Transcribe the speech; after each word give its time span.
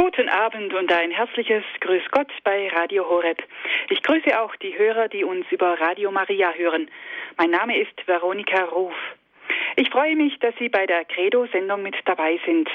Guten 0.00 0.28
Abend 0.28 0.72
und 0.74 0.92
ein 0.92 1.10
herzliches 1.10 1.64
Grüß 1.80 2.04
Gott 2.12 2.30
bei 2.44 2.68
Radio 2.68 3.08
Horeb. 3.08 3.42
Ich 3.90 4.00
grüße 4.00 4.40
auch 4.40 4.54
die 4.54 4.78
Hörer, 4.78 5.08
die 5.08 5.24
uns 5.24 5.44
über 5.50 5.80
Radio 5.80 6.12
Maria 6.12 6.52
hören. 6.52 6.88
Mein 7.36 7.50
Name 7.50 7.76
ist 7.76 8.06
Veronika 8.06 8.62
Ruf. 8.66 8.94
Ich 9.74 9.90
freue 9.90 10.14
mich, 10.14 10.38
dass 10.38 10.54
Sie 10.60 10.68
bei 10.68 10.86
der 10.86 11.04
Credo-Sendung 11.04 11.82
mit 11.82 11.96
dabei 12.04 12.38
sind. 12.46 12.70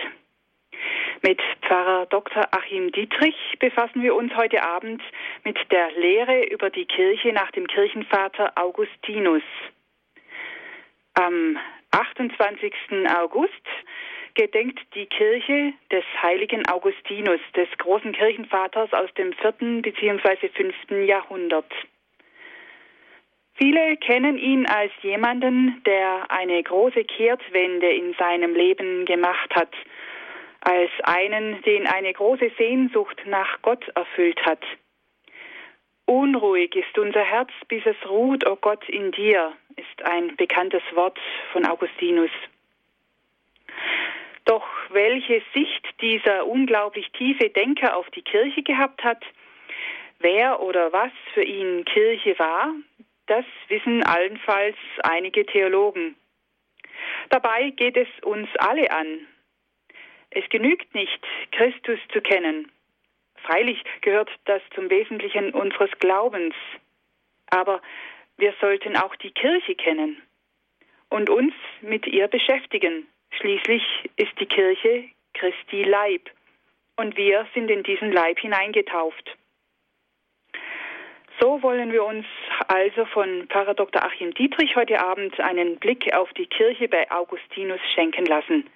Mit 1.22 1.42
Pfarrer 1.62 2.08
Dr. 2.08 2.46
Achim 2.52 2.92
Dietrich 2.92 3.38
befassen 3.58 4.04
wir 4.04 4.16
uns 4.16 4.36
heute 4.36 4.62
Abend 4.62 5.02
mit 5.46 5.58
der 5.72 5.92
Lehre 5.94 6.44
über 6.48 6.70
die 6.70 6.86
Kirche 6.86 7.32
nach 7.32 7.52
dem 7.52 7.68
Kirchenvater 7.68 8.52
Augustinus. 8.56 9.44
Am 11.14 11.58
28. 11.92 12.74
August 13.16 13.66
gedenkt 14.36 14.80
die 14.96 15.06
Kirche 15.06 15.74
des 15.92 16.04
heiligen 16.22 16.68
Augustinus, 16.68 17.40
des 17.56 17.68
großen 17.78 18.14
Kirchenvaters 18.14 18.92
aus 18.94 19.14
dem 19.16 19.34
vierten 19.34 19.82
bzw. 19.82 20.50
fünften 20.50 21.06
Jahrhundert. 21.06 21.72
Viele 23.56 23.98
kennen 23.98 24.38
ihn 24.38 24.66
als 24.66 24.92
jemanden, 25.02 25.82
der 25.86 26.32
eine 26.32 26.62
große 26.64 27.04
Kehrtwende 27.04 27.92
in 27.92 28.14
seinem 28.16 28.56
Leben 28.56 29.06
gemacht 29.06 29.54
hat, 29.54 29.74
als 30.62 30.90
einen, 31.04 31.62
den 31.62 31.86
eine 31.86 32.14
große 32.14 32.52
Sehnsucht 32.58 33.22
nach 33.26 33.62
Gott 33.62 33.88
erfüllt 33.96 34.44
hat. 34.46 34.64
Unruhig 36.06 36.76
ist 36.76 36.98
unser 36.98 37.24
Herz, 37.24 37.52
bis 37.68 37.86
es 37.86 37.96
ruht, 38.10 38.46
o 38.48 38.54
oh 38.54 38.58
Gott, 38.60 38.88
in 38.90 39.12
dir, 39.12 39.54
ist 39.76 40.04
ein 40.04 40.36
bekanntes 40.36 40.84
Wort 40.94 41.18
von 41.52 41.66
Augustinus. 41.66 42.32
Doch 44.46 44.66
welche 44.90 45.42
Sicht 45.54 45.88
dieser 46.02 46.46
unglaublich 46.46 47.10
tiefe 47.12 47.50
Denker 47.50 47.96
auf 47.96 48.10
die 48.12 48.22
Kirche 48.22 48.62
gehabt 48.62 49.04
hat, 49.04 49.24
wer 50.20 50.62
oder 50.62 50.92
was 50.92 51.12
für 51.34 51.44
ihn 51.44 51.86
Kirche 51.86 52.38
war, 52.38 52.74
das 53.28 53.46
wissen 53.70 54.04
allenfalls 54.04 54.76
einige 55.04 55.46
Theologen. 55.46 56.16
Dabei 57.30 57.70
geht 57.70 57.96
es 57.96 58.08
uns 58.24 58.50
alle 58.58 58.92
an. 58.92 59.28
Es 60.30 60.48
genügt 60.50 60.94
nicht, 60.94 61.20
Christus 61.52 62.00
zu 62.12 62.22
kennen. 62.22 62.72
Freilich 63.44 63.84
gehört 64.02 64.30
das 64.46 64.62
zum 64.74 64.90
Wesentlichen 64.90 65.54
unseres 65.54 65.92
Glaubens. 66.00 66.56
Aber 67.50 67.82
wir 68.38 68.54
sollten 68.60 68.98
auch 68.98 69.16
die 69.18 69.32
Kirche 69.32 69.76
kennen 69.76 70.22
und 71.10 71.30
uns 71.30 71.54
mit 71.82 72.08
ihr 72.08 72.28
beschäftigen. 72.28 73.08
Schließlich 73.40 73.84
ist 74.16 74.40
die 74.40 74.46
Kirche 74.46 75.06
Christi 75.34 75.84
Leib 75.84 76.30
und 76.96 77.18
wir 77.18 77.48
sind 77.54 77.70
in 77.70 77.84
diesen 77.84 78.12
Leib 78.12 78.40
hineingetauft. 78.40 79.38
So 81.40 81.62
wollen 81.64 81.92
wir 81.92 82.04
uns 82.04 82.26
also 82.68 83.06
von 83.06 83.48
Pfarrer 83.50 83.74
Dr. 83.74 84.04
Achim 84.04 84.34
Dietrich 84.34 84.76
heute 84.76 85.00
Abend 85.04 85.40
einen 85.40 85.78
Blick 85.78 86.14
auf 86.14 86.32
die 86.34 86.46
Kirche 86.46 86.88
bei 86.88 87.10
Augustinus 87.12 87.80
schenken 87.94 88.26
lassen. 88.26 88.70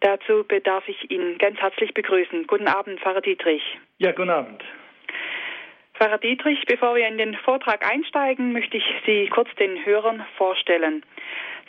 Dazu 0.00 0.44
bedarf 0.44 0.88
ich 0.88 1.10
ihn 1.10 1.38
ganz 1.38 1.60
herzlich 1.60 1.92
begrüßen. 1.92 2.46
Guten 2.46 2.68
Abend, 2.68 3.00
Pfarrer 3.00 3.20
Dietrich. 3.20 3.62
Ja, 3.98 4.12
guten 4.12 4.30
Abend. 4.30 4.62
Pfarrer 6.02 6.18
Dietrich, 6.18 6.64
bevor 6.66 6.96
wir 6.96 7.06
in 7.06 7.16
den 7.16 7.36
Vortrag 7.36 7.88
einsteigen, 7.88 8.52
möchte 8.52 8.76
ich 8.76 8.84
Sie 9.06 9.28
kurz 9.28 9.48
den 9.54 9.86
Hörern 9.86 10.26
vorstellen. 10.36 11.04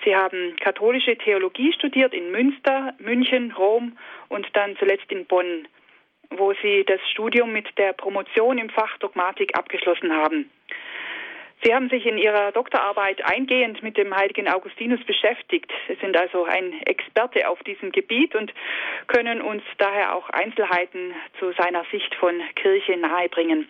Sie 0.03 0.15
haben 0.15 0.55
katholische 0.59 1.15
Theologie 1.15 1.71
studiert 1.71 2.15
in 2.15 2.31
Münster, 2.31 2.95
München, 2.97 3.51
Rom 3.51 3.95
und 4.29 4.47
dann 4.53 4.75
zuletzt 4.77 5.11
in 5.11 5.27
Bonn, 5.27 5.67
wo 6.31 6.51
Sie 6.63 6.83
das 6.83 6.99
Studium 7.11 7.53
mit 7.53 7.77
der 7.77 7.93
Promotion 7.93 8.57
im 8.57 8.71
Fach 8.71 8.97
Dogmatik 8.97 9.55
abgeschlossen 9.55 10.11
haben. 10.11 10.49
Sie 11.63 11.71
haben 11.71 11.89
sich 11.89 12.03
in 12.07 12.17
Ihrer 12.17 12.51
Doktorarbeit 12.53 13.23
eingehend 13.23 13.83
mit 13.83 13.97
dem 13.97 14.15
heiligen 14.15 14.47
Augustinus 14.47 15.03
beschäftigt. 15.03 15.71
Sie 15.87 15.95
sind 16.01 16.17
also 16.17 16.45
ein 16.45 16.81
Experte 16.87 17.47
auf 17.47 17.61
diesem 17.61 17.91
Gebiet 17.91 18.33
und 18.33 18.51
können 19.05 19.43
uns 19.43 19.61
daher 19.77 20.15
auch 20.15 20.27
Einzelheiten 20.31 21.13
zu 21.37 21.51
seiner 21.51 21.85
Sicht 21.91 22.15
von 22.15 22.41
Kirche 22.55 22.97
nahebringen. 22.97 23.67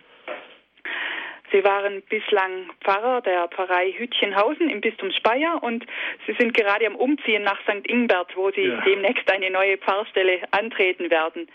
Sie 1.54 1.64
waren 1.64 2.02
bislang 2.10 2.72
Pfarrer 2.84 3.22
der 3.22 3.48
Pfarrei 3.48 3.92
Hütchenhausen 3.92 4.72
im 4.72 4.82
Bistum 4.82 5.12
Speyer 5.12 5.62
und 5.62 5.86
Sie 6.26 6.34
sind 6.34 6.56
gerade 6.56 6.88
am 6.88 6.96
Umziehen 6.96 7.44
nach 7.44 7.62
St. 7.62 7.88
Ingbert, 7.88 8.36
wo 8.36 8.50
Sie 8.50 8.64
ja. 8.64 8.82
demnächst 8.82 9.32
eine 9.32 9.52
neue 9.52 9.78
Pfarrstelle 9.78 10.40
antreten 10.50 11.12
werden. 11.12 11.48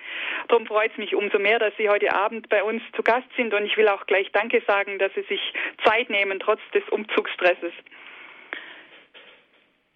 Darum 0.46 0.66
freut 0.66 0.92
es 0.92 0.98
mich 0.98 1.16
umso 1.16 1.40
mehr, 1.40 1.58
dass 1.58 1.76
Sie 1.76 1.88
heute 1.88 2.14
Abend 2.14 2.48
bei 2.48 2.62
uns 2.62 2.80
zu 2.94 3.02
Gast 3.02 3.26
sind 3.36 3.52
und 3.52 3.66
ich 3.66 3.76
will 3.76 3.88
auch 3.88 4.06
gleich 4.06 4.30
Danke 4.30 4.62
sagen, 4.68 5.00
dass 5.00 5.12
Sie 5.14 5.22
sich 5.22 5.52
Zeit 5.84 6.10
nehmen, 6.10 6.38
trotz 6.38 6.60
des 6.72 6.88
Umzugsstresses. 6.90 7.72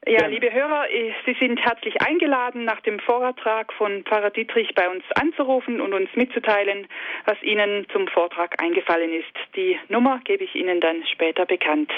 Ja, 0.05 0.27
liebe 0.27 0.53
Hörer, 0.53 0.91
äh, 0.91 1.13
Sie 1.25 1.35
sind 1.39 1.65
herzlich 1.65 2.03
eingeladen, 2.03 2.65
nach 2.65 2.81
dem 2.81 2.99
Vortrag 2.99 3.73
von 3.75 4.03
Pfarrer 4.03 4.31
Dietrich 4.31 4.75
bei 4.75 4.89
uns 4.89 5.05
anzurufen 5.15 5.81
und 5.81 5.95
uns 5.95 6.11
mitzuteilen, 6.17 6.89
was 7.25 7.41
Ihnen 7.43 7.87
zum 7.93 8.09
Vortrag 8.09 8.61
eingefallen 8.61 9.13
ist. 9.13 9.33
Die 9.55 9.79
Nummer 9.89 10.21
gebe 10.25 10.43
ich 10.43 10.57
Ihnen 10.57 10.81
dann 10.81 11.07
später 11.07 11.47
bekannt. 11.47 11.93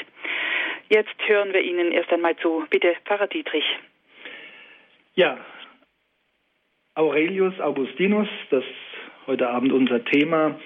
Jetzt 0.91 1.15
hören 1.27 1.55
wir 1.55 1.63
Ihnen 1.63 1.93
erst 1.93 2.13
einmal 2.13 2.37
zu. 2.37 2.67
Bitte, 2.69 2.95
Pfarrer 3.07 3.27
Dietrich. 3.27 3.65
Ja, 5.15 5.39
Aurelius 6.97 7.59
Augustinus, 7.59 8.29
das 8.51 8.65
ist 8.65 9.27
heute 9.27 9.49
Abend 9.49 9.73
unser 9.73 10.05
Thema, 10.05 10.61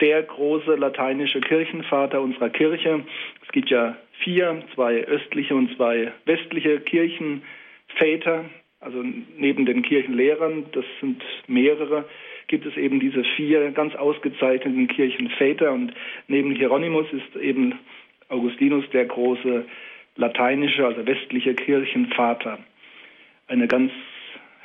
der 0.00 0.22
große 0.22 0.74
lateinische 0.74 1.40
Kirchenvater 1.40 2.20
unserer 2.20 2.50
Kirche. 2.50 3.04
Es 3.44 3.52
gibt 3.52 3.70
ja 3.70 3.96
vier, 4.22 4.62
zwei 4.74 5.04
östliche 5.04 5.54
und 5.54 5.74
zwei 5.76 6.12
westliche 6.24 6.80
Kirchenväter. 6.80 8.44
Also 8.80 9.02
neben 9.38 9.64
den 9.66 9.82
Kirchenlehrern, 9.82 10.66
das 10.72 10.84
sind 11.00 11.22
mehrere, 11.46 12.04
gibt 12.46 12.66
es 12.66 12.76
eben 12.76 13.00
diese 13.00 13.24
vier 13.36 13.70
ganz 13.72 13.94
ausgezeichneten 13.94 14.86
Kirchenväter. 14.88 15.72
Und 15.72 15.92
neben 16.28 16.52
Hieronymus 16.52 17.06
ist 17.12 17.36
eben 17.40 17.78
Augustinus 18.28 18.84
der 18.90 19.06
große 19.06 19.64
lateinische, 20.16 20.86
also 20.86 21.06
westliche 21.06 21.54
Kirchenvater. 21.54 22.58
Eine 23.48 23.66
ganz 23.66 23.92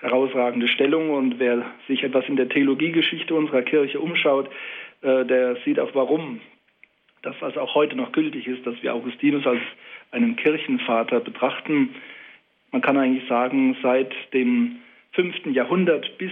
herausragende 0.02 0.68
Stellung 0.68 1.12
und 1.12 1.40
wer 1.40 1.64
sich 1.88 2.04
etwas 2.04 2.28
in 2.28 2.36
der 2.36 2.50
Theologiegeschichte 2.50 3.36
unserer 3.36 3.62
Kirche 3.62 4.00
umschaut, 4.00 4.50
der 5.02 5.58
sieht 5.66 5.80
auch, 5.80 5.94
warum 5.94 6.42
das, 7.22 7.36
was 7.40 7.58
auch 7.58 7.76
heute 7.76 7.96
noch 7.96 8.12
gültig 8.12 8.48
ist, 8.48 8.66
dass 8.66 8.82
wir 8.82 8.94
Augustinus 8.94 9.46
als 9.46 9.62
einen 10.12 10.36
Kirchenvater 10.36 11.20
betrachten. 11.20 11.96
Man 12.72 12.82
kann 12.82 12.98
eigentlich 12.98 13.28
sagen, 13.28 13.78
seit 13.82 14.14
dem 14.34 14.78
5. 15.14 15.48
Jahrhundert 15.48 16.18
bis 16.18 16.32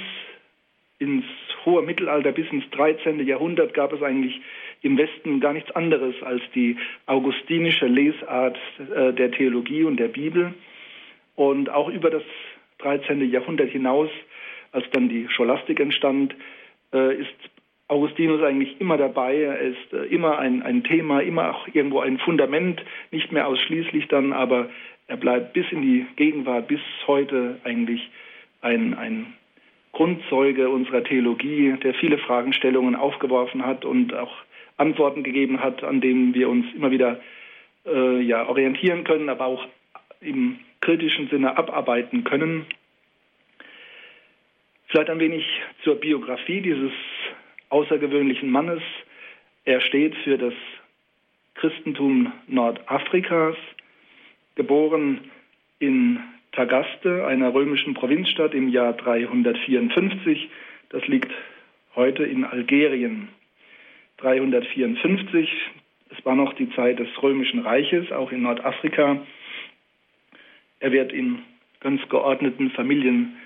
ins 0.99 1.25
hohe 1.65 1.81
Mittelalter, 1.81 2.31
bis 2.31 2.49
ins 2.51 2.69
13. 2.71 3.25
Jahrhundert 3.25 3.73
gab 3.73 3.93
es 3.93 4.01
eigentlich 4.01 4.41
im 4.81 4.97
Westen 4.97 5.39
gar 5.39 5.53
nichts 5.53 5.71
anderes 5.71 6.15
als 6.23 6.41
die 6.55 6.77
augustinische 7.05 7.87
Lesart 7.87 8.57
äh, 8.95 9.13
der 9.13 9.31
Theologie 9.31 9.83
und 9.83 9.97
der 9.97 10.07
Bibel. 10.07 10.53
Und 11.35 11.69
auch 11.69 11.89
über 11.89 12.09
das 12.09 12.23
13. 12.79 13.29
Jahrhundert 13.29 13.69
hinaus, 13.69 14.09
als 14.71 14.85
dann 14.91 15.09
die 15.09 15.27
Scholastik 15.29 15.79
entstand, 15.79 16.35
äh, 16.93 17.15
ist 17.15 17.35
Augustinus 17.89 18.41
eigentlich 18.43 18.79
immer 18.79 18.97
dabei. 18.97 19.35
Er 19.35 19.59
ist 19.59 19.93
äh, 19.93 20.05
immer 20.05 20.39
ein, 20.39 20.61
ein 20.61 20.83
Thema, 20.83 21.21
immer 21.21 21.55
auch 21.55 21.67
irgendwo 21.73 21.99
ein 21.99 22.19
Fundament, 22.19 22.81
nicht 23.11 23.31
mehr 23.31 23.47
ausschließlich 23.47 24.07
dann, 24.07 24.31
aber 24.31 24.69
er 25.07 25.17
bleibt 25.17 25.53
bis 25.53 25.65
in 25.71 25.81
die 25.81 26.05
Gegenwart, 26.15 26.67
bis 26.67 26.79
heute 27.07 27.59
eigentlich 27.63 28.09
ein, 28.61 28.93
ein 28.93 29.33
Grundzeuge 29.91 30.69
unserer 30.69 31.03
Theologie, 31.03 31.75
der 31.83 31.95
viele 31.95 32.19
Fragestellungen 32.19 32.95
aufgeworfen 32.95 33.65
hat 33.65 33.85
und 33.85 34.13
auch 34.13 34.33
Antworten 34.77 35.23
gegeben 35.23 35.61
hat, 35.61 35.83
an 35.83 35.99
denen 35.99 36.35
wir 36.35 36.47
uns 36.47 36.67
immer 36.75 36.91
wieder 36.91 37.19
äh, 37.87 38.21
ja, 38.21 38.47
orientieren 38.47 39.03
können, 39.03 39.29
aber 39.29 39.45
auch 39.45 39.67
im 40.21 40.59
kritischen 40.81 41.27
Sinne 41.29 41.57
abarbeiten 41.57 42.23
können. 42.23 42.65
Vielleicht 44.87 45.09
ein 45.09 45.19
wenig 45.19 45.45
zur 45.83 45.95
Biografie 45.95 46.61
dieses 46.61 46.91
außergewöhnlichen 47.69 48.49
Mannes. 48.49 48.81
Er 49.65 49.81
steht 49.81 50.15
für 50.23 50.37
das 50.37 50.53
Christentum 51.55 52.31
Nordafrikas, 52.47 53.55
geboren 54.55 55.31
in 55.79 56.19
Tagaste, 56.51 57.25
einer 57.25 57.53
römischen 57.53 57.93
Provinzstadt 57.93 58.53
im 58.53 58.69
Jahr 58.69 58.93
354. 58.93 60.49
Das 60.89 61.05
liegt 61.07 61.31
heute 61.95 62.23
in 62.23 62.43
Algerien. 62.43 63.29
354, 64.17 65.49
es 66.09 66.25
war 66.25 66.35
noch 66.35 66.53
die 66.53 66.69
Zeit 66.71 66.99
des 66.99 67.07
römischen 67.21 67.59
Reiches, 67.59 68.11
auch 68.11 68.31
in 68.31 68.41
Nordafrika. 68.41 69.21
Er 70.79 70.91
wird 70.91 71.13
in 71.13 71.39
ganz 71.79 72.01
geordneten 72.09 72.71
Familien 72.71 73.37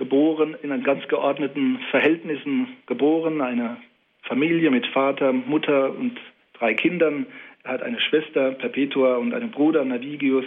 geboren, 0.00 0.56
in 0.62 0.82
ganz 0.82 1.06
geordneten 1.08 1.78
Verhältnissen 1.90 2.68
geboren, 2.86 3.42
eine 3.42 3.76
Familie 4.22 4.70
mit 4.70 4.86
Vater, 4.86 5.30
Mutter 5.30 5.94
und 5.94 6.18
drei 6.54 6.72
Kindern. 6.72 7.26
Er 7.64 7.72
hat 7.72 7.82
eine 7.82 8.00
Schwester, 8.00 8.52
Perpetua, 8.52 9.16
und 9.16 9.34
einen 9.34 9.50
Bruder, 9.50 9.84
Navigius. 9.84 10.46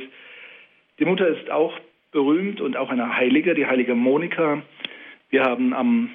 Die 0.97 1.05
Mutter 1.05 1.27
ist 1.27 1.51
auch 1.51 1.79
berühmt 2.11 2.61
und 2.61 2.75
auch 2.75 2.89
eine 2.89 3.15
Heilige, 3.15 3.53
die 3.53 3.67
heilige 3.67 3.93
Monika. 3.93 4.63
Wir 5.29 5.43
haben 5.43 5.73
am 5.75 6.09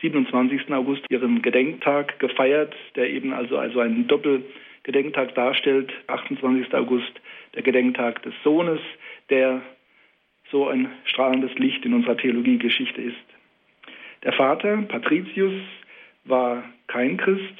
27. 0.00 0.72
August 0.72 1.02
ihren 1.10 1.42
Gedenktag 1.42 2.20
gefeiert, 2.20 2.72
der 2.94 3.10
eben 3.10 3.32
also, 3.32 3.58
also 3.58 3.80
einen 3.80 4.06
Doppelgedenktag 4.06 5.34
darstellt. 5.34 5.92
28. 6.06 6.72
August 6.72 7.20
der 7.56 7.62
Gedenktag 7.62 8.22
des 8.22 8.34
Sohnes, 8.44 8.78
der 9.28 9.60
so 10.50 10.68
ein 10.68 10.88
strahlendes 11.04 11.54
Licht 11.58 11.84
in 11.84 11.94
unserer 11.94 12.16
Theologiegeschichte 12.16 13.00
ist. 13.00 13.16
Der 14.22 14.32
Vater, 14.32 14.82
Patricius, 14.82 15.54
war 16.24 16.64
kein 16.86 17.16
Christ, 17.16 17.54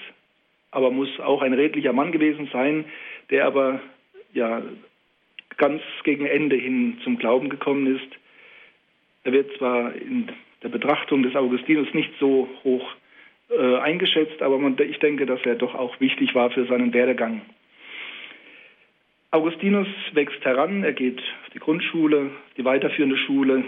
aber 0.70 0.90
muss 0.90 1.20
auch 1.20 1.42
ein 1.42 1.52
redlicher 1.52 1.92
Mann 1.92 2.12
gewesen 2.12 2.48
sein, 2.52 2.84
der 3.30 3.46
aber 3.46 3.80
ja 4.32 4.62
ganz 5.56 5.82
gegen 6.04 6.26
Ende 6.26 6.56
hin 6.56 6.98
zum 7.02 7.18
Glauben 7.18 7.48
gekommen 7.48 7.96
ist. 7.96 8.08
Er 9.24 9.32
wird 9.32 9.56
zwar 9.56 9.94
in 9.94 10.28
der 10.62 10.68
Betrachtung 10.68 11.22
des 11.22 11.34
Augustinus 11.34 11.92
nicht 11.94 12.12
so 12.18 12.48
hoch 12.64 12.86
äh, 13.48 13.76
eingeschätzt, 13.76 14.42
aber 14.42 14.58
man, 14.58 14.76
ich 14.78 14.98
denke, 14.98 15.26
dass 15.26 15.40
er 15.44 15.54
doch 15.54 15.74
auch 15.74 15.98
wichtig 16.00 16.34
war 16.34 16.50
für 16.50 16.66
seinen 16.66 16.92
Werdegang. 16.92 17.42
Augustinus 19.30 19.88
wächst 20.12 20.44
heran, 20.44 20.84
er 20.84 20.92
geht 20.92 21.18
auf 21.18 21.50
die 21.52 21.58
Grundschule, 21.58 22.30
die 22.56 22.64
weiterführende 22.64 23.16
Schule 23.16 23.64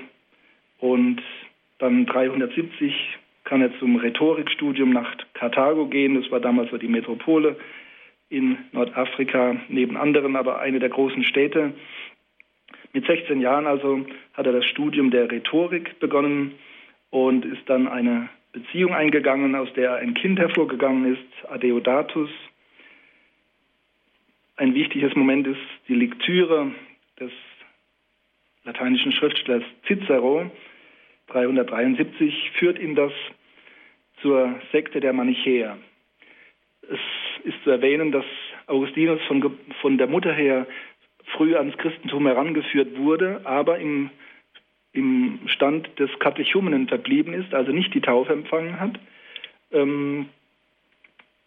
und 0.79 1.21
dann 1.79 2.07
370 2.07 2.95
kann 3.45 3.63
er 3.63 3.77
zum 3.79 3.97
Rhetorikstudium 3.97 4.91
nach 4.91 5.17
Karthago 5.35 5.87
gehen. 5.87 6.21
Das 6.21 6.31
war 6.31 6.41
damals 6.41 6.71
so 6.71 6.77
die 6.77 6.89
Metropole 6.89 7.57
in 8.29 8.59
Nordafrika, 8.73 9.57
neben 9.69 9.97
anderen 9.97 10.37
aber 10.37 10.61
eine 10.61 10.79
der 10.79 10.91
großen 10.91 11.25
Städte. 11.25 11.73
Mit 12.93 13.07
16 13.07 13.41
Jahren 13.41 13.67
also 13.67 14.05
hat 14.35 14.47
er 14.47 14.53
das 14.53 14.67
Studium 14.67 15.11
der 15.11 15.31
Rhetorik 15.31 15.99
begonnen 15.99 16.55
und 17.11 17.45
ist 17.45 17.63
dann 17.67 17.89
eine 17.89 18.29
Beziehung 18.53 18.95
eingegangen, 18.95 19.55
aus 19.55 19.73
der 19.75 19.97
ein 19.97 20.15
Kind 20.15 20.39
hervorgegangen 20.39 21.15
ist, 21.15 21.51
Adeodatus. 21.51 22.31
Ein 24.59 24.75
wichtiges 24.75 25.15
Moment 25.15 25.47
ist 25.47 25.61
die 25.87 25.95
Lektüre 25.95 26.73
des 27.21 27.31
lateinischen 28.65 29.13
Schriftstellers 29.13 29.63
Cicero. 29.87 30.51
373 31.29 32.51
führt 32.59 32.77
ihn 32.81 32.97
das 32.97 33.13
zur 34.21 34.61
Sekte 34.73 34.99
der 34.99 35.13
Manichäer. 35.13 35.79
Es 36.83 36.99
ist 37.45 37.63
zu 37.63 37.71
erwähnen, 37.71 38.11
dass 38.11 38.25
Augustinus 38.67 39.23
von, 39.29 39.57
von 39.81 39.97
der 39.97 40.09
Mutter 40.09 40.33
her 40.33 40.67
früh 41.37 41.55
ans 41.55 41.79
Christentum 41.79 42.27
herangeführt 42.27 42.99
wurde, 42.99 43.43
aber 43.45 43.79
im, 43.79 44.11
im 44.93 45.39
Stand 45.47 45.89
des 46.01 46.11
Katechumenen 46.19 46.89
verblieben 46.89 47.33
ist, 47.33 47.55
also 47.55 47.71
nicht 47.71 47.95
die 47.95 48.01
Taufe 48.01 48.33
empfangen 48.33 48.81
hat. 48.81 48.99
Ähm, 49.71 50.31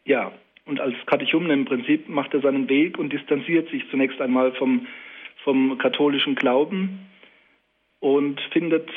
ja, 0.05 0.31
und 0.65 0.79
als 0.79 0.95
Katechumen 1.05 1.49
im 1.51 1.65
Prinzip 1.65 2.07
macht 2.07 2.33
er 2.33 2.41
seinen 2.41 2.69
Weg 2.69 2.97
und 2.97 3.11
distanziert 3.11 3.69
sich 3.69 3.89
zunächst 3.89 4.21
einmal 4.21 4.53
vom, 4.53 4.87
vom 5.43 5.77
katholischen 5.77 6.35
Glauben 6.35 7.07
und 7.99 8.39
findet 8.51 8.89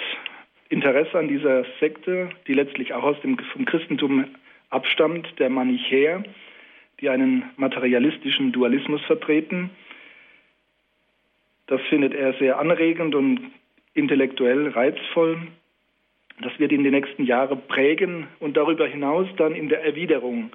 Interesse 0.69 1.19
an 1.19 1.29
dieser 1.29 1.65
Sekte, 1.81 2.31
die 2.47 2.55
letztlich 2.55 2.95
auch 2.95 3.03
aus 3.03 3.21
dem 3.23 3.39
vom 3.39 3.65
Christentum 3.65 4.25
abstammt, 4.71 5.39
der 5.39 5.51
Manichäer, 5.51 6.25
die 7.01 7.09
einen 7.09 7.45
materialistischen 7.57 8.53
Dualismus 8.53 9.03
vertreten. 9.03 9.71
Das 11.67 11.81
findet 11.83 12.15
er 12.15 12.35
sehr 12.35 12.59
anregend 12.59 13.15
und 13.15 13.41
intellektuell 13.95 14.69
reizvoll. 14.69 15.39
Das 16.43 16.59
wird 16.59 16.73
ihn 16.73 16.83
die 16.83 16.91
nächsten 16.91 17.25
Jahre 17.25 17.57
prägen 17.57 18.27
und 18.41 18.57
darüber 18.57 18.87
hinaus 18.87 19.29
dann 19.37 19.55
in 19.55 19.69
der 19.69 19.85
Erwiderung, 19.85 20.51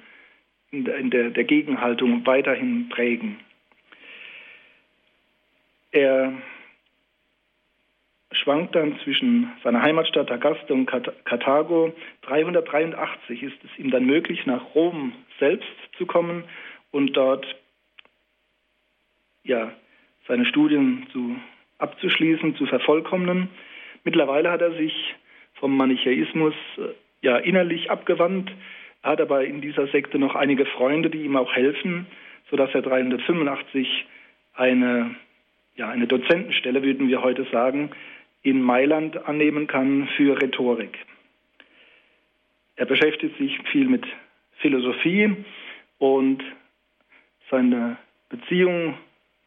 in 0.71 1.09
der, 1.09 1.31
der, 1.31 1.43
Gegenhaltung 1.43 2.25
weiterhin 2.25 2.89
prägen. 2.89 3.39
Er 5.91 6.33
schwankt 8.31 8.75
dann 8.75 8.99
zwischen 9.03 9.51
seiner 9.63 9.81
Heimatstadt 9.81 10.27
Tagaste 10.27 10.73
und 10.73 10.85
Karthago. 10.85 11.93
383 12.21 13.43
ist 13.43 13.57
es 13.63 13.79
ihm 13.79 13.89
dann 13.89 14.05
möglich, 14.05 14.45
nach 14.45 14.75
Rom 14.75 15.13
selbst 15.39 15.67
zu 15.97 16.05
kommen 16.05 16.43
und 16.91 17.13
dort 17.17 17.45
ja, 19.43 19.71
seine 20.27 20.45
Studien 20.45 21.07
zu, 21.11 21.35
abzuschließen, 21.79 22.55
zu 22.55 22.67
vervollkommnen. 22.67 23.49
Mittlerweile 24.03 24.51
hat 24.51 24.61
er 24.61 24.73
sich 24.73 25.15
vom 25.55 25.75
Manichäismus 25.75 26.53
äh, 26.77 26.93
ja 27.21 27.37
innerlich 27.37 27.89
abgewandt, 27.89 28.51
er 29.01 29.11
hat 29.11 29.21
aber 29.21 29.45
in 29.45 29.61
dieser 29.61 29.87
Sekte 29.87 30.19
noch 30.19 30.35
einige 30.35 30.65
Freunde, 30.65 31.09
die 31.09 31.23
ihm 31.23 31.37
auch 31.37 31.53
helfen, 31.53 32.05
sodass 32.49 32.73
er 32.73 32.81
385 32.81 34.05
eine, 34.53 35.15
ja, 35.75 35.89
eine 35.89 36.07
Dozentenstelle, 36.07 36.83
würden 36.83 37.07
wir 37.07 37.21
heute 37.21 37.45
sagen, 37.51 37.91
in 38.41 38.61
Mailand 38.61 39.25
annehmen 39.27 39.67
kann 39.67 40.09
für 40.17 40.41
Rhetorik. 40.41 40.97
Er 42.75 42.85
beschäftigt 42.85 43.37
sich 43.37 43.59
viel 43.71 43.87
mit 43.87 44.05
Philosophie 44.59 45.35
und 45.97 46.43
seine 47.49 47.97
Beziehung 48.29 48.97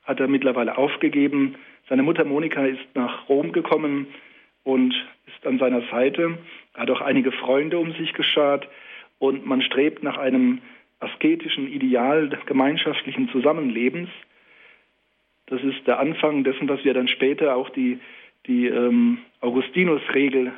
hat 0.04 0.20
er 0.20 0.28
mittlerweile 0.28 0.76
aufgegeben. 0.76 1.56
Seine 1.88 2.02
Mutter 2.02 2.24
Monika 2.24 2.64
ist 2.66 2.84
nach 2.94 3.28
Rom 3.28 3.52
gekommen 3.52 4.06
und 4.64 4.94
ist 5.26 5.46
an 5.46 5.58
seiner 5.58 5.82
Seite. 5.90 6.38
Er 6.74 6.82
hat 6.82 6.90
auch 6.90 7.00
einige 7.00 7.32
Freunde 7.32 7.78
um 7.78 7.92
sich 7.92 8.12
geschart 8.12 8.68
und 9.22 9.46
man 9.46 9.62
strebt 9.62 10.02
nach 10.02 10.18
einem 10.18 10.60
asketischen 10.98 11.72
Ideal 11.72 12.28
des 12.28 12.44
gemeinschaftlichen 12.46 13.28
Zusammenlebens. 13.28 14.08
Das 15.46 15.62
ist 15.62 15.86
der 15.86 16.00
Anfang 16.00 16.42
dessen, 16.42 16.68
was 16.68 16.84
wir 16.84 16.92
dann 16.92 17.06
später 17.06 17.54
auch 17.54 17.70
die 17.70 18.00
die 18.46 18.66
ähm, 18.66 19.18
Augustinus-Regel 19.40 20.52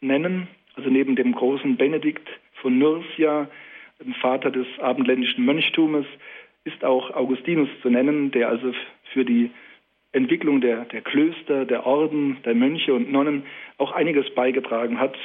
nennen, 0.00 0.48
also 0.74 0.90
neben 0.90 1.14
dem 1.14 1.30
großen 1.32 1.76
Benedikt 1.76 2.28
von 2.60 2.76
Nursia, 2.76 3.48
dem 4.00 4.14
Vater 4.14 4.50
des 4.50 4.66
abendländischen 4.80 5.44
Mönchtumes, 5.44 6.06
ist 6.64 6.84
auch 6.84 7.12
Augustinus 7.12 7.68
zu 7.82 7.90
nennen, 7.90 8.32
der 8.32 8.48
also 8.48 8.72
für 9.12 9.24
die 9.24 9.52
Entwicklung 10.10 10.60
der, 10.60 10.86
der 10.86 11.02
Klöster, 11.02 11.64
der 11.64 11.86
Orden, 11.86 12.38
der 12.44 12.56
Mönche 12.56 12.92
und 12.92 13.12
Nonnen 13.12 13.44
auch 13.76 13.92
einiges 13.92 14.28
beigetragen 14.34 14.98
hat. 14.98 15.16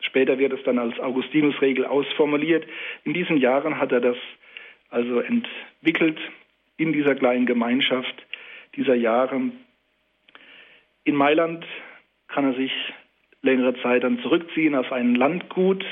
Später 0.00 0.38
wird 0.38 0.52
es 0.52 0.62
dann 0.64 0.78
als 0.78 0.98
Augustinus-Regel 1.00 1.84
ausformuliert. 1.84 2.66
In 3.04 3.14
diesen 3.14 3.38
Jahren 3.38 3.78
hat 3.78 3.92
er 3.92 4.00
das 4.00 4.16
also 4.90 5.20
entwickelt 5.20 6.18
in 6.76 6.92
dieser 6.92 7.14
kleinen 7.14 7.46
Gemeinschaft 7.46 8.14
dieser 8.74 8.94
Jahre 8.94 9.50
in 11.08 11.16
Mailand 11.16 11.64
kann 12.28 12.44
er 12.44 12.54
sich 12.54 12.70
längere 13.40 13.74
Zeit 13.80 14.04
dann 14.04 14.20
zurückziehen 14.20 14.74
auf 14.74 14.92
ein 14.92 15.14
Landgut 15.14 15.84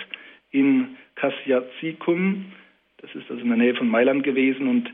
in 0.50 0.96
Cassiacicum. 1.14 2.52
Das 2.98 3.14
ist 3.14 3.30
also 3.30 3.42
in 3.42 3.48
der 3.48 3.56
Nähe 3.56 3.74
von 3.74 3.88
Mailand 3.88 4.24
gewesen 4.24 4.68
und 4.68 4.92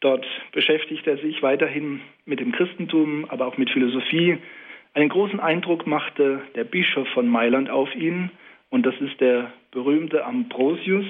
dort 0.00 0.26
beschäftigt 0.52 1.06
er 1.06 1.18
sich 1.18 1.42
weiterhin 1.42 2.00
mit 2.24 2.40
dem 2.40 2.52
Christentum, 2.52 3.26
aber 3.28 3.46
auch 3.46 3.58
mit 3.58 3.70
Philosophie. 3.70 4.38
Einen 4.94 5.08
großen 5.08 5.40
Eindruck 5.40 5.86
machte 5.86 6.42
der 6.54 6.64
Bischof 6.64 7.08
von 7.08 7.26
Mailand 7.26 7.70
auf 7.70 7.94
ihn 7.94 8.30
und 8.70 8.84
das 8.84 8.94
ist 9.00 9.20
der 9.20 9.52
berühmte 9.70 10.24
Ambrosius. 10.24 11.06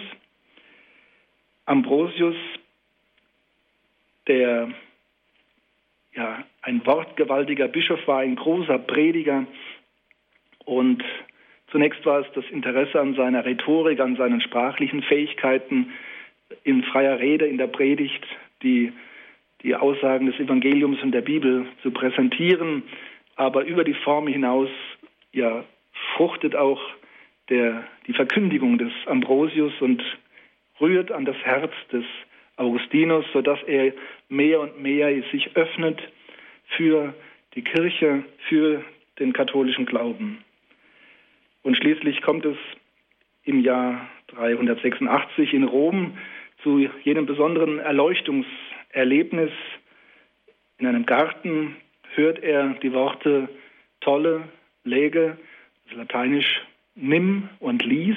Ambrosius, 1.66 2.36
der 4.28 4.68
ja, 6.14 6.44
ein 6.62 6.84
wortgewaltiger 6.86 7.68
Bischof 7.68 8.06
war, 8.06 8.20
ein 8.20 8.36
großer 8.36 8.78
Prediger. 8.78 9.46
Und 10.64 11.02
zunächst 11.70 12.04
war 12.06 12.20
es 12.20 12.26
das 12.34 12.44
Interesse 12.50 13.00
an 13.00 13.14
seiner 13.14 13.44
Rhetorik, 13.44 13.98
an 14.00 14.16
seinen 14.16 14.40
sprachlichen 14.40 15.02
Fähigkeiten, 15.02 15.92
in 16.64 16.84
freier 16.84 17.18
Rede, 17.18 17.46
in 17.46 17.58
der 17.58 17.66
Predigt, 17.66 18.24
die, 18.62 18.92
die 19.62 19.74
Aussagen 19.74 20.26
des 20.26 20.38
Evangeliums 20.38 21.02
und 21.02 21.12
der 21.12 21.22
Bibel 21.22 21.66
zu 21.82 21.90
präsentieren. 21.90 22.84
Aber 23.36 23.64
über 23.64 23.84
die 23.84 23.94
Form 23.94 24.26
hinaus 24.26 24.68
ja, 25.32 25.64
fruchtet 26.16 26.54
auch 26.54 26.80
der, 27.48 27.84
die 28.06 28.12
Verkündigung 28.12 28.78
des 28.78 28.92
Ambrosius 29.06 29.72
und 29.80 30.02
rührt 30.80 31.10
an 31.12 31.24
das 31.24 31.36
Herz 31.44 31.72
des 31.92 32.04
Augustinus, 32.56 33.24
sodass 33.32 33.62
er 33.64 33.92
mehr 34.28 34.60
und 34.60 34.80
mehr 34.80 35.08
sich 35.30 35.56
öffnet 35.56 36.00
für 36.76 37.14
die 37.54 37.62
Kirche, 37.62 38.24
für 38.48 38.84
den 39.18 39.32
katholischen 39.32 39.86
Glauben. 39.86 40.44
Und 41.62 41.76
schließlich 41.76 42.22
kommt 42.22 42.44
es 42.44 42.56
im 43.44 43.60
Jahr 43.60 44.08
386 44.28 45.52
in 45.52 45.64
Rom 45.64 46.16
zu 46.62 46.88
jenem 47.04 47.26
besonderen 47.26 47.78
Erleuchtungserlebnis. 47.78 49.50
In 50.78 50.86
einem 50.86 51.06
Garten 51.06 51.76
hört 52.16 52.42
er 52.42 52.74
die 52.82 52.92
Worte 52.92 53.48
Tolle, 54.00 54.44
Lege, 54.84 55.38
das 55.86 55.96
Lateinisch 55.96 56.62
Nimm 56.94 57.48
und 57.60 57.84
Lies. 57.84 58.16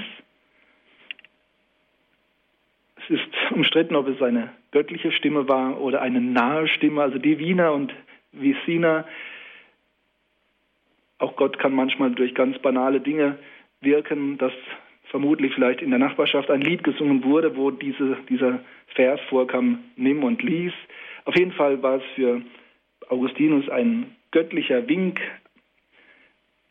Es 2.98 3.10
ist 3.10 3.30
umstritten, 3.52 3.96
ob 3.96 4.08
es 4.08 4.22
eine 4.22 4.50
göttliche 4.72 5.12
Stimme 5.12 5.48
war 5.48 5.80
oder 5.80 6.02
eine 6.02 6.20
nahe 6.20 6.68
Stimme, 6.68 7.02
also 7.02 7.18
Divina 7.18 7.70
und 7.70 7.94
Vicina. 8.32 9.06
Auch 11.18 11.36
Gott 11.38 11.60
kann 11.60 11.74
manchmal 11.74 12.12
durch 12.12 12.36
ganz 12.36 12.60
banale 12.60 13.00
Dinge 13.00 13.38
wirken, 13.80 14.38
dass 14.38 14.52
vermutlich 15.06 15.54
vielleicht 15.54 15.82
in 15.82 15.92
der 15.92 16.00
Nachbarschaft 16.00 16.52
ein 16.52 16.62
Lied 16.62 16.84
gesungen 16.84 17.24
wurde, 17.24 17.56
wo 17.56 17.72
diese, 17.72 18.18
dieser 18.28 18.60
Vers 18.88 19.22
vorkam, 19.30 19.84
nimm 19.96 20.24
und 20.24 20.44
lies. 20.44 20.74
Auf 21.24 21.38
jeden 21.38 21.54
Fall 21.54 21.82
war 21.82 21.98
es 21.98 22.04
für 22.16 22.42
Augustinus 23.10 23.70
ein 23.70 24.16
göttlicher 24.32 24.88
Wink, 24.88 25.20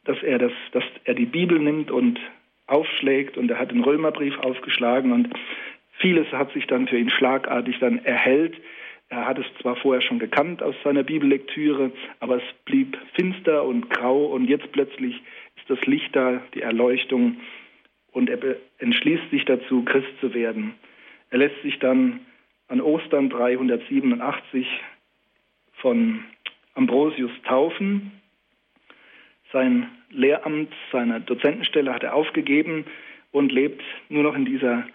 dass 0.05 0.23
er, 0.23 0.39
das, 0.39 0.53
dass 0.73 0.85
er 1.05 1.15
die 1.15 1.27
Bibel 1.27 1.59
nimmt 1.59 1.91
und 1.91 2.21
aufschlägt 2.67 3.37
und 3.37 3.51
er 3.51 3.59
hat 3.59 3.71
den 3.71 3.83
Römerbrief 3.83 4.39
aufgeschlagen 4.39 5.13
und 5.13 5.29
vieles 5.99 6.31
hat 6.33 6.53
sich 6.53 6.67
dann 6.67 6.89
für 6.89 6.99
ihn 6.99 7.11
schlagartig 7.11 7.79
dann 7.79 8.05
erhellt. 8.05 8.55
Er 9.09 9.27
hat 9.27 9.39
es 9.39 9.47
zwar 9.61 9.77
vorher 9.77 10.03
schon 10.03 10.19
gekannt 10.19 10.63
aus 10.63 10.75
seiner 10.83 11.03
Bibellektüre, 11.03 11.93
aber 12.21 12.37
es 12.37 12.43
blieb 12.65 12.99
finster 13.15 13.65
und 13.65 13.91
grau 13.91 14.27
und 14.27 14.49
jetzt 14.49 14.73
plötzlich 14.73 15.23
ist 15.57 15.69
das 15.69 15.81
Licht 15.87 16.15
da, 16.17 16.43
die 16.55 16.63
Erleuchtung 16.63 17.37
und 18.13 18.31
er 18.31 18.57
entschließt 18.79 19.31
sich 19.31 19.45
dazu, 19.45 19.85
Christ 19.85 20.09
zu 20.21 20.35
werden. 20.35 20.75
Er 21.31 21.39
lässt 21.39 21.61
sich 21.63 21.79
dann 21.79 22.21
an 22.69 22.81
Ostern 22.81 23.29
387 23.29 24.67
von 25.85 26.25
Ambrosius 26.73 27.31
taufen. 27.47 28.11
Sein 29.53 29.91
Lehramt, 30.09 30.73
seine 30.91 31.21
Dozentenstelle 31.21 31.93
hat 31.93 32.03
er 32.03 32.15
aufgegeben 32.15 32.87
und 33.33 33.53
lebt 33.53 33.83
nur 34.09 34.23
noch 34.23 34.35
in 34.35 34.47
dieser 34.47 34.87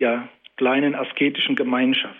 ja, 0.00 0.28
kleinen 0.56 0.96
asketischen 0.96 1.54
Gemeinschaft. 1.54 2.18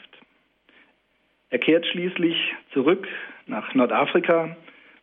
Er 1.50 1.58
kehrt 1.58 1.86
schließlich 1.86 2.36
zurück 2.72 3.08
nach 3.48 3.74
Nordafrika 3.74 4.56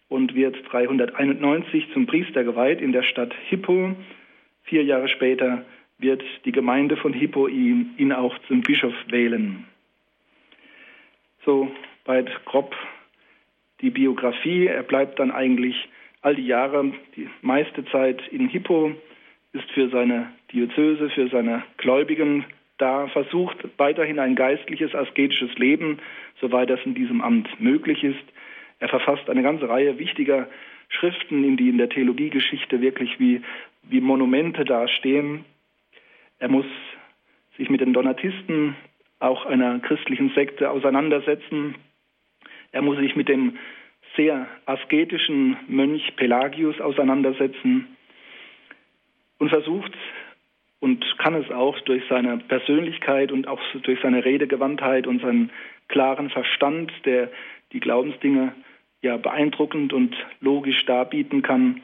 und 0.07 0.33
wird 0.33 0.55
391 0.71 1.91
zum 1.91 2.05
Priester 2.05 2.45
geweiht 2.45 2.79
in 2.79 2.93
der 2.93 3.03
Stadt 3.03 3.33
Hippo 3.49 3.93
Vier 4.63 4.83
Jahre 4.85 5.09
später 5.09 5.65
wird 5.97 6.23
die 6.45 6.53
Gemeinde 6.53 6.95
von 6.95 7.11
Hippo 7.11 7.49
ihn, 7.49 7.93
ihn 7.97 8.13
auch 8.13 8.37
zum 8.47 8.61
Bischof 8.61 8.93
wählen. 9.07 9.65
So 11.43 11.69
weit 12.05 12.29
grob 12.45 12.73
die 13.81 13.89
Biografie. 13.89 14.67
Er 14.67 14.83
bleibt 14.83 15.19
dann 15.19 15.31
eigentlich 15.31 15.75
all 16.21 16.35
die 16.35 16.45
Jahre, 16.45 16.93
die 17.15 17.29
meiste 17.41 17.85
Zeit 17.85 18.21
in 18.29 18.47
Hippo, 18.47 18.91
ist 19.53 19.69
für 19.71 19.89
seine 19.89 20.31
Diözese, 20.53 21.09
für 21.09 21.27
seine 21.29 21.63
Gläubigen 21.77 22.45
da, 22.77 23.07
versucht 23.07 23.57
weiterhin 23.77 24.19
ein 24.19 24.35
geistliches, 24.35 24.95
asketisches 24.95 25.55
Leben, 25.57 25.99
soweit 26.39 26.69
das 26.69 26.79
in 26.85 26.95
diesem 26.95 27.21
Amt 27.21 27.47
möglich 27.59 28.03
ist. 28.03 28.23
Er 28.79 28.89
verfasst 28.89 29.29
eine 29.29 29.43
ganze 29.43 29.69
Reihe 29.69 29.99
wichtiger 29.99 30.47
Schriften, 30.89 31.57
die 31.57 31.69
in 31.69 31.77
der 31.77 31.89
Theologiegeschichte 31.89 32.81
wirklich 32.81 33.19
wie 33.19 33.41
wie 33.83 34.01
Monumente 34.01 34.65
dastehen. 34.65 35.45
Er 36.39 36.49
muss 36.49 36.65
sich 37.57 37.69
mit 37.69 37.81
den 37.81 37.93
Donatisten, 37.93 38.75
auch 39.19 39.45
einer 39.45 39.79
christlichen 39.79 40.31
Sekte, 40.33 40.69
auseinandersetzen. 40.69 41.75
Er 42.71 42.81
muss 42.81 42.97
sich 42.97 43.15
mit 43.15 43.27
dem 43.29 43.57
sehr 44.15 44.47
asketischen 44.65 45.57
Mönch 45.67 46.15
Pelagius 46.15 46.79
auseinandersetzen 46.81 47.87
und 49.39 49.49
versucht 49.49 49.93
und 50.79 51.05
kann 51.17 51.35
es 51.35 51.49
auch 51.51 51.79
durch 51.81 52.03
seine 52.09 52.37
Persönlichkeit 52.37 53.31
und 53.31 53.47
auch 53.47 53.61
durch 53.83 53.99
seine 54.01 54.25
Redegewandtheit 54.25 55.07
und 55.07 55.21
seinen 55.21 55.51
klaren 55.87 56.29
Verstand, 56.29 56.91
der 57.05 57.29
die 57.71 57.79
Glaubensdinge 57.79 58.53
ja 59.01 59.17
beeindruckend 59.17 59.93
und 59.93 60.15
logisch 60.41 60.85
darbieten 60.85 61.41
kann, 61.41 61.81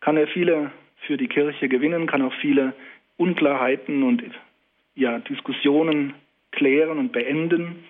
kann 0.00 0.16
er 0.16 0.26
viele 0.26 0.72
für 1.06 1.16
die 1.16 1.28
Kirche 1.28 1.68
gewinnen, 1.68 2.06
kann 2.06 2.22
auch 2.22 2.34
viele 2.40 2.74
Unklarheiten 3.16 4.02
und 4.02 4.22
ja, 4.94 5.18
Diskussionen 5.20 6.14
klären 6.50 6.98
und 6.98 7.12
beenden. 7.12 7.84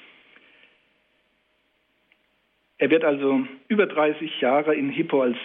Er 2.83 2.91
wird 2.91 3.05
also 3.05 3.47
über 3.69 3.87
30 3.87 4.41
Jahre 4.41 4.75
in 4.75 4.91
Hippo 4.91 5.23
als 5.23 5.37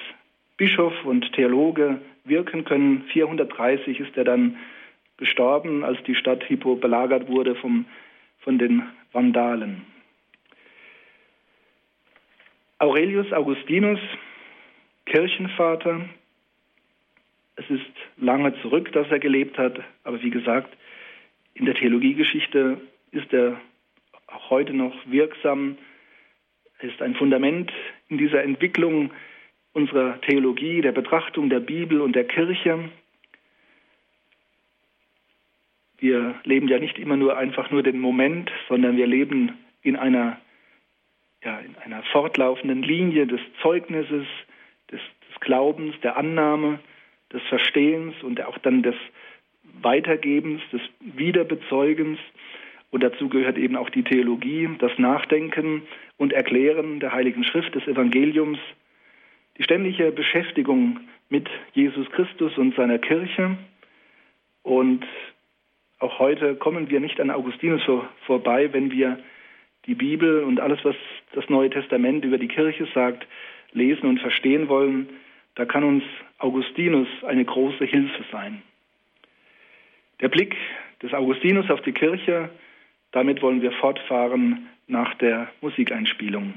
Bischof 0.58 1.06
und 1.06 1.32
Theologe 1.34 2.02
wirken 2.24 2.66
können. 2.66 3.04
430 3.14 4.00
ist 4.00 4.18
er 4.18 4.24
dann 4.24 4.58
gestorben, 5.18 5.84
als 5.84 6.02
die 6.08 6.16
Stadt 6.16 6.44
Hippo 6.46 6.78
belagert 6.78 7.28
wurde 7.28 7.54
vom, 7.54 7.86
von 8.40 8.58
den 8.58 8.82
Vandalen. 9.12 9.86
Aurelius 12.80 13.32
Augustinus, 13.32 14.00
Kirchenvater, 15.06 16.10
es 17.56 17.70
ist 17.70 17.86
lange 18.18 18.60
zurück, 18.64 18.92
dass 18.94 19.12
er 19.12 19.20
gelebt 19.20 19.60
hat, 19.60 19.80
aber 20.04 20.24
wie 20.24 20.32
gesagt, 20.32 20.76
in 21.54 21.66
der 21.66 21.76
Theologiegeschichte 21.76 22.82
ist 23.12 23.32
er 23.32 23.62
auch 24.26 24.50
heute 24.50 24.74
noch 24.74 24.96
wirksam. 25.06 25.78
Ist 26.82 27.02
ein 27.02 27.16
Fundament 27.16 27.72
in 28.08 28.18
dieser 28.18 28.44
Entwicklung 28.44 29.12
unserer 29.74 30.22
Theologie, 30.22 30.82
der 30.82 30.92
Betrachtung 30.92 31.50
der 31.50 31.60
Bibel 31.60 32.02
und 32.02 32.16
der 32.16 32.26
Kirche. 32.26 32.90
Wir 36.00 36.36
leben 36.44 36.68
ja 36.68 36.80
nicht 36.80 37.00
immer 37.00 37.18
nur 37.18 37.38
einfach 37.38 37.72
nur 37.72 37.82
den 37.82 38.00
Moment, 38.00 38.52
sondern 38.70 38.98
wir 38.98 39.08
leben 39.08 39.58
in 39.82 39.96
einer, 39.96 40.40
ja, 41.44 41.60
in 41.60 41.76
einer 41.78 42.04
fortlaufenden 42.12 42.84
Linie 42.84 43.26
des 43.26 43.42
Zeugnisses, 43.62 44.28
des, 44.92 45.00
des 45.30 45.40
Glaubens, 45.40 45.96
der 46.02 46.18
Annahme 46.18 46.80
des 47.34 47.42
Verstehens 47.44 48.16
und 48.24 48.42
auch 48.42 48.58
dann 48.60 48.84
des 48.84 48.96
Weitergebens, 49.82 50.62
des 50.72 50.82
Wiederbezeugens. 51.00 52.20
Und 52.90 53.04
dazu 53.04 53.30
gehört 53.30 53.58
eben 53.58 53.76
auch 53.76 53.90
die 53.90 54.04
Theologie, 54.04 54.70
das 54.80 54.98
Nachdenken 54.98 55.84
und 56.18 56.34
Erklären 56.34 57.00
der 57.00 57.14
Heiligen 57.14 57.44
Schrift 57.44 57.76
des 57.76 57.88
Evangeliums, 57.88 58.60
die 59.58 59.64
ständige 59.64 60.12
Beschäftigung 60.12 61.00
mit 61.30 61.48
Jesus 61.74 62.10
Christus 62.12 62.58
und 62.58 62.76
seiner 62.76 63.00
Kirche. 63.00 63.58
Und 64.64 65.06
auch 66.00 66.20
heute 66.20 66.56
kommen 66.56 66.90
wir 66.90 67.00
nicht 67.00 67.20
an 67.20 67.32
Augustinus 67.32 67.82
vorbei, 68.26 68.72
wenn 68.74 68.92
wir 68.92 69.20
die 69.86 69.96
Bibel 69.96 70.44
und 70.44 70.60
alles, 70.60 70.80
was 70.84 70.96
das 71.34 71.50
Neue 71.50 71.70
Testament 71.70 72.26
über 72.26 72.38
die 72.38 72.48
Kirche 72.48 72.88
sagt, 72.94 73.26
lesen 73.72 74.08
und 74.08 74.20
verstehen 74.20 74.68
wollen. 74.68 75.10
Da 75.56 75.66
kann 75.66 75.84
uns 75.84 76.04
Augustinus 76.40 77.08
eine 77.24 77.46
große 77.46 77.86
Hilfe 77.86 78.24
sein. 78.32 78.62
Der 80.20 80.30
Blick 80.30 80.56
des 81.02 81.14
Augustinus 81.14 81.70
auf 81.70 81.82
die 81.82 81.94
Kirche, 81.94 82.50
damit 83.12 83.42
wollen 83.42 83.62
wir 83.62 83.72
fortfahren 83.72 84.68
nach 84.88 85.14
der 85.16 85.50
Musikeinspielung. 85.62 86.54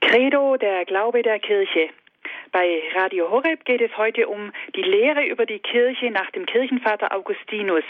Credo, 0.00 0.56
der 0.56 0.84
Glaube 0.86 1.22
der 1.22 1.38
Kirche. 1.38 1.90
Bei 2.56 2.80
Radio 2.94 3.30
Horeb 3.30 3.66
geht 3.66 3.82
es 3.82 3.94
heute 3.98 4.28
um 4.28 4.50
die 4.74 4.80
Lehre 4.80 5.26
über 5.26 5.44
die 5.44 5.58
Kirche 5.58 6.10
nach 6.10 6.30
dem 6.30 6.46
Kirchenvater 6.46 7.14
Augustinus. 7.14 7.84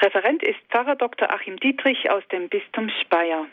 Referent 0.00 0.44
ist 0.44 0.60
Pfarrer 0.70 0.94
Dr. 0.94 1.28
Achim 1.28 1.56
Dietrich 1.56 2.08
aus 2.08 2.22
dem 2.28 2.48
Bistum 2.48 2.88
Speyer. 3.02 3.46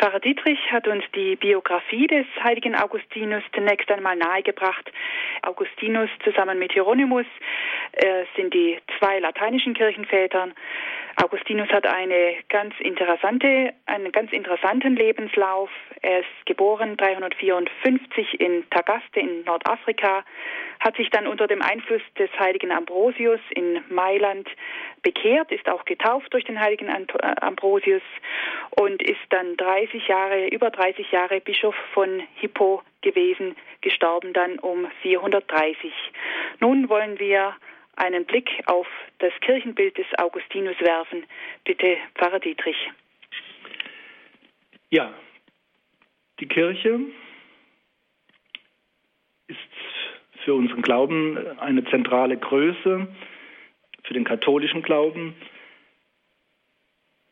Pfarrer 0.00 0.20
Dietrich 0.20 0.58
hat 0.72 0.88
uns 0.88 1.04
die 1.14 1.36
Biografie 1.36 2.06
des 2.06 2.24
heiligen 2.42 2.74
Augustinus 2.74 3.42
zunächst 3.54 3.90
einmal 3.90 4.16
nahegebracht. 4.16 4.90
Augustinus 5.42 6.08
zusammen 6.24 6.58
mit 6.58 6.72
Hieronymus 6.72 7.26
äh, 7.92 8.24
sind 8.34 8.54
die 8.54 8.78
zwei 8.98 9.18
lateinischen 9.18 9.74
Kirchenvätern. 9.74 10.54
Augustinus 11.22 11.68
hat 11.68 11.86
eine 11.86 12.36
ganz 12.48 12.74
interessante, 12.80 13.74
einen 13.84 14.10
ganz 14.10 14.32
interessanten 14.32 14.96
Lebenslauf. 14.96 15.68
Er 16.00 16.20
ist 16.20 16.46
geboren 16.46 16.96
354 16.96 18.40
in 18.40 18.64
Tagaste 18.70 19.20
in 19.20 19.44
Nordafrika, 19.44 20.24
hat 20.78 20.96
sich 20.96 21.10
dann 21.10 21.26
unter 21.26 21.46
dem 21.46 21.60
Einfluss 21.60 22.00
des 22.18 22.30
heiligen 22.38 22.72
Ambrosius 22.72 23.40
in 23.50 23.82
Mailand 23.90 24.48
bekehrt, 25.02 25.52
ist 25.52 25.68
auch 25.68 25.84
getauft 25.84 26.32
durch 26.32 26.44
den 26.44 26.58
heiligen 26.58 26.88
äh, 26.88 27.34
Ambrosius 27.42 28.02
und 28.80 29.02
ist 29.02 29.20
dann 29.28 29.58
30 29.58 30.08
Jahre, 30.08 30.48
über 30.48 30.70
30 30.70 31.12
Jahre 31.12 31.42
Bischof 31.42 31.74
von 31.92 32.22
Hippo 32.36 32.82
gewesen, 33.02 33.54
gestorben 33.82 34.32
dann 34.32 34.58
um 34.58 34.90
430. 35.02 35.92
Nun 36.60 36.88
wollen 36.88 37.18
wir 37.18 37.54
einen 37.96 38.24
Blick 38.24 38.48
auf 38.64 38.86
das 39.18 39.34
Kirchenbild 39.42 39.98
des 39.98 40.06
Augustinus 40.16 40.80
werfen. 40.80 41.26
Bitte, 41.64 41.98
Pfarrer 42.14 42.40
Dietrich. 42.40 42.90
Ja, 44.88 45.12
die 46.40 46.48
Kirche 46.48 47.00
ist 49.46 49.58
für 50.42 50.54
unseren 50.54 50.80
Glauben 50.80 51.36
eine 51.58 51.84
zentrale 51.84 52.38
Größe, 52.38 53.08
für 54.04 54.14
den 54.14 54.24
katholischen 54.24 54.80
Glauben. 54.80 55.34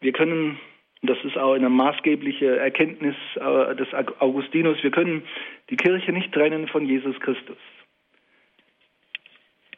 Wir 0.00 0.12
können, 0.12 0.60
das 1.02 1.18
ist 1.24 1.36
auch 1.36 1.54
eine 1.54 1.68
maßgebliche 1.68 2.58
Erkenntnis 2.58 3.14
äh, 3.36 3.76
des 3.76 3.88
Augustinus, 4.18 4.82
wir 4.82 4.90
können 4.90 5.22
die 5.70 5.76
Kirche 5.76 6.12
nicht 6.12 6.32
trennen 6.32 6.68
von 6.68 6.86
Jesus 6.86 7.18
Christus. 7.20 7.56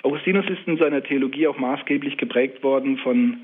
Augustinus 0.02 0.48
ist 0.48 0.66
in 0.66 0.78
seiner 0.78 1.02
Theologie 1.02 1.46
auch 1.46 1.58
maßgeblich 1.58 2.16
geprägt 2.16 2.62
worden 2.62 2.96
von 2.98 3.38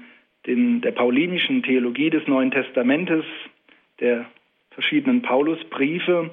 den, 0.47 0.81
der 0.81 0.93
paulinischen 0.93 1.63
Theologie 1.63 2.09
des 2.09 2.27
Neuen 2.27 2.51
Testamentes, 2.51 3.25
der 4.01 4.27
verschiedenen 4.71 5.23
Paulusbriefe. 5.23 6.31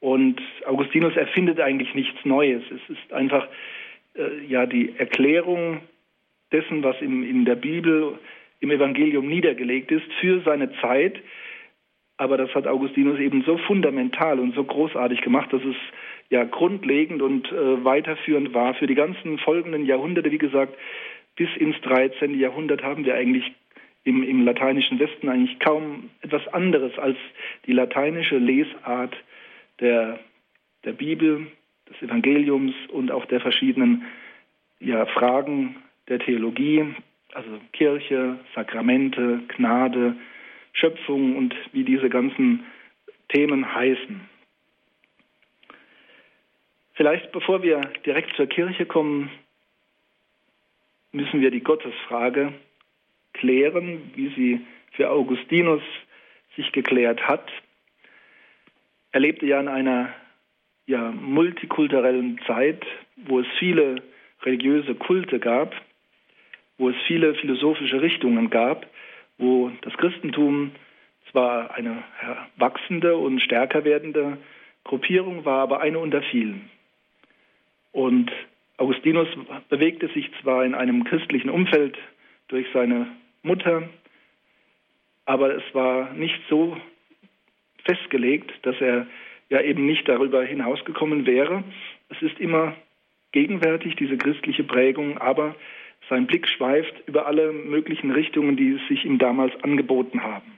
Und 0.00 0.40
Augustinus 0.66 1.16
erfindet 1.16 1.60
eigentlich 1.60 1.94
nichts 1.94 2.24
Neues. 2.24 2.62
Es 2.70 2.96
ist 2.96 3.12
einfach 3.12 3.48
äh, 4.14 4.44
ja 4.46 4.66
die 4.66 4.94
Erklärung 4.98 5.80
dessen, 6.52 6.82
was 6.82 7.00
im, 7.00 7.22
in 7.22 7.44
der 7.44 7.56
Bibel, 7.56 8.18
im 8.60 8.70
Evangelium 8.70 9.28
niedergelegt 9.28 9.90
ist, 9.90 10.06
für 10.20 10.40
seine 10.40 10.72
Zeit. 10.80 11.20
Aber 12.16 12.36
das 12.36 12.52
hat 12.54 12.66
Augustinus 12.66 13.18
eben 13.20 13.42
so 13.42 13.58
fundamental 13.58 14.40
und 14.40 14.54
so 14.54 14.64
großartig 14.64 15.20
gemacht, 15.20 15.52
dass 15.52 15.62
es 15.62 15.76
ja 16.30 16.44
grundlegend 16.44 17.22
und 17.22 17.50
äh, 17.52 17.84
weiterführend 17.84 18.52
war. 18.54 18.74
Für 18.74 18.86
die 18.86 18.96
ganzen 18.96 19.38
folgenden 19.38 19.86
Jahrhunderte, 19.86 20.32
wie 20.32 20.38
gesagt, 20.38 20.76
bis 21.36 21.48
ins 21.56 21.80
13. 21.82 22.38
Jahrhundert 22.38 22.82
haben 22.82 23.04
wir 23.04 23.14
eigentlich 23.14 23.52
im, 24.04 24.22
im 24.22 24.44
lateinischen 24.44 24.98
Westen 24.98 25.28
eigentlich 25.28 25.58
kaum 25.60 26.10
etwas 26.20 26.46
anderes 26.48 26.98
als 26.98 27.16
die 27.66 27.72
lateinische 27.72 28.38
Lesart 28.38 29.14
der, 29.80 30.18
der 30.84 30.92
Bibel, 30.92 31.46
des 31.88 32.02
Evangeliums 32.02 32.74
und 32.88 33.10
auch 33.10 33.24
der 33.26 33.40
verschiedenen 33.40 34.04
ja, 34.80 35.06
Fragen 35.06 35.76
der 36.08 36.18
Theologie, 36.18 36.84
also 37.34 37.60
Kirche, 37.72 38.38
Sakramente, 38.54 39.42
Gnade, 39.56 40.16
Schöpfung 40.72 41.36
und 41.36 41.54
wie 41.72 41.84
diese 41.84 42.08
ganzen 42.08 42.64
Themen 43.28 43.74
heißen. 43.74 44.20
Vielleicht 46.94 47.30
bevor 47.32 47.62
wir 47.62 47.80
direkt 48.04 48.34
zur 48.36 48.46
Kirche 48.46 48.86
kommen, 48.86 49.30
müssen 51.12 51.40
wir 51.40 51.50
die 51.50 51.62
Gottesfrage 51.62 52.52
klären, 53.34 54.10
wie 54.14 54.28
sie 54.34 54.66
für 54.92 55.10
Augustinus 55.10 55.82
sich 56.56 56.72
geklärt 56.72 57.28
hat. 57.28 57.48
Er 59.12 59.20
lebte 59.20 59.46
ja 59.46 59.60
in 59.60 59.68
einer 59.68 60.12
ja, 60.86 61.12
multikulturellen 61.12 62.40
Zeit, 62.46 62.84
wo 63.16 63.40
es 63.40 63.46
viele 63.58 64.02
religiöse 64.42 64.94
Kulte 64.94 65.38
gab, 65.38 65.74
wo 66.78 66.88
es 66.88 66.96
viele 67.06 67.34
philosophische 67.34 68.00
Richtungen 68.00 68.50
gab, 68.50 68.86
wo 69.36 69.70
das 69.82 69.92
Christentum 69.94 70.72
zwar 71.30 71.74
eine 71.74 72.02
wachsende 72.56 73.16
und 73.16 73.40
stärker 73.40 73.84
werdende 73.84 74.38
Gruppierung 74.84 75.44
war, 75.44 75.60
aber 75.60 75.80
eine 75.80 75.98
unter 75.98 76.22
vielen. 76.22 76.70
Und 77.92 78.30
Augustinus 78.78 79.28
bewegte 79.68 80.08
sich 80.08 80.30
zwar 80.40 80.64
in 80.64 80.74
einem 80.74 81.04
christlichen 81.04 81.50
Umfeld 81.50 81.98
durch 82.48 82.66
seine 82.72 83.08
Mutter, 83.42 83.88
aber 85.26 85.54
es 85.54 85.62
war 85.74 86.12
nicht 86.14 86.40
so 86.48 86.76
festgelegt, 87.84 88.50
dass 88.62 88.80
er 88.80 89.06
ja 89.50 89.60
eben 89.60 89.86
nicht 89.86 90.08
darüber 90.08 90.44
hinausgekommen 90.44 91.26
wäre. 91.26 91.64
Es 92.08 92.22
ist 92.22 92.38
immer 92.38 92.74
gegenwärtig, 93.32 93.96
diese 93.96 94.16
christliche 94.16 94.64
Prägung, 94.64 95.18
aber 95.18 95.54
sein 96.08 96.26
Blick 96.26 96.48
schweift 96.48 96.94
über 97.06 97.26
alle 97.26 97.52
möglichen 97.52 98.10
Richtungen, 98.10 98.56
die 98.56 98.78
sich 98.88 99.04
ihm 99.04 99.18
damals 99.18 99.52
angeboten 99.62 100.22
haben. 100.22 100.52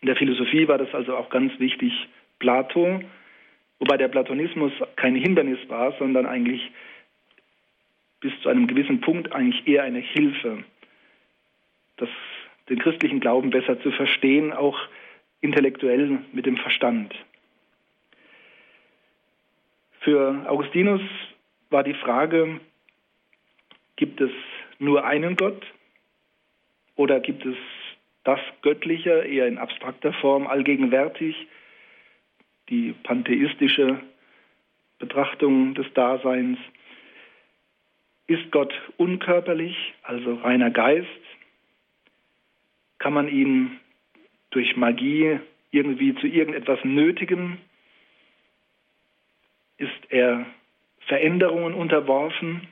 In 0.00 0.06
der 0.06 0.16
Philosophie 0.16 0.68
war 0.68 0.78
das 0.78 0.94
also 0.94 1.16
auch 1.16 1.28
ganz 1.28 1.58
wichtig. 1.58 1.92
Plato 2.38 3.00
Wobei 3.78 3.96
der 3.96 4.08
Platonismus 4.08 4.72
kein 4.96 5.14
Hindernis 5.14 5.58
war, 5.68 5.92
sondern 5.98 6.26
eigentlich 6.26 6.70
bis 8.20 8.32
zu 8.42 8.48
einem 8.48 8.66
gewissen 8.66 9.00
Punkt 9.00 9.32
eigentlich 9.32 9.66
eher 9.68 9.84
eine 9.84 10.00
Hilfe, 10.00 10.64
das, 11.96 12.08
den 12.68 12.80
christlichen 12.80 13.20
Glauben 13.20 13.50
besser 13.50 13.80
zu 13.80 13.92
verstehen, 13.92 14.52
auch 14.52 14.76
intellektuell 15.40 16.18
mit 16.32 16.46
dem 16.46 16.56
Verstand. 16.56 17.14
Für 20.00 20.44
Augustinus 20.48 21.02
war 21.70 21.84
die 21.84 21.94
Frage, 21.94 22.60
gibt 23.98 24.22
es 24.22 24.30
nur 24.78 25.04
einen 25.04 25.36
Gott 25.36 25.66
oder 26.96 27.20
gibt 27.20 27.44
es 27.44 27.56
das 28.24 28.40
Göttliche 28.62 29.10
eher 29.10 29.46
in 29.46 29.58
abstrakter 29.58 30.14
Form 30.14 30.46
allgegenwärtig? 30.46 31.36
die 32.68 32.94
pantheistische 33.02 34.00
Betrachtung 34.98 35.74
des 35.74 35.86
Daseins. 35.94 36.58
Ist 38.26 38.50
Gott 38.50 38.74
unkörperlich, 38.96 39.94
also 40.02 40.34
reiner 40.34 40.70
Geist? 40.70 41.08
Kann 42.98 43.14
man 43.14 43.28
ihn 43.28 43.78
durch 44.50 44.76
Magie 44.76 45.40
irgendwie 45.70 46.14
zu 46.16 46.26
irgendetwas 46.26 46.80
nötigen? 46.84 47.58
Ist 49.78 50.10
er 50.10 50.44
Veränderungen 51.06 51.74
unterworfen? 51.74 52.68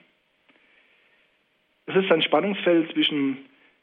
Es 1.86 1.96
ist 1.96 2.10
ein 2.10 2.22
Spannungsfeld 2.22 2.92
zwischen 2.92 3.38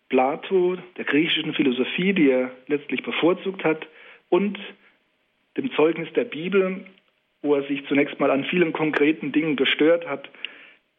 Plato, 0.10 0.78
der 0.98 1.06
griechischen 1.06 1.54
Philosophie, 1.54 2.14
die 2.14 2.30
er 2.30 2.52
letztlich 2.68 3.02
bevorzugt 3.04 3.64
hat, 3.64 3.88
und 4.30 4.60
dem 5.58 5.72
Zeugnis 5.74 6.12
der 6.14 6.26
Bibel, 6.26 6.86
wo 7.42 7.56
er 7.56 7.64
sich 7.64 7.86
zunächst 7.88 8.20
mal 8.20 8.32
an 8.32 8.46
vielen 8.46 8.74
konkreten 8.74 9.32
Dingen 9.32 9.56
gestört 9.56 10.08
hat, 10.08 10.30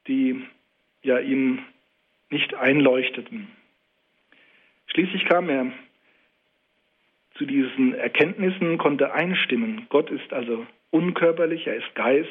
die 0.07 0.43
ja 1.03 1.19
ihm 1.19 1.61
nicht 2.31 2.55
einleuchteten. 2.55 3.49
Schließlich 4.87 5.25
kam 5.25 5.49
er 5.49 5.73
zu 7.37 7.47
diesen 7.47 7.95
Erkenntnissen, 7.95 8.79
konnte 8.79 9.13
einstimmen. 9.13 9.87
Gott 9.89 10.11
ist 10.11 10.33
also 10.33 10.67
unkörperlich, 10.91 11.67
er 11.67 11.77
ist 11.77 11.95
Geist, 11.95 12.29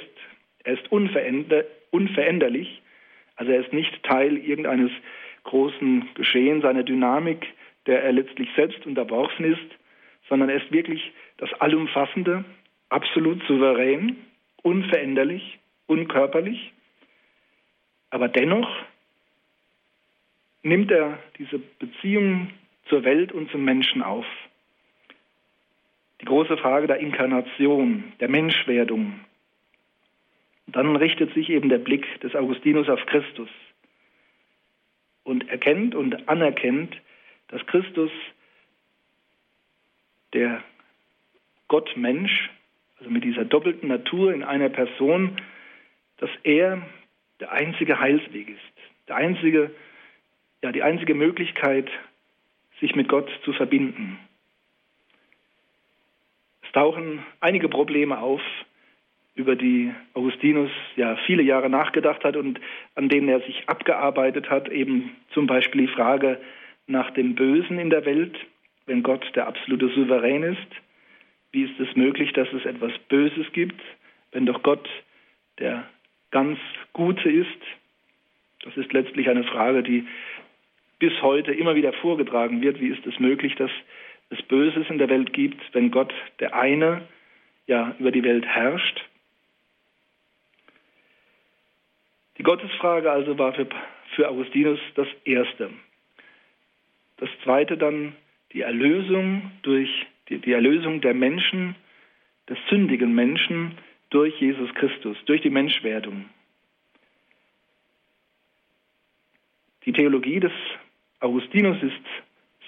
er 0.63 0.73
ist 0.73 0.91
unveränder 0.91 1.65
unveränderlich, 1.91 2.81
also 3.35 3.51
er 3.51 3.61
ist 3.61 3.73
nicht 3.73 4.03
Teil 4.03 4.37
irgendeines 4.37 4.91
großen 5.43 6.09
Geschehens, 6.15 6.63
seiner 6.63 6.83
Dynamik, 6.83 7.45
der 7.85 8.03
er 8.03 8.13
letztlich 8.13 8.49
selbst 8.55 8.85
unterworfen 8.85 9.45
ist, 9.45 9.75
sondern 10.29 10.49
er 10.49 10.63
ist 10.63 10.71
wirklich 10.71 11.11
das 11.37 11.51
Allumfassende, 11.59 12.45
absolut 12.89 13.43
souverän, 13.47 14.17
unveränderlich, 14.61 15.59
unkörperlich. 15.87 16.71
Aber 18.09 18.27
dennoch 18.27 18.69
nimmt 20.61 20.91
er 20.91 21.19
diese 21.37 21.59
Beziehung 21.59 22.49
zur 22.87 23.03
Welt 23.03 23.31
und 23.31 23.51
zum 23.51 23.65
Menschen 23.65 24.01
auf. 24.01 24.25
Die 26.21 26.25
große 26.25 26.57
Frage 26.57 26.87
der 26.87 26.99
Inkarnation, 26.99 28.13
der 28.19 28.29
Menschwerdung. 28.29 29.19
Dann 30.73 30.95
richtet 30.95 31.33
sich 31.33 31.49
eben 31.49 31.69
der 31.69 31.77
Blick 31.77 32.19
des 32.21 32.35
Augustinus 32.35 32.89
auf 32.89 33.05
Christus 33.05 33.49
und 35.23 35.47
erkennt 35.49 35.95
und 35.95 36.27
anerkennt, 36.27 36.99
dass 37.47 37.65
Christus 37.67 38.11
der 40.33 40.63
Gott 41.67 41.95
Mensch, 41.95 42.49
also 42.97 43.09
mit 43.09 43.23
dieser 43.23 43.45
doppelten 43.45 43.87
Natur 43.87 44.33
in 44.33 44.43
einer 44.43 44.69
Person, 44.69 45.37
dass 46.17 46.31
er 46.43 46.81
der 47.39 47.51
einzige 47.51 47.99
Heilsweg 47.99 48.49
ist, 48.49 49.07
der 49.07 49.15
einzige 49.15 49.71
ja 50.63 50.71
die 50.71 50.81
einzige 50.81 51.13
Möglichkeit, 51.13 51.89
sich 52.79 52.95
mit 52.95 53.09
Gott 53.09 53.29
zu 53.43 53.53
verbinden. 53.53 54.17
Es 56.63 56.71
tauchen 56.71 57.23
einige 57.41 57.69
Probleme 57.69 58.17
auf, 58.17 58.41
über 59.35 59.55
die 59.55 59.91
Augustinus 60.13 60.69
ja 60.95 61.15
viele 61.25 61.43
Jahre 61.43 61.69
nachgedacht 61.69 62.23
hat 62.23 62.35
und 62.35 62.59
an 62.95 63.09
denen 63.09 63.29
er 63.29 63.41
sich 63.41 63.63
abgearbeitet 63.67 64.49
hat, 64.49 64.69
eben 64.69 65.15
zum 65.33 65.47
Beispiel 65.47 65.87
die 65.87 65.93
Frage 65.93 66.39
nach 66.85 67.11
dem 67.11 67.35
Bösen 67.35 67.79
in 67.79 67.89
der 67.89 68.05
Welt, 68.05 68.35
wenn 68.85 69.01
Gott 69.01 69.25
der 69.35 69.47
absolute 69.47 69.89
Souverän 69.89 70.43
ist. 70.43 70.67
Wie 71.51 71.63
ist 71.63 71.79
es 71.79 71.95
möglich, 71.95 72.33
dass 72.33 72.51
es 72.53 72.65
etwas 72.65 72.91
Böses 73.09 73.51
gibt, 73.53 73.81
wenn 74.31 74.45
doch 74.45 74.61
Gott 74.61 74.87
der 75.59 75.87
ganz 76.31 76.59
Gute 76.93 77.29
ist? 77.29 77.47
Das 78.63 78.75
ist 78.77 78.93
letztlich 78.93 79.29
eine 79.29 79.43
Frage, 79.43 79.83
die 79.83 80.05
bis 80.99 81.21
heute 81.21 81.51
immer 81.51 81.75
wieder 81.75 81.93
vorgetragen 81.93 82.61
wird. 82.61 82.79
Wie 82.79 82.87
ist 82.87 83.05
es 83.05 83.19
möglich, 83.19 83.55
dass 83.55 83.71
es 84.29 84.41
Böses 84.43 84.89
in 84.89 84.99
der 84.99 85.09
Welt 85.09 85.33
gibt, 85.33 85.61
wenn 85.73 85.91
Gott 85.91 86.13
der 86.39 86.55
eine 86.55 87.01
ja 87.67 87.95
über 87.99 88.11
die 88.11 88.23
Welt 88.23 88.45
herrscht? 88.45 89.03
Die 92.37 92.43
Gottesfrage 92.43 93.11
also 93.11 93.37
war 93.37 93.53
für, 93.53 93.67
für 94.15 94.29
Augustinus 94.29 94.79
das 94.95 95.07
Erste. 95.23 95.69
Das 97.17 97.29
Zweite 97.43 97.77
dann 97.77 98.15
die 98.53 98.61
Erlösung 98.61 99.51
durch 99.61 99.89
die, 100.29 100.39
die 100.39 100.51
Erlösung 100.51 101.01
der 101.01 101.13
Menschen, 101.13 101.75
des 102.49 102.57
sündigen 102.69 103.13
Menschen 103.13 103.77
durch 104.09 104.39
Jesus 104.39 104.73
Christus, 104.75 105.17
durch 105.25 105.41
die 105.41 105.49
Menschwerdung. 105.49 106.29
Die 109.85 109.93
Theologie 109.93 110.39
des 110.39 110.51
Augustinus 111.19 111.81
ist 111.81 112.01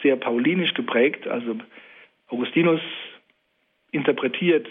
sehr 0.02 0.16
paulinisch 0.16 0.74
geprägt. 0.74 1.28
Also 1.28 1.58
Augustinus 2.28 2.82
interpretiert 3.92 4.68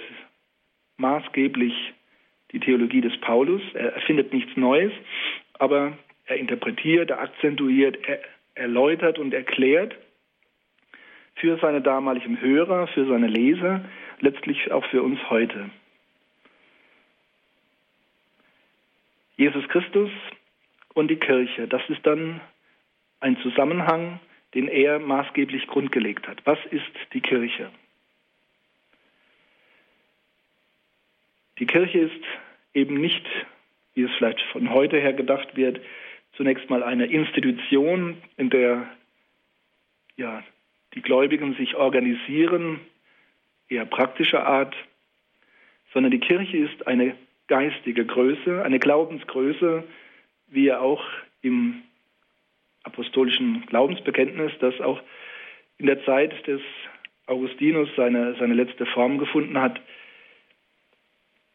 maßgeblich 0.96 1.74
die 2.52 2.60
Theologie 2.60 3.00
des 3.00 3.18
Paulus. 3.20 3.62
Er 3.74 3.94
erfindet 3.94 4.32
nichts 4.32 4.56
Neues, 4.56 4.92
aber 5.58 5.96
er 6.26 6.36
interpretiert, 6.36 7.10
er 7.10 7.20
akzentuiert, 7.20 7.98
er 8.06 8.20
erläutert 8.54 9.18
und 9.18 9.34
erklärt 9.34 9.94
für 11.36 11.58
seine 11.58 11.82
damaligen 11.82 12.40
Hörer, 12.40 12.86
für 12.88 13.06
seine 13.06 13.26
Leser, 13.26 13.84
letztlich 14.20 14.70
auch 14.70 14.84
für 14.86 15.02
uns 15.02 15.18
heute. 15.30 15.70
Jesus 19.36 19.66
Christus 19.68 20.10
und 20.94 21.08
die 21.08 21.16
Kirche, 21.16 21.66
das 21.66 21.82
ist 21.88 22.06
dann 22.06 22.40
ein 23.20 23.36
Zusammenhang, 23.38 24.20
den 24.54 24.68
er 24.68 25.00
maßgeblich 25.00 25.66
grundgelegt 25.66 26.28
hat. 26.28 26.40
Was 26.44 26.58
ist 26.70 26.82
die 27.12 27.20
Kirche? 27.20 27.70
Die 31.58 31.66
Kirche 31.66 31.98
ist 31.98 32.24
eben 32.72 33.00
nicht, 33.00 33.24
wie 33.94 34.02
es 34.02 34.10
vielleicht 34.18 34.40
von 34.52 34.70
heute 34.70 34.98
her 34.98 35.12
gedacht 35.12 35.56
wird, 35.56 35.80
zunächst 36.36 36.68
mal 36.68 36.82
eine 36.82 37.06
Institution, 37.06 38.16
in 38.36 38.50
der 38.50 38.88
ja, 40.16 40.42
die 40.94 41.02
Gläubigen 41.02 41.54
sich 41.54 41.74
organisieren, 41.76 42.80
eher 43.68 43.84
praktischer 43.84 44.46
Art, 44.46 44.74
sondern 45.92 46.10
die 46.10 46.20
Kirche 46.20 46.58
ist 46.58 46.86
eine 46.86 47.16
geistige 47.46 48.04
Größe, 48.04 48.62
eine 48.64 48.78
Glaubensgröße, 48.78 49.84
wie 50.48 50.68
er 50.68 50.80
auch 50.80 51.04
im 51.42 51.82
apostolischen 52.82 53.64
Glaubensbekenntnis, 53.66 54.52
das 54.60 54.80
auch 54.80 55.00
in 55.78 55.86
der 55.86 56.04
Zeit 56.04 56.46
des 56.46 56.60
Augustinus 57.26 57.88
seine, 57.96 58.34
seine 58.38 58.54
letzte 58.54 58.86
Form 58.86 59.18
gefunden 59.18 59.60
hat, 59.60 59.80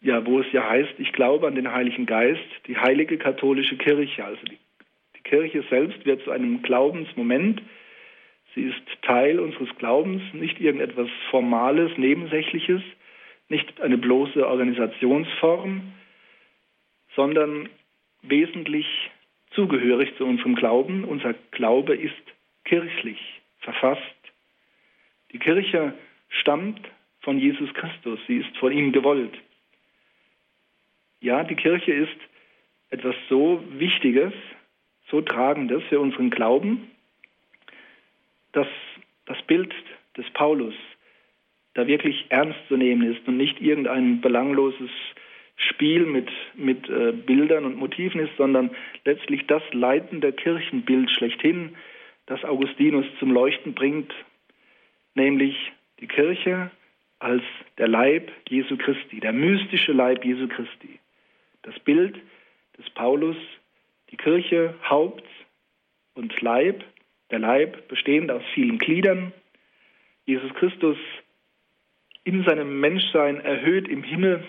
ja, 0.02 0.26
wo 0.26 0.40
es 0.40 0.52
ja 0.52 0.68
heißt, 0.68 0.94
ich 0.98 1.12
glaube 1.12 1.48
an 1.48 1.56
den 1.56 1.72
Heiligen 1.72 2.06
Geist, 2.06 2.48
die 2.68 2.78
heilige 2.78 3.18
katholische 3.18 3.78
Kirche. 3.78 4.24
Also 4.24 4.42
die, 4.46 4.58
die 5.18 5.24
Kirche 5.24 5.64
selbst 5.70 6.06
wird 6.06 6.24
zu 6.24 6.32
einem 6.32 6.62
Glaubensmoment. 6.62 7.62
Sie 8.56 8.64
ist 8.64 8.82
Teil 9.02 9.40
unseres 9.40 9.70
Glaubens, 9.78 10.22
nicht 10.34 10.60
irgendetwas 10.60 11.10
Formales, 11.30 11.92
Nebensächliches, 11.98 12.82
nicht 13.50 13.82
eine 13.82 13.98
bloße 13.98 14.48
Organisationsform, 14.48 15.82
sondern 17.16 17.70
wesentlich 18.22 18.88
zugehörig 19.52 20.16
zu 20.18 20.26
unserem 20.26 20.56
Glauben. 20.56 21.04
Unser 21.04 21.34
Glaube 21.52 21.96
ist 21.96 22.16
kirchlich 22.64 23.20
verfasst. 23.60 24.02
Die 25.32 25.40
Kirche 25.40 25.94
stammt 26.30 26.80
von 27.22 27.38
Jesus 27.38 27.74
Christus, 27.74 28.20
sie 28.28 28.38
ist 28.38 28.58
von 28.58 28.72
ihm 28.72 28.92
gewollt. 28.92 29.34
Ja, 31.22 31.44
die 31.44 31.56
Kirche 31.56 31.92
ist 31.92 32.18
etwas 32.92 33.16
so 33.28 33.62
Wichtiges, 33.72 34.34
so 35.10 35.22
Tragendes 35.22 35.84
für 35.90 36.00
unseren 36.00 36.30
Glauben, 36.30 36.92
dass 38.54 38.68
das 39.26 39.42
Bild 39.44 39.74
des 40.16 40.30
Paulus 40.32 40.74
da 41.74 41.88
wirklich 41.88 42.26
ernst 42.30 42.60
zu 42.68 42.78
nehmen 42.78 43.14
ist 43.14 43.28
und 43.28 43.38
nicht 43.38 43.62
irgendein 43.62 44.22
belangloses 44.22 44.90
Spiel 45.58 46.06
mit, 46.06 46.30
mit 46.56 46.90
äh, 46.90 47.12
Bildern 47.12 47.66
und 47.66 47.76
Motiven 47.76 48.22
ist, 48.22 48.36
sondern 48.38 48.72
letztlich 49.04 49.46
das 49.46 49.62
leitende 49.74 50.32
Kirchenbild 50.32 51.12
schlechthin, 51.12 51.76
das 52.28 52.46
Augustinus 52.46 53.06
zum 53.20 53.32
Leuchten 53.32 53.74
bringt, 53.74 54.14
nämlich 55.16 55.56
die 56.00 56.08
Kirche 56.08 56.72
als 57.20 57.44
der 57.78 57.90
Leib 57.90 58.32
Jesu 58.48 58.78
Christi, 58.78 59.20
der 59.20 59.34
mystische 59.34 59.92
Leib 59.92 60.24
Jesu 60.24 60.48
Christi 60.48 61.00
das 61.70 61.80
Bild 61.82 62.20
des 62.78 62.90
Paulus, 62.92 63.38
die 64.10 64.18
Kirche 64.18 64.74
Haupt 64.90 65.24
und 66.16 66.42
Leib, 66.42 66.84
der 67.30 67.40
Leib 67.40 67.88
bestehend 67.88 68.32
aus 68.32 68.42
vielen 68.54 68.80
Gliedern, 68.80 69.32
Jesus 70.26 70.52
Christus 70.56 70.98
in 72.24 72.44
seinem 72.44 72.80
Menschsein 72.80 73.40
erhöht 73.42 73.88
im 73.88 74.04
Himmel. 74.04 74.44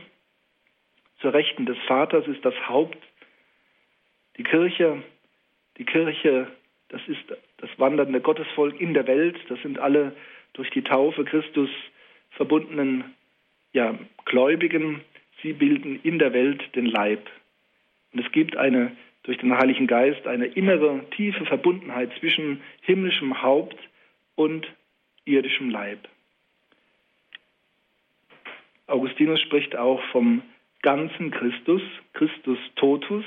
Zur 1.20 1.34
Rechten 1.34 1.66
des 1.66 1.78
Vaters 1.86 2.26
ist 2.26 2.44
das 2.44 2.54
Haupt. 2.68 2.98
Die 4.38 4.42
Kirche, 4.42 5.02
die 5.76 5.84
Kirche, 5.84 6.46
das 6.88 7.02
ist 7.06 7.22
das 7.58 7.70
wandernde 7.76 8.20
Gottesvolk 8.20 8.80
in 8.80 8.94
der 8.94 9.06
Welt, 9.06 9.38
das 9.48 9.60
sind 9.60 9.78
alle 9.78 10.16
durch 10.54 10.70
die 10.70 10.82
Taufe 10.82 11.24
Christus 11.24 11.68
verbundenen 12.30 13.14
ja, 13.72 13.98
Gläubigen, 14.24 15.02
Sie 15.42 15.52
bilden 15.52 16.00
in 16.02 16.18
der 16.18 16.32
Welt 16.32 16.62
den 16.74 16.86
Leib. 16.86 17.28
Und 18.12 18.24
es 18.24 18.32
gibt 18.32 18.56
eine, 18.56 18.96
durch 19.22 19.38
den 19.38 19.56
Heiligen 19.56 19.86
Geist 19.86 20.26
eine 20.26 20.46
innere, 20.46 21.04
tiefe 21.10 21.44
Verbundenheit 21.46 22.10
zwischen 22.18 22.62
himmlischem 22.82 23.42
Haupt 23.42 23.78
und 24.34 24.66
irdischem 25.24 25.70
Leib. 25.70 26.08
Augustinus 28.86 29.40
spricht 29.40 29.76
auch 29.76 30.02
vom 30.10 30.42
ganzen 30.82 31.30
Christus, 31.30 31.82
Christus 32.12 32.58
totus. 32.76 33.24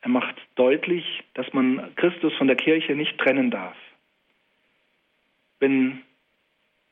Er 0.00 0.08
macht 0.08 0.36
deutlich, 0.54 1.04
dass 1.34 1.52
man 1.52 1.94
Christus 1.96 2.32
von 2.34 2.46
der 2.46 2.56
Kirche 2.56 2.94
nicht 2.94 3.18
trennen 3.18 3.50
darf. 3.50 3.76
Wenn 5.58 6.02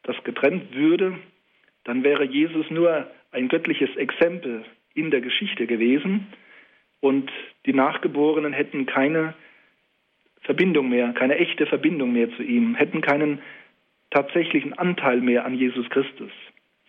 das 0.02 0.22
getrennt 0.24 0.74
würde, 0.74 1.18
dann 1.84 2.02
wäre 2.02 2.24
Jesus 2.24 2.70
nur 2.70 3.10
ein 3.30 3.48
göttliches 3.48 3.94
Exempel 3.96 4.64
in 4.94 5.10
der 5.10 5.20
Geschichte 5.20 5.66
gewesen 5.66 6.26
und 7.00 7.30
die 7.66 7.74
Nachgeborenen 7.74 8.52
hätten 8.52 8.86
keine 8.86 9.34
Verbindung 10.42 10.88
mehr, 10.88 11.12
keine 11.12 11.36
echte 11.36 11.66
Verbindung 11.66 12.12
mehr 12.12 12.30
zu 12.36 12.42
ihm, 12.42 12.74
hätten 12.74 13.00
keinen 13.00 13.40
tatsächlichen 14.10 14.72
Anteil 14.74 15.20
mehr 15.20 15.44
an 15.44 15.54
Jesus 15.54 15.88
Christus. 15.90 16.30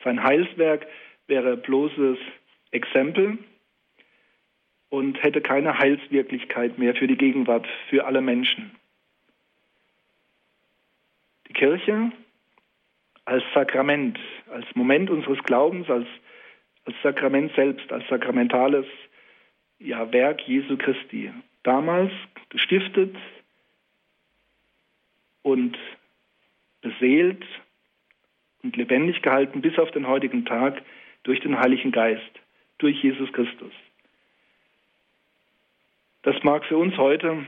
Sein 0.03 0.23
Heilswerk 0.23 0.85
wäre 1.27 1.57
bloßes 1.57 2.17
Exempel 2.71 3.37
und 4.89 5.21
hätte 5.23 5.41
keine 5.41 5.79
Heilswirklichkeit 5.79 6.77
mehr 6.77 6.95
für 6.95 7.07
die 7.07 7.17
Gegenwart, 7.17 7.67
für 7.89 8.05
alle 8.05 8.21
Menschen. 8.21 8.71
Die 11.47 11.53
Kirche 11.53 12.11
als 13.25 13.43
Sakrament, 13.53 14.19
als 14.51 14.65
Moment 14.75 15.09
unseres 15.09 15.41
Glaubens, 15.43 15.89
als, 15.89 16.07
als 16.85 16.95
Sakrament 17.01 17.51
selbst, 17.55 17.91
als 17.91 18.07
sakramentales 18.07 18.85
ja, 19.79 20.11
Werk 20.11 20.41
Jesu 20.41 20.77
Christi. 20.77 21.31
Damals 21.63 22.11
gestiftet 22.49 23.15
und 25.41 25.77
beseelt 26.81 27.43
und 28.61 28.77
lebendig 28.77 29.21
gehalten 29.21 29.61
bis 29.61 29.77
auf 29.79 29.91
den 29.91 30.07
heutigen 30.07 30.45
Tag 30.45 30.81
durch 31.23 31.39
den 31.39 31.59
Heiligen 31.59 31.91
Geist, 31.91 32.21
durch 32.77 33.01
Jesus 33.01 33.31
Christus. 33.33 33.73
Das 36.21 36.35
mag 36.43 36.65
für 36.65 36.77
uns 36.77 36.95
heute 36.97 37.45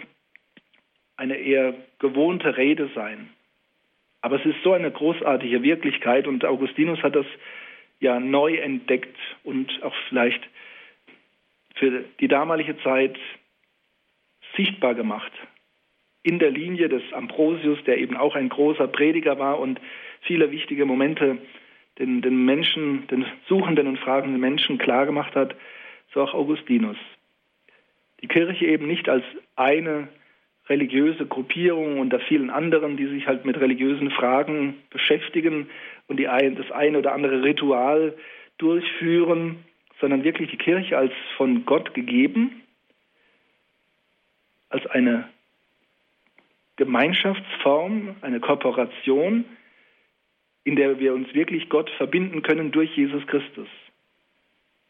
eine 1.16 1.38
eher 1.38 1.74
gewohnte 2.00 2.58
Rede 2.58 2.90
sein. 2.94 3.30
Aber 4.22 4.38
es 4.38 4.46
ist 4.46 4.62
so 4.64 4.74
eine 4.74 4.92
großartige 4.92 5.64
Wirklichkeit 5.64 6.28
und 6.28 6.44
Augustinus 6.46 7.02
hat 7.04 7.16
das 7.16 7.26
ja 8.00 8.20
neu 8.20 8.56
entdeckt 8.56 9.18
und 9.44 9.82
auch 9.84 9.96
vielleicht 10.10 10.42
für 11.76 12.04
die 12.20 12.28
damalige 12.28 12.78
Zeit 12.82 13.18
sichtbar 14.56 14.96
gemacht. 14.96 15.32
In 16.24 16.40
der 16.40 16.52
Linie 16.52 16.90
des 16.90 17.04
Ambrosius, 17.14 17.84
der 17.86 18.00
eben 18.00 18.18
auch 18.18 18.36
ein 18.36 18.50
großer 18.50 18.88
Prediger 18.88 19.40
war 19.40 19.60
und 19.60 19.80
viele 20.22 20.52
wichtige 20.52 20.86
Momente 20.86 21.38
den, 22.00 22.22
den 22.22 22.46
Menschen, 22.46 23.08
den 23.08 23.26
suchenden 23.48 23.88
und 23.88 24.00
fragenden 24.00 24.40
Menschen 24.40 24.78
klargemacht 24.78 25.36
hat, 25.36 25.56
so 26.14 26.22
auch 26.22 26.34
Augustinus. 26.34 26.98
Die 28.22 28.28
Kirche 28.28 28.66
eben 28.66 28.88
nicht 28.88 29.10
als 29.10 29.24
eine 29.56 30.10
religiöse 30.70 31.26
Gruppierung 31.26 32.00
unter 32.00 32.20
vielen 32.20 32.50
anderen, 32.50 32.98
die 32.98 33.08
sich 33.08 33.28
halt 33.28 33.46
mit 33.46 33.60
religiösen 33.60 34.12
Fragen 34.12 34.76
beschäftigen 34.90 35.70
und 36.08 36.18
die 36.18 36.28
ein, 36.28 36.56
das 36.56 36.72
eine 36.72 37.00
oder 37.00 37.14
andere 37.14 37.44
Ritual 37.44 38.16
durchführen, 38.58 39.64
sondern 40.00 40.24
wirklich 40.24 40.52
die 40.52 40.58
Kirche 40.58 40.98
als 40.98 41.14
von 41.38 41.66
Gott 41.66 41.94
gegeben, 41.94 42.62
als 44.70 44.86
eine 44.88 45.30
Gemeinschaftsform, 46.76 48.16
eine 48.22 48.40
Kooperation, 48.40 49.46
in 50.64 50.76
der 50.76 51.00
wir 51.00 51.14
uns 51.14 51.34
wirklich 51.34 51.70
Gott 51.70 51.90
verbinden 51.92 52.42
können 52.44 52.72
durch 52.72 52.96
Jesus 52.96 53.26
Christus. 53.28 53.70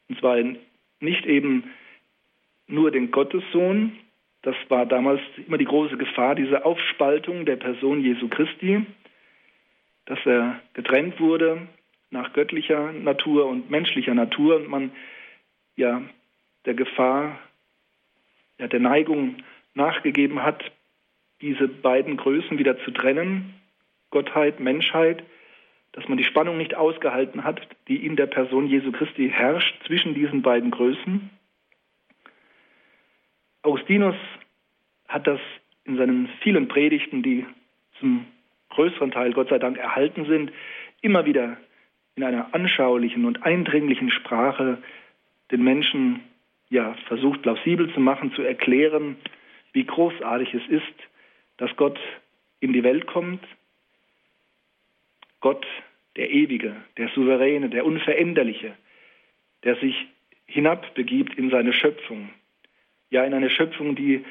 Und 0.10 0.20
zwar 0.20 0.38
nicht 1.00 1.26
eben 1.26 1.72
nur 2.68 2.92
den 2.92 3.12
Gottessohn, 3.12 3.94
das 4.42 4.56
war 4.70 4.86
damals 4.86 5.22
immer 5.46 5.58
die 5.58 5.66
große 5.66 5.98
Gefahr, 5.98 6.36
diese 6.36 6.66
Aufspaltung 6.66 7.46
der 7.46 7.56
Person 7.56 8.02
Jesu 8.02 8.28
Christi, 8.28 8.86
dass 10.06 10.20
er 10.26 10.62
getrennt 10.74 11.20
wurde 11.20 11.68
nach 12.10 12.34
göttlicher 12.34 12.94
Natur 12.94 13.48
und 13.48 13.70
menschlicher 13.70 14.14
Natur 14.14 14.58
und 14.58 14.70
man 14.70 14.92
ja 15.76 16.02
der 16.66 16.74
Gefahr, 16.74 17.40
ja, 18.58 18.68
der 18.68 18.80
Neigung 18.80 19.38
nachgegeben 19.74 20.44
hat, 20.44 20.64
diese 21.42 21.68
beiden 21.68 22.18
Größen 22.18 22.58
wieder 22.58 22.80
zu 22.84 22.92
trennen, 22.92 23.54
Gottheit, 24.10 24.60
Menschheit, 24.60 25.24
dass 25.92 26.08
man 26.08 26.18
die 26.18 26.24
Spannung 26.24 26.58
nicht 26.58 26.76
ausgehalten 26.76 27.44
hat, 27.44 27.62
die 27.88 28.06
in 28.06 28.16
der 28.16 28.28
Person 28.28 28.68
Jesu 28.68 28.92
Christi 28.92 29.30
herrscht 29.30 29.84
zwischen 29.86 30.14
diesen 30.14 30.42
beiden 30.42 30.72
Größen. 30.72 31.30
Augustinus 33.68 34.16
hat 35.10 35.28
das 35.28 35.42
in 35.84 35.98
seinen 35.98 36.30
vielen 36.42 36.70
Predigten, 36.70 37.22
die 37.22 37.46
zum 38.00 38.26
größeren 38.70 39.12
Teil 39.12 39.34
Gott 39.34 39.50
sei 39.50 39.60
Dank 39.60 39.78
erhalten 39.78 40.26
sind, 40.26 40.54
immer 41.02 41.26
wieder 41.26 41.58
in 42.16 42.24
einer 42.24 42.54
anschaulichen 42.56 43.26
und 43.26 43.44
eindringlichen 43.44 44.10
Sprache 44.10 44.78
den 45.52 45.64
Menschen 45.66 46.22
ja 46.70 46.94
versucht 47.08 47.42
plausibel 47.42 47.94
zu 47.94 48.00
machen, 48.00 48.32
zu 48.34 48.42
erklären, 48.42 49.18
wie 49.74 49.84
großartig 49.84 50.54
es 50.54 50.68
ist, 50.70 50.96
dass 51.58 51.76
Gott 51.76 52.00
in 52.62 52.72
die 52.72 52.84
Welt 52.84 53.06
kommt. 53.06 53.44
Gott, 55.42 55.66
der 56.16 56.30
Ewige, 56.32 56.74
der 56.96 57.10
Souveräne, 57.10 57.70
der 57.70 57.86
Unveränderliche, 57.86 58.78
der 59.64 59.76
sich 59.76 60.08
hinabbegibt 60.46 61.38
in 61.38 61.50
seine 61.50 61.74
Schöpfung. 61.74 62.30
Ja, 63.10 63.24
in 63.24 63.34
eine 63.34 63.50
Schöpfung, 63.50 63.96
die 63.96 64.26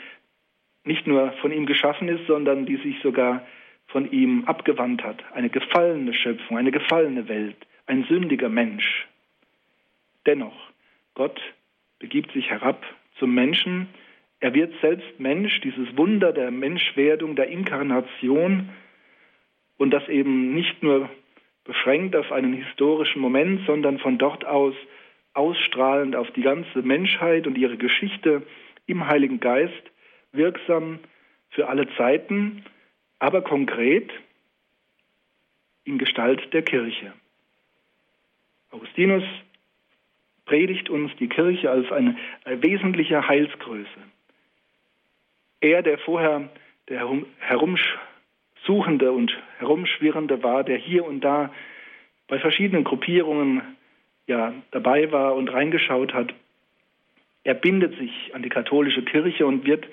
nicht 0.85 1.07
nur 1.07 1.33
von 1.41 1.53
ihm 1.53 1.67
geschaffen 1.67 2.09
ist, 2.09 2.27
sondern 2.27 2.67
die 2.67 2.77
sich 2.77 3.01
sogar 3.03 3.45
von 3.89 4.11
ihm 4.11 4.45
abgewandt 4.45 5.03
hat. 5.03 5.23
Eine 5.33 5.51
gefallene 5.51 6.13
Schöpfung, 6.15 6.59
eine 6.59 6.71
gefallene 6.71 7.29
Welt, 7.29 7.57
ein 7.87 8.05
sündiger 8.05 8.49
Mensch. 8.49 9.07
Dennoch, 10.27 10.57
Gott 11.15 11.41
begibt 11.99 12.33
sich 12.33 12.51
herab 12.51 12.85
zum 13.19 13.35
Menschen. 13.35 13.89
Er 14.41 14.55
wird 14.55 14.75
selbst 14.81 15.19
Mensch, 15.19 15.61
dieses 15.61 15.97
Wunder 15.97 16.33
der 16.33 16.51
Menschwerdung, 16.51 17.37
der 17.37 17.49
Inkarnation 17.49 18.71
und 19.79 19.91
das 19.91 20.09
eben 20.09 20.55
nicht 20.55 20.83
nur 20.83 21.09
beschränkt 21.65 22.15
auf 22.17 22.33
einen 22.33 22.53
historischen 22.53 23.21
Moment, 23.21 23.67
sondern 23.67 23.99
von 23.99 24.19
dort 24.19 24.45
aus 24.45 24.75
ausstrahlend 25.35 26.17
auf 26.17 26.31
die 26.31 26.43
ganze 26.43 26.81
Menschheit 26.81 27.47
und 27.47 27.59
ihre 27.59 27.77
Geschichte 27.77 28.43
im 28.87 29.07
Heiligen 29.07 29.41
Geist, 29.41 29.73
wirksam 30.33 30.99
für 31.51 31.69
alle 31.69 31.89
Zeiten, 31.97 32.65
aber 33.19 33.43
konkret 33.43 34.11
in 35.85 35.99
Gestalt 35.99 36.53
der 36.53 36.63
Kirche. 36.63 37.13
Augustinus 38.71 39.25
predigt 40.45 40.91
uns 40.91 41.11
die 41.17 41.29
Kirche 41.29 41.71
als 41.71 41.91
eine, 41.91 42.17
wesentliche 42.45 43.27
Heilsgröße. 43.27 43.89
Er, 45.61 45.83
der 45.83 45.99
vorher 45.99 46.49
der 46.89 47.09
herumsuchende 47.39 49.13
und 49.13 49.37
herumschwirrende 49.59 50.43
war, 50.43 50.63
der 50.65 50.77
hier 50.77 51.05
und 51.05 51.21
da 51.21 51.53
bei 52.29 52.39
verschiedenen 52.39 52.85
Gruppierungen 52.85 53.63
ja 54.27 54.53
dabei 54.71 55.11
war 55.13 55.35
und 55.35 55.53
reingeschaut 55.53 56.13
hat, 56.13 56.35
er 57.47 57.55
bindet 57.55 57.97
sich 57.97 58.35
an 58.35 58.43
die 58.43 58.49
katholische 58.49 59.05
Kirche 59.05 59.47
und 59.47 59.65
wird 59.65 59.87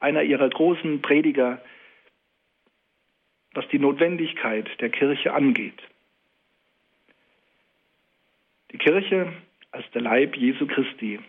einer 0.00 0.22
ihrer 0.22 0.48
großen 0.48 1.02
Prediger, 1.02 1.62
was 3.52 3.68
die 3.68 3.78
Notwendigkeit 3.78 4.66
der 4.80 4.88
Kirche 4.88 5.34
angeht. 5.34 5.78
Die 8.72 8.78
Kirche 8.78 9.34
als 9.70 9.84
der 9.90 10.00
Leib 10.00 10.34
Jesu 10.34 10.66
Christi. 10.66 11.20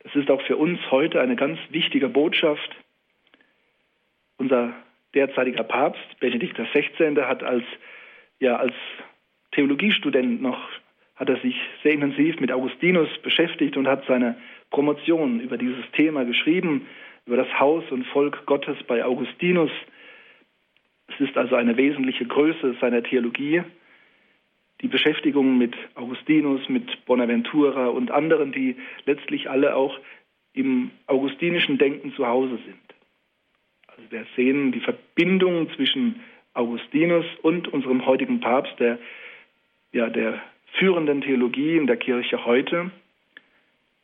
Das 0.00 0.14
ist 0.14 0.30
auch 0.30 0.42
für 0.42 0.58
uns 0.58 0.78
heute 0.90 1.18
eine 1.22 1.34
ganz 1.34 1.58
wichtige 1.70 2.10
Botschaft. 2.10 2.76
Unser 4.36 4.74
derzeitiger 5.14 5.64
Papst, 5.64 6.20
Benedikt 6.20 6.58
XVI., 6.58 7.16
hat 7.22 7.42
als, 7.42 7.64
ja, 8.38 8.56
als 8.56 8.74
Theologiestudent 9.52 10.42
noch, 10.42 10.68
hat 11.16 11.28
er 11.28 11.36
sich 11.40 11.56
sehr 11.82 11.92
intensiv 11.92 12.40
mit 12.40 12.50
Augustinus 12.50 13.08
beschäftigt 13.22 13.76
und 13.76 13.86
hat 13.86 14.04
seine 14.06 14.36
Promotion 14.70 15.40
über 15.40 15.56
dieses 15.56 15.84
Thema 15.92 16.24
geschrieben, 16.24 16.86
über 17.26 17.36
das 17.36 17.58
Haus 17.58 17.84
und 17.90 18.04
Volk 18.06 18.46
Gottes 18.46 18.76
bei 18.86 19.04
Augustinus. 19.04 19.70
Es 21.08 21.20
ist 21.20 21.36
also 21.36 21.54
eine 21.54 21.76
wesentliche 21.76 22.26
Größe 22.26 22.76
seiner 22.80 23.02
Theologie 23.02 23.62
die 24.84 24.88
Beschäftigung 24.88 25.56
mit 25.56 25.74
Augustinus, 25.94 26.68
mit 26.68 27.06
Bonaventura 27.06 27.86
und 27.86 28.10
anderen, 28.10 28.52
die 28.52 28.76
letztlich 29.06 29.48
alle 29.48 29.76
auch 29.76 29.98
im 30.52 30.90
augustinischen 31.06 31.78
Denken 31.78 32.12
zu 32.14 32.26
Hause 32.26 32.58
sind. 32.66 32.94
Also 33.86 34.02
wir 34.10 34.26
sehen 34.36 34.72
die 34.72 34.80
Verbindung 34.80 35.70
zwischen 35.74 36.20
Augustinus 36.52 37.24
und 37.42 37.68
unserem 37.68 38.04
heutigen 38.04 38.40
Papst, 38.40 38.78
der, 38.78 38.98
ja, 39.92 40.10
der 40.10 40.40
führenden 40.74 41.20
Theologie 41.20 41.76
in 41.76 41.86
der 41.86 41.96
Kirche 41.96 42.44
heute. 42.44 42.90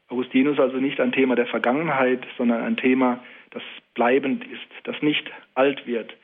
Augustinus 0.09 0.59
also 0.59 0.79
nicht 0.79 1.01
ein 1.01 1.13
Thema 1.13 1.37
der 1.37 1.47
Vergangenheit, 1.47 2.27
sondern 2.37 2.63
ein 2.63 2.77
Thema, 2.77 3.23
das 3.51 3.63
bleibend 3.95 4.45
ist, 4.45 4.69
das 4.85 5.01
nicht 5.03 5.31
alt 5.55 5.87
wird, 5.87 6.17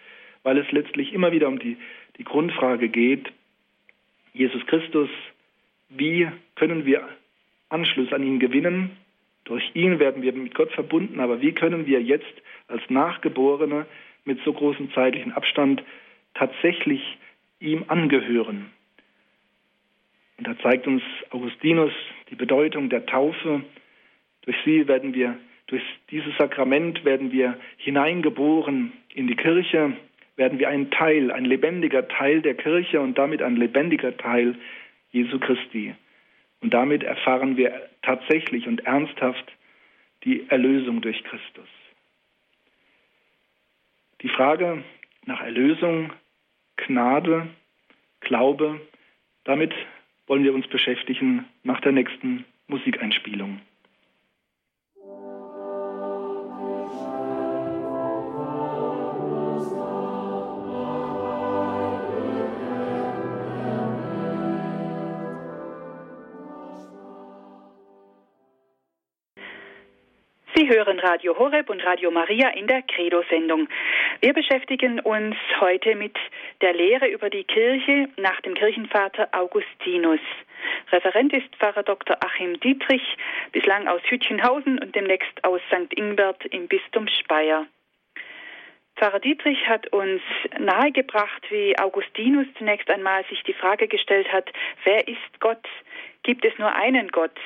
weil 0.43 0.59
es 0.59 0.71
letztlich 0.73 1.13
immer 1.13 1.33
wieder 1.33 1.49
um 1.49 1.59
die, 1.59 1.77
die 2.19 2.25
Grundfrage 2.25 2.89
geht, 2.89 3.33
Jesus 4.33 4.65
Christus, 4.67 5.09
wie 5.89 6.29
können 6.57 6.85
wir 6.85 7.09
Anschluss 7.69 8.13
an 8.13 8.23
ihn 8.23 8.39
gewinnen? 8.39 8.91
Durch 9.45 9.65
ihn 9.75 9.99
werden 9.99 10.23
wir 10.23 10.33
mit 10.33 10.55
Gott 10.55 10.73
verbunden, 10.73 11.21
aber 11.21 11.41
wie 11.41 11.53
können 11.53 11.87
wir 11.87 12.03
jetzt 12.03 12.35
als 12.69 12.83
Nachgeborene 12.89 13.87
mit 14.25 14.41
so 14.45 14.53
großem 14.53 14.93
zeitlichen 14.93 15.33
Abstand 15.33 15.83
tatsächlich 16.35 17.01
ihm 17.61 17.85
angehören? 17.89 18.71
Und 20.39 20.47
da 20.47 20.59
zeigt 20.59 20.87
uns 20.87 21.03
Augustinus 21.31 21.93
die 22.31 22.35
Bedeutung 22.35 22.91
der 22.91 23.07
Taufe. 23.07 23.63
Durch 24.43 24.57
sie 24.65 24.87
werden 24.87 25.15
wir, 25.15 25.37
durch 25.67 25.83
dieses 26.11 26.37
Sakrament 26.37 27.05
werden 27.05 27.33
wir 27.33 27.59
hineingeboren 27.79 28.93
in 29.15 29.27
die 29.27 29.37
Kirche, 29.37 29.97
werden 30.37 30.59
wir 30.59 30.69
ein 30.69 30.91
Teil, 30.91 31.33
ein 31.33 31.47
lebendiger 31.47 32.07
Teil 32.09 32.43
der 32.43 32.55
Kirche 32.55 33.01
und 33.01 33.17
damit 33.17 33.43
ein 33.43 33.57
lebendiger 33.57 34.17
Teil 34.17 34.55
Jesu 35.11 35.39
Christi. 35.39 35.95
Und 36.61 36.75
damit 36.75 37.03
erfahren 37.03 37.57
wir 37.57 37.89
tatsächlich 38.03 38.67
und 38.67 38.85
ernsthaft 38.85 39.53
die 40.25 40.49
Erlösung 40.49 41.01
durch 41.01 41.23
Christus. 41.25 41.69
Die 44.23 44.29
Frage 44.29 44.83
nach 45.25 45.41
Erlösung, 45.41 46.13
Gnade, 46.77 47.49
Glaube, 48.21 48.81
damit 49.45 49.73
wollen 50.27 50.45
wir 50.45 50.55
uns 50.55 50.67
beschäftigen 50.69 51.45
nach 51.63 51.81
der 51.81 51.93
nächsten 51.93 52.45
Musikeinspielung. 52.69 53.61
Sie 70.67 70.73
hören 70.73 70.99
Radio 70.99 71.39
Horeb 71.39 71.71
und 71.71 71.85
Radio 71.87 72.11
Maria 72.11 72.49
in 72.49 72.67
der 72.67 72.83
Credo-Sendung. 72.83 73.69
Wir 74.21 74.33
beschäftigen 74.33 74.99
uns 74.99 75.37
heute 75.61 75.95
mit 75.95 76.17
der 76.61 76.73
Lehre 76.73 77.07
über 77.07 77.31
die 77.31 77.45
Kirche 77.45 78.09
nach 78.17 78.41
dem 78.41 78.55
Kirchenvater 78.55 79.29
Augustinus. 79.31 80.19
Referent 80.91 81.33
ist 81.35 81.55
Pfarrer 81.57 81.85
Dr. 81.85 82.17
Achim 82.21 82.59
Dietrich, 82.59 83.17
bislang 83.53 83.87
aus 83.87 84.01
Hütchenhausen 84.09 84.81
und 84.81 84.95
demnächst 84.97 85.45
aus 85.45 85.61
St. 85.69 85.93
Ingbert 85.95 86.45
im 86.47 86.67
Bistum 86.67 87.07
Speyer. 87.07 87.67
Pfarrer 88.97 89.21
Dietrich 89.21 89.69
hat 89.69 89.87
uns 89.93 90.23
nahegebracht, 90.59 91.49
wie 91.51 91.79
Augustinus 91.79 92.47
zunächst 92.59 92.91
einmal 92.91 93.25
sich 93.27 93.43
die 93.45 93.55
Frage 93.55 93.87
gestellt 93.87 94.33
hat, 94.33 94.51
wer 94.83 95.07
ist 95.07 95.39
Gott? 95.39 95.65
Gibt 96.25 96.45
es 96.45 96.59
nur 96.59 96.75
einen 96.75 97.09
Gott? 97.09 97.39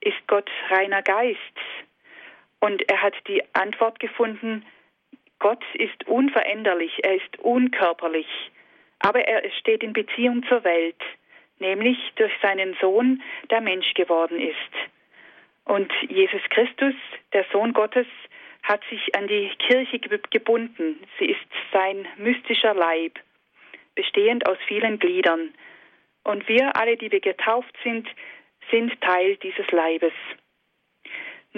Ist 0.00 0.26
Gott 0.26 0.50
reiner 0.70 1.02
Geist? 1.02 1.38
Und 2.60 2.88
er 2.90 3.02
hat 3.02 3.14
die 3.26 3.42
Antwort 3.54 4.00
gefunden, 4.00 4.64
Gott 5.38 5.62
ist 5.74 6.06
unveränderlich, 6.06 6.92
er 7.04 7.14
ist 7.14 7.38
unkörperlich, 7.38 8.26
aber 8.98 9.20
er 9.20 9.48
steht 9.52 9.82
in 9.84 9.92
Beziehung 9.92 10.44
zur 10.48 10.64
Welt, 10.64 11.00
nämlich 11.60 11.96
durch 12.16 12.32
seinen 12.42 12.76
Sohn, 12.80 13.22
der 13.50 13.60
Mensch 13.60 13.94
geworden 13.94 14.40
ist. 14.40 14.90
Und 15.64 15.92
Jesus 16.08 16.42
Christus, 16.50 16.94
der 17.32 17.44
Sohn 17.52 17.72
Gottes, 17.72 18.06
hat 18.62 18.82
sich 18.90 19.14
an 19.14 19.28
die 19.28 19.50
Kirche 19.58 19.98
gebunden. 19.98 21.00
Sie 21.18 21.26
ist 21.26 21.46
sein 21.72 22.08
mystischer 22.16 22.74
Leib, 22.74 23.18
bestehend 23.94 24.48
aus 24.48 24.58
vielen 24.66 24.98
Gliedern. 24.98 25.54
Und 26.24 26.48
wir 26.48 26.76
alle, 26.76 26.96
die 26.96 27.12
wir 27.12 27.20
getauft 27.20 27.74
sind, 27.84 28.08
sind 28.70 29.00
Teil 29.00 29.36
dieses 29.36 29.70
Leibes. 29.70 30.12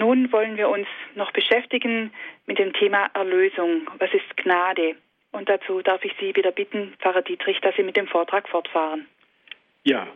Nun 0.01 0.31
wollen 0.31 0.57
wir 0.57 0.67
uns 0.67 0.87
noch 1.13 1.31
beschäftigen 1.31 2.11
mit 2.47 2.57
dem 2.57 2.73
Thema 2.73 3.11
Erlösung. 3.13 3.87
Was 3.99 4.11
ist 4.11 4.35
Gnade? 4.35 4.95
Und 5.31 5.47
dazu 5.47 5.83
darf 5.83 6.03
ich 6.03 6.11
Sie 6.19 6.35
wieder 6.35 6.51
bitten, 6.51 6.95
Pfarrer 6.99 7.21
Dietrich, 7.21 7.59
dass 7.61 7.75
Sie 7.75 7.83
mit 7.83 7.95
dem 7.95 8.07
Vortrag 8.07 8.49
fortfahren. 8.49 9.05
Ja, 9.83 10.07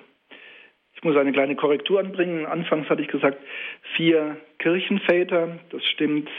ich 0.96 1.04
muss 1.04 1.16
eine 1.16 1.32
kleine 1.34 1.56
Korrektur 1.56 2.00
anbringen. 2.00 2.48
Anfangs 2.48 2.90
hatte 2.90 3.04
ich 3.04 3.10
gesagt, 3.10 3.38
vier 3.96 4.38
Kirchenväter. 4.58 5.60
Das 5.70 5.86
stimmt 5.86 6.32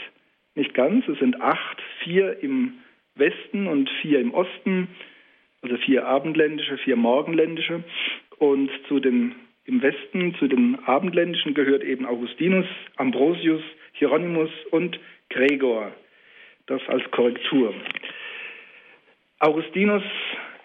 nicht 0.55 0.73
ganz. 0.73 1.07
Es 1.07 1.17
sind 1.19 1.39
acht, 1.39 1.81
vier 2.03 2.43
im 2.43 2.79
Westen 3.15 3.67
und 3.67 3.89
vier 4.01 4.19
im 4.19 4.33
Osten. 4.33 4.89
Also 5.61 5.77
vier 5.77 6.05
abendländische, 6.05 6.77
vier 6.79 6.97
morgenländische. 6.97 7.85
Und 8.39 8.69
zu 8.89 8.99
den 8.99 9.35
im 9.67 9.81
Westen 9.81 10.33
zu 10.35 10.47
den 10.47 10.79
Abendländischen 10.85 11.53
gehört 11.53 11.83
eben 11.83 12.05
Augustinus, 12.05 12.65
Ambrosius, 12.95 13.61
Hieronymus 13.91 14.49
und 14.71 14.97
Gregor. 15.29 15.91
Das 16.67 16.81
als 16.87 17.03
Korrektur. 17.11 17.73
Augustinus 19.39 20.03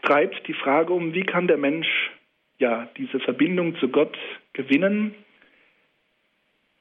treibt 0.03 0.47
die 0.47 0.55
Frage 0.55 0.93
um, 0.93 1.13
wie 1.15 1.25
kann 1.25 1.49
der 1.49 1.59
Mensch 1.59 1.89
ja 2.59 2.89
diese 2.97 3.19
Verbindung 3.21 3.77
zu 3.77 3.89
Gott 3.89 4.17
gewinnen? 4.53 5.15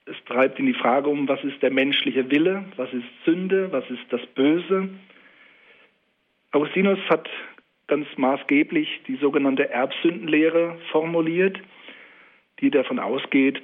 Es 0.05 0.15
treibt 0.25 0.59
ihn 0.59 0.67
die 0.67 0.73
Frage 0.73 1.09
um, 1.09 1.27
was 1.27 1.43
ist 1.43 1.61
der 1.61 1.71
menschliche 1.71 2.29
Wille, 2.29 2.65
was 2.77 2.91
ist 2.93 3.05
Sünde, 3.25 3.71
was 3.71 3.89
ist 3.89 4.05
das 4.09 4.25
Böse? 4.35 4.89
Augustinus 6.51 6.99
hat 7.09 7.27
ganz 7.87 8.07
maßgeblich 8.15 9.01
die 9.07 9.15
sogenannte 9.15 9.69
Erbsündenlehre 9.69 10.77
formuliert 10.91 11.59
die 12.61 12.71
davon 12.71 12.99
ausgeht, 12.99 13.61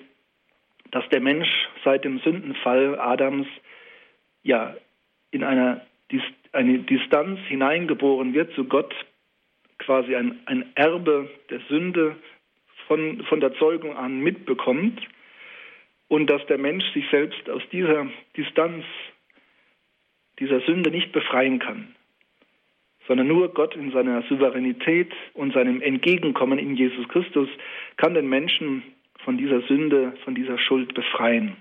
dass 0.92 1.08
der 1.10 1.22
Mensch 1.22 1.48
seit 1.84 2.04
dem 2.04 2.20
Sündenfall 2.20 3.00
Adams 3.00 3.48
ja 4.44 4.76
in 5.32 5.44
einer 5.44 5.82
eine 6.54 6.80
Distanz 6.80 7.40
hineingeboren 7.48 8.34
wird 8.34 8.54
zu 8.54 8.66
Gott, 8.66 8.94
quasi 9.78 10.16
ein, 10.16 10.40
ein 10.46 10.66
Erbe 10.76 11.30
der 11.50 11.60
Sünde 11.70 12.16
von, 12.88 13.24
von 13.26 13.40
der 13.40 13.54
Zeugung 13.56 13.96
an 13.96 14.20
mitbekommt 14.20 15.00
und 16.08 16.30
dass 16.30 16.46
der 16.48 16.58
Mensch 16.58 16.86
sich 16.94 17.06
selbst 17.12 17.50
aus 17.50 17.62
dieser 17.72 18.08
Distanz, 18.36 18.86
dieser 20.40 20.62
Sünde 20.62 20.90
nicht 20.90 21.12
befreien 21.12 21.60
kann, 21.60 21.96
sondern 23.08 23.28
nur 23.28 23.54
Gott 23.54 23.76
in 23.76 23.92
seiner 23.92 24.22
Souveränität 24.24 25.14
und 25.34 25.54
seinem 25.54 25.82
Entgegenkommen 25.82 26.60
in 26.60 26.76
Jesus 26.76 27.08
Christus 27.08 27.50
kann 27.96 28.14
den 28.14 28.28
Menschen 28.28 28.84
von 29.24 29.38
dieser 29.38 29.62
Sünde, 29.62 30.14
von 30.24 30.36
dieser 30.36 30.58
Schuld 30.58 30.94
befreien. 30.94 31.56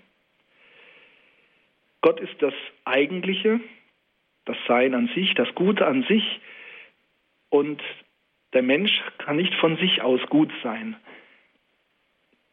Gott 2.03 2.21
ist 2.21 2.41
das 2.41 2.55
Eigentliche, 2.85 3.61
das 4.45 4.57
Sein 4.69 4.95
an 4.95 5.09
sich, 5.15 5.35
das 5.35 5.53
Gute 5.55 5.87
an 5.87 6.05
sich 6.05 6.41
und 7.51 7.83
der 8.53 8.63
Mensch 8.63 9.03
kann 9.19 9.37
nicht 9.37 9.55
von 9.55 9.77
sich 9.77 10.03
aus 10.03 10.21
gut 10.29 10.53
sein. 10.63 10.97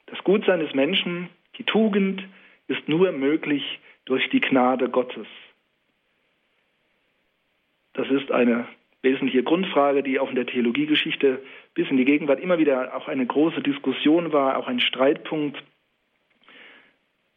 Das 0.08 0.23
Gutsein 0.23 0.60
des 0.60 0.73
Menschen, 0.73 1.29
die 1.58 1.63
Tugend, 1.63 2.23
ist 2.67 2.88
nur 2.88 3.12
möglich 3.12 3.79
durch 4.06 4.29
die 4.29 4.41
Gnade 4.41 4.89
Gottes. 4.89 5.27
Das 7.93 8.10
ist 8.10 8.32
eine 8.32 8.67
wesentliche 9.04 9.44
Grundfrage, 9.44 10.02
die 10.02 10.20
auch 10.20 10.30
in 10.30 10.36
der 10.36 10.48
Theologiegeschichte 10.48 11.44
bis 11.76 11.89
in 11.89 11.98
die 11.98 12.06
Gegenwart 12.06 12.39
immer 12.39 12.58
wieder 12.58 12.96
auch 12.96 13.08
eine 13.08 13.26
große 13.26 13.62
Diskussion 13.62 14.32
war, 14.32 14.58
auch 14.58 14.68
ein 14.68 14.80
Streitpunkt. 14.80 15.62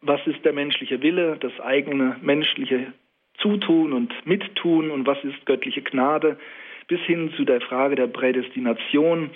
Was 0.01 0.25
ist 0.27 0.45
der 0.45 0.53
menschliche 0.53 1.03
Wille, 1.03 1.37
das 1.41 1.59
eigene 1.61 2.17
menschliche 2.23 2.93
Zutun 3.39 3.93
und 3.93 4.15
Mittun 4.27 4.91
und 4.91 5.07
was 5.07 5.23
ist 5.25 5.45
göttliche 5.45 5.83
Gnade, 5.83 6.39
bis 6.87 7.01
hin 7.01 7.33
zu 7.37 7.45
der 7.45 7.61
Frage 7.61 7.97
der 7.97 8.07
Prädestination, 8.07 9.31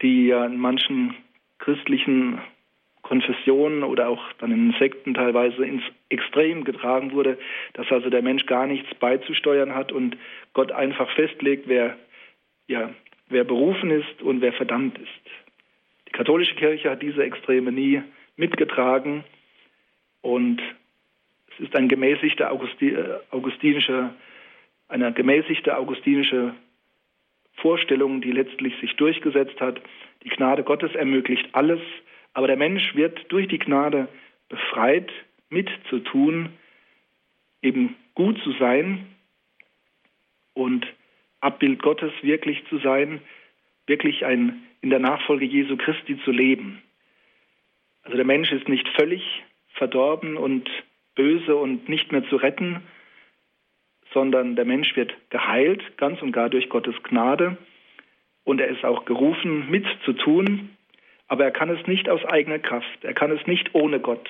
die 0.00 0.28
ja 0.28 0.46
in 0.46 0.56
manchen 0.56 1.14
christlichen 1.58 2.40
Konfessionen 3.08 3.84
oder 3.84 4.10
auch 4.10 4.22
dann 4.38 4.52
in 4.52 4.74
Sekten 4.78 5.14
teilweise 5.14 5.64
ins 5.64 5.82
Extrem 6.10 6.64
getragen 6.64 7.12
wurde, 7.12 7.38
dass 7.72 7.90
also 7.90 8.10
der 8.10 8.20
Mensch 8.20 8.44
gar 8.44 8.66
nichts 8.66 8.94
beizusteuern 8.96 9.74
hat 9.74 9.92
und 9.92 10.18
Gott 10.52 10.72
einfach 10.72 11.10
festlegt, 11.14 11.68
wer, 11.68 11.96
ja, 12.66 12.90
wer 13.30 13.44
berufen 13.44 13.90
ist 13.90 14.20
und 14.20 14.42
wer 14.42 14.52
verdammt 14.52 14.98
ist. 14.98 15.08
Die 16.08 16.12
katholische 16.12 16.54
Kirche 16.54 16.90
hat 16.90 17.00
diese 17.00 17.22
Extreme 17.22 17.72
nie 17.72 18.02
mitgetragen 18.36 19.24
und 20.20 20.60
es 21.54 21.60
ist 21.64 21.74
ein 21.76 21.88
gemäßigter 21.88 22.52
Augusti 22.52 22.90
äh, 22.90 23.20
augustinischer, 23.30 24.14
eine 24.88 25.14
gemäßigte 25.14 25.74
augustinische 25.78 26.54
Vorstellung, 27.54 28.20
die 28.20 28.32
letztlich 28.32 28.74
sich 28.80 28.94
durchgesetzt 28.96 29.58
hat. 29.60 29.80
Die 30.24 30.28
Gnade 30.28 30.62
Gottes 30.62 30.94
ermöglicht 30.94 31.48
alles, 31.52 31.80
aber 32.32 32.46
der 32.46 32.56
Mensch 32.56 32.94
wird 32.94 33.30
durch 33.30 33.48
die 33.48 33.58
Gnade 33.58 34.08
befreit, 34.48 35.10
mitzutun, 35.50 36.50
eben 37.62 37.96
gut 38.14 38.40
zu 38.42 38.52
sein 38.52 39.06
und 40.54 40.86
Abbild 41.40 41.80
Gottes 41.80 42.12
wirklich 42.22 42.64
zu 42.68 42.78
sein, 42.78 43.20
wirklich 43.86 44.24
ein, 44.24 44.62
in 44.80 44.90
der 44.90 44.98
Nachfolge 44.98 45.44
Jesu 45.44 45.76
Christi 45.76 46.18
zu 46.24 46.30
leben. 46.30 46.82
Also 48.02 48.16
der 48.16 48.26
Mensch 48.26 48.50
ist 48.52 48.68
nicht 48.68 48.88
völlig 48.96 49.22
verdorben 49.74 50.36
und 50.36 50.68
böse 51.14 51.56
und 51.56 51.88
nicht 51.88 52.12
mehr 52.12 52.28
zu 52.28 52.36
retten, 52.36 52.82
sondern 54.12 54.56
der 54.56 54.64
Mensch 54.64 54.96
wird 54.96 55.14
geheilt, 55.30 55.96
ganz 55.96 56.20
und 56.22 56.32
gar 56.32 56.48
durch 56.48 56.68
Gottes 56.68 56.94
Gnade. 57.02 57.58
Und 58.44 58.60
er 58.60 58.68
ist 58.68 58.84
auch 58.84 59.04
gerufen, 59.04 59.70
mitzutun, 59.70 60.70
aber 61.28 61.44
er 61.44 61.50
kann 61.50 61.70
es 61.70 61.86
nicht 61.86 62.08
aus 62.08 62.24
eigener 62.24 62.58
Kraft, 62.58 63.04
er 63.04 63.14
kann 63.14 63.30
es 63.30 63.46
nicht 63.46 63.74
ohne 63.74 64.00
Gott. 64.00 64.28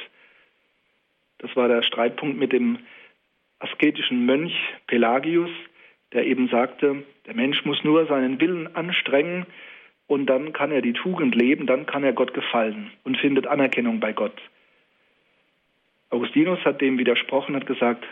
Das 1.38 1.54
war 1.56 1.68
der 1.68 1.82
Streitpunkt 1.82 2.38
mit 2.38 2.52
dem 2.52 2.78
asketischen 3.60 4.26
Mönch 4.26 4.54
Pelagius, 4.86 5.50
der 6.12 6.26
eben 6.26 6.48
sagte, 6.48 7.04
der 7.26 7.34
Mensch 7.34 7.64
muss 7.64 7.82
nur 7.84 8.06
seinen 8.06 8.40
Willen 8.40 8.74
anstrengen 8.74 9.46
und 10.06 10.26
dann 10.26 10.52
kann 10.52 10.72
er 10.72 10.82
die 10.82 10.92
Tugend 10.92 11.34
leben, 11.34 11.66
dann 11.66 11.86
kann 11.86 12.02
er 12.02 12.12
Gott 12.12 12.34
gefallen 12.34 12.90
und 13.04 13.18
findet 13.18 13.46
Anerkennung 13.46 14.00
bei 14.00 14.12
Gott. 14.12 14.40
Augustinus 16.10 16.64
hat 16.64 16.80
dem 16.80 16.98
widersprochen, 16.98 17.54
hat 17.54 17.66
gesagt, 17.66 18.04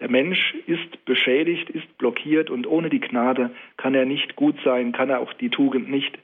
der 0.00 0.10
Mensch 0.10 0.54
ist 0.66 1.04
beschädigt, 1.04 1.70
ist 1.70 1.96
blockiert 1.98 2.50
und 2.50 2.66
ohne 2.66 2.90
die 2.90 3.00
Gnade 3.00 3.50
kann 3.76 3.94
er 3.94 4.04
nicht 4.04 4.34
gut 4.34 4.56
sein, 4.64 4.90
kann 4.90 5.08
er 5.08 5.20
auch 5.20 5.32
die 5.34 5.50
Tugend 5.50 5.88
nicht 5.88 6.18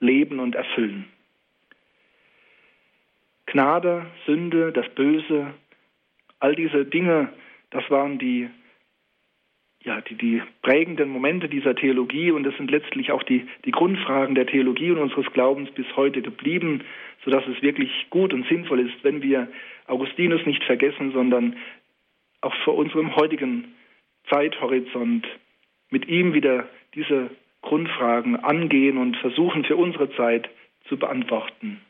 leben 0.00 0.40
und 0.40 0.56
erfüllen. 0.56 1.06
Gnade, 3.46 4.06
Sünde, 4.26 4.72
das 4.72 4.88
Böse, 4.90 5.54
all 6.40 6.54
diese 6.54 6.84
Dinge, 6.84 7.32
das 7.70 7.88
waren 7.90 8.18
die 8.18 8.48
ja, 9.86 10.00
die, 10.00 10.16
die 10.16 10.42
prägenden 10.62 11.08
Momente 11.08 11.48
dieser 11.48 11.76
Theologie 11.76 12.32
und 12.32 12.42
das 12.42 12.56
sind 12.56 12.70
letztlich 12.72 13.12
auch 13.12 13.22
die, 13.22 13.46
die 13.64 13.70
Grundfragen 13.70 14.34
der 14.34 14.46
Theologie 14.46 14.90
und 14.90 14.98
unseres 14.98 15.32
Glaubens 15.32 15.70
bis 15.70 15.86
heute 15.94 16.22
geblieben, 16.22 16.82
sodass 17.24 17.46
es 17.46 17.62
wirklich 17.62 17.90
gut 18.10 18.34
und 18.34 18.46
sinnvoll 18.48 18.80
ist, 18.80 18.96
wenn 19.04 19.22
wir 19.22 19.48
Augustinus 19.86 20.44
nicht 20.44 20.64
vergessen, 20.64 21.12
sondern 21.12 21.56
auch 22.40 22.54
vor 22.64 22.74
unserem 22.74 23.14
heutigen 23.14 23.76
Zeithorizont 24.28 25.24
mit 25.90 26.08
ihm 26.08 26.34
wieder 26.34 26.68
diese 26.94 27.30
Grundfragen 27.62 28.36
angehen 28.36 28.98
und 28.98 29.16
versuchen 29.18 29.64
für 29.64 29.76
unsere 29.76 30.10
Zeit 30.16 30.48
zu 30.88 30.96
beantworten. 30.96 31.80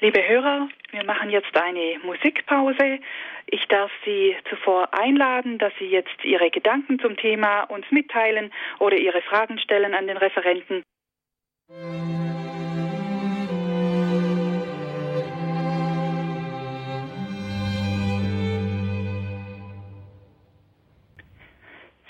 Liebe 0.00 0.26
Hörer, 0.28 0.68
wir 0.92 1.02
machen 1.02 1.28
jetzt 1.28 1.56
eine 1.56 1.98
Musikpause. 2.04 3.00
Ich 3.46 3.66
darf 3.66 3.90
Sie 4.04 4.36
zuvor 4.48 4.94
einladen, 4.94 5.58
dass 5.58 5.72
Sie 5.80 5.86
jetzt 5.86 6.24
Ihre 6.24 6.50
Gedanken 6.50 7.00
zum 7.00 7.16
Thema 7.16 7.64
uns 7.64 7.84
mitteilen 7.90 8.52
oder 8.78 8.96
Ihre 8.96 9.20
Fragen 9.22 9.58
stellen 9.58 9.94
an 9.94 10.06
den 10.06 10.16
Referenten. 10.16 10.84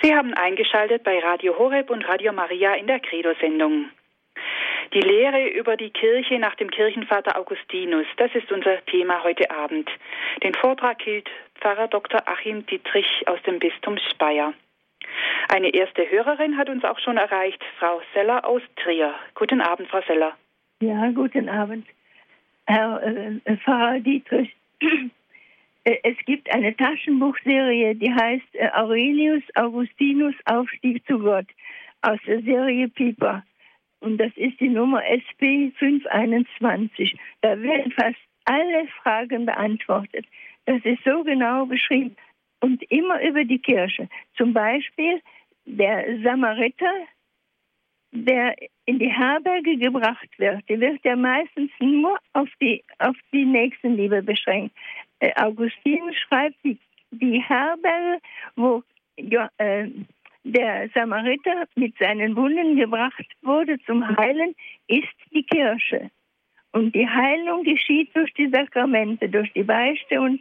Sie 0.03 0.15
haben 0.15 0.35
eingeschaltet 0.35 1.05
bei 1.05 1.19
Radio 1.21 1.59
Horeb 1.59 1.89
und 1.89 2.07
Radio 2.07 2.35
Maria 2.35 2.75
in 2.75 2.87
der 2.87 3.01
Credo-Sendung. 3.01 3.89
Die 4.95 5.01
Lehre 5.01 5.49
über 5.49 5.77
die 5.77 5.91
Kirche 5.91 6.39
nach 6.39 6.55
dem 6.55 6.71
Kirchenvater 6.71 7.39
Augustinus, 7.39 8.07
das 8.17 8.35
ist 8.35 8.51
unser 8.51 8.83
Thema 8.87 9.23
heute 9.23 9.51
Abend. 9.51 9.91
Den 10.43 10.55
Vortrag 10.55 11.03
hielt 11.03 11.29
Pfarrer 11.57 11.89
Dr. 11.89 12.23
Achim 12.27 12.65
Dietrich 12.65 13.27
aus 13.27 13.43
dem 13.43 13.59
Bistum 13.59 13.99
Speyer. 14.11 14.55
Eine 15.49 15.75
erste 15.75 16.11
Hörerin 16.11 16.57
hat 16.57 16.71
uns 16.71 16.85
auch 16.85 16.99
schon 17.01 17.19
erreicht, 17.19 17.63
Frau 17.79 18.01
Seller 18.15 18.47
aus 18.47 18.63
Trier. 18.77 19.15
Guten 19.35 19.61
Abend, 19.61 19.89
Frau 19.89 20.01
Seller. 20.07 20.33
Ja, 20.81 21.11
guten 21.11 21.51
Abend. 21.51 21.87
Herr 22.67 23.03
äh, 23.03 23.57
Pfarrer 23.59 24.01
Dietrich, 24.01 24.55
äh, 25.85 25.97
es 26.03 26.17
gibt 26.25 26.53
eine 26.55 26.75
Taschenbuchserie, 26.77 27.95
die 27.95 28.13
heißt 28.13 28.55
äh, 28.55 28.71
Aurelius 28.75 29.43
Augustinus 29.55 30.35
Aufstieg 30.47 31.07
zu 31.07 31.19
Gott 31.19 31.47
aus 32.01 32.19
der 32.27 32.41
Serie 32.43 32.89
Pieper. 32.89 33.43
Und 34.01 34.19
das 34.19 34.33
ist 34.37 34.61
die 34.61 34.69
Nummer 34.69 35.03
SP 35.05 35.73
521. 35.79 37.17
Da 37.41 37.61
werden 37.61 37.93
fast 37.93 38.17
alle 38.45 38.87
Fragen 39.03 39.47
beantwortet. 39.47 40.27
Das 40.67 40.81
ist 40.85 41.03
so 41.05 41.25
genau 41.25 41.67
beschrieben. 41.67 42.17
Und 42.61 42.83
immer 42.91 43.23
über 43.23 43.45
die 43.45 43.59
Kirche. 43.59 44.09
Zum 44.37 44.53
Beispiel 44.53 45.21
der 45.65 46.21
Samariter, 46.23 46.93
der 48.11 48.55
in 48.87 48.99
die 48.99 49.13
Herberge 49.13 49.77
gebracht 49.77 50.29
wird, 50.39 50.69
der 50.69 50.81
wird 50.81 51.05
ja 51.05 51.15
meistens 51.15 51.71
nur 51.79 52.19
auf 52.33 52.49
die, 52.61 52.83
auf 52.99 53.17
die 53.33 53.45
Nächstenliebe 53.45 54.23
beschränkt. 54.23 54.75
Äh, 55.21 55.33
Augustin 55.37 56.13
schreibt, 56.15 56.57
die, 56.65 56.79
die 57.11 57.41
Herberge, 57.41 58.21
wo 58.57 58.83
äh, 59.17 59.89
der 60.53 60.89
Samariter 60.95 61.67
mit 61.75 61.97
seinen 61.99 62.37
Wunden 62.37 62.77
gebracht 62.77 63.27
wurde 63.43 63.79
zum 63.87 64.17
Heilen, 64.17 64.55
ist 64.87 65.09
die 65.33 65.45
Kirche. 65.45 66.11
Und 66.73 66.95
die 66.95 67.09
Heilung 67.09 67.65
geschieht 67.65 68.15
durch 68.15 68.33
die 68.35 68.49
Sakramente, 68.49 69.29
durch 69.29 69.53
die 69.53 69.63
Beichte 69.63 70.21
und 70.21 70.41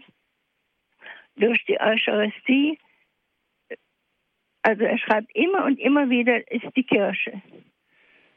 durch 1.36 1.64
die 1.66 1.80
Eucharistie. 1.80 2.78
Also 4.62 4.84
er 4.84 4.98
schreibt 4.98 5.34
immer 5.36 5.66
und 5.66 5.80
immer 5.80 6.10
wieder, 6.10 6.52
ist 6.52 6.66
die 6.76 6.84
Kirche. 6.84 7.42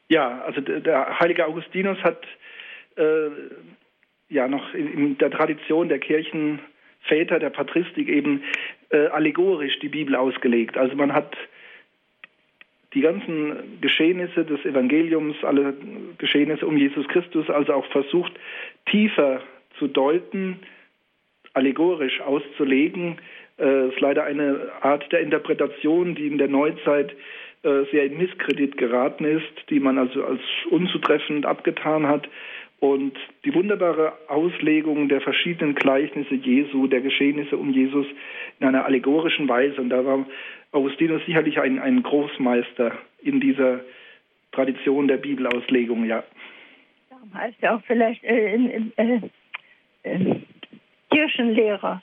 Ja, 0.07 0.41
also 0.41 0.61
der 0.61 1.19
heilige 1.19 1.45
Augustinus 1.45 1.97
hat 2.03 2.25
äh, 2.97 3.29
ja 4.29 4.47
noch 4.47 4.73
in 4.73 5.17
der 5.17 5.31
Tradition 5.31 5.89
der 5.89 5.99
Kirchenväter, 5.99 7.39
der 7.39 7.49
Patristik 7.49 8.07
eben 8.07 8.43
äh, 8.89 9.07
allegorisch 9.07 9.79
die 9.79 9.89
Bibel 9.89 10.15
ausgelegt. 10.15 10.77
Also 10.77 10.95
man 10.95 11.13
hat 11.13 11.35
die 12.93 13.01
ganzen 13.01 13.79
Geschehnisse 13.79 14.43
des 14.43 14.63
Evangeliums, 14.65 15.35
alle 15.43 15.73
Geschehnisse 16.17 16.65
um 16.67 16.77
Jesus 16.77 17.07
Christus, 17.07 17.49
also 17.49 17.73
auch 17.73 17.85
versucht 17.87 18.33
tiefer 18.85 19.41
zu 19.79 19.87
deuten, 19.87 20.59
allegorisch 21.53 22.19
auszulegen. 22.21 23.17
Äh, 23.57 23.89
ist 23.89 23.99
leider 23.99 24.23
eine 24.23 24.71
Art 24.81 25.11
der 25.11 25.21
Interpretation, 25.21 26.15
die 26.15 26.27
in 26.27 26.37
der 26.37 26.47
Neuzeit 26.47 27.15
äh, 27.63 27.83
sehr 27.91 28.05
in 28.05 28.17
Misskredit 28.17 28.77
geraten 28.77 29.23
ist, 29.23 29.69
die 29.69 29.79
man 29.79 29.97
also 29.97 30.23
als 30.23 30.41
unzutreffend 30.69 31.45
abgetan 31.45 32.07
hat. 32.07 32.27
Und 32.79 33.15
die 33.45 33.53
wunderbare 33.53 34.13
Auslegung 34.27 35.07
der 35.07 35.21
verschiedenen 35.21 35.75
Gleichnisse 35.75 36.33
Jesu, 36.33 36.87
der 36.87 37.01
Geschehnisse 37.01 37.55
um 37.55 37.71
Jesus 37.71 38.07
in 38.59 38.65
einer 38.65 38.85
allegorischen 38.85 39.47
Weise. 39.47 39.79
Und 39.79 39.89
da 39.89 40.03
war 40.03 40.25
Augustinus 40.71 41.25
sicherlich 41.25 41.59
ein, 41.59 41.79
ein 41.79 42.01
Großmeister 42.03 42.97
in 43.21 43.39
dieser 43.39 43.81
Tradition 44.51 45.07
der 45.07 45.17
Bibelauslegung, 45.17 46.05
ja. 46.05 46.23
Darum 47.09 47.33
heißt 47.33 47.57
er 47.61 47.75
auch 47.75 47.81
vielleicht 47.85 48.23
äh, 48.23 48.55
äh, 48.97 49.21
äh, 50.03 50.35
Kirchenlehrer. 51.09 52.01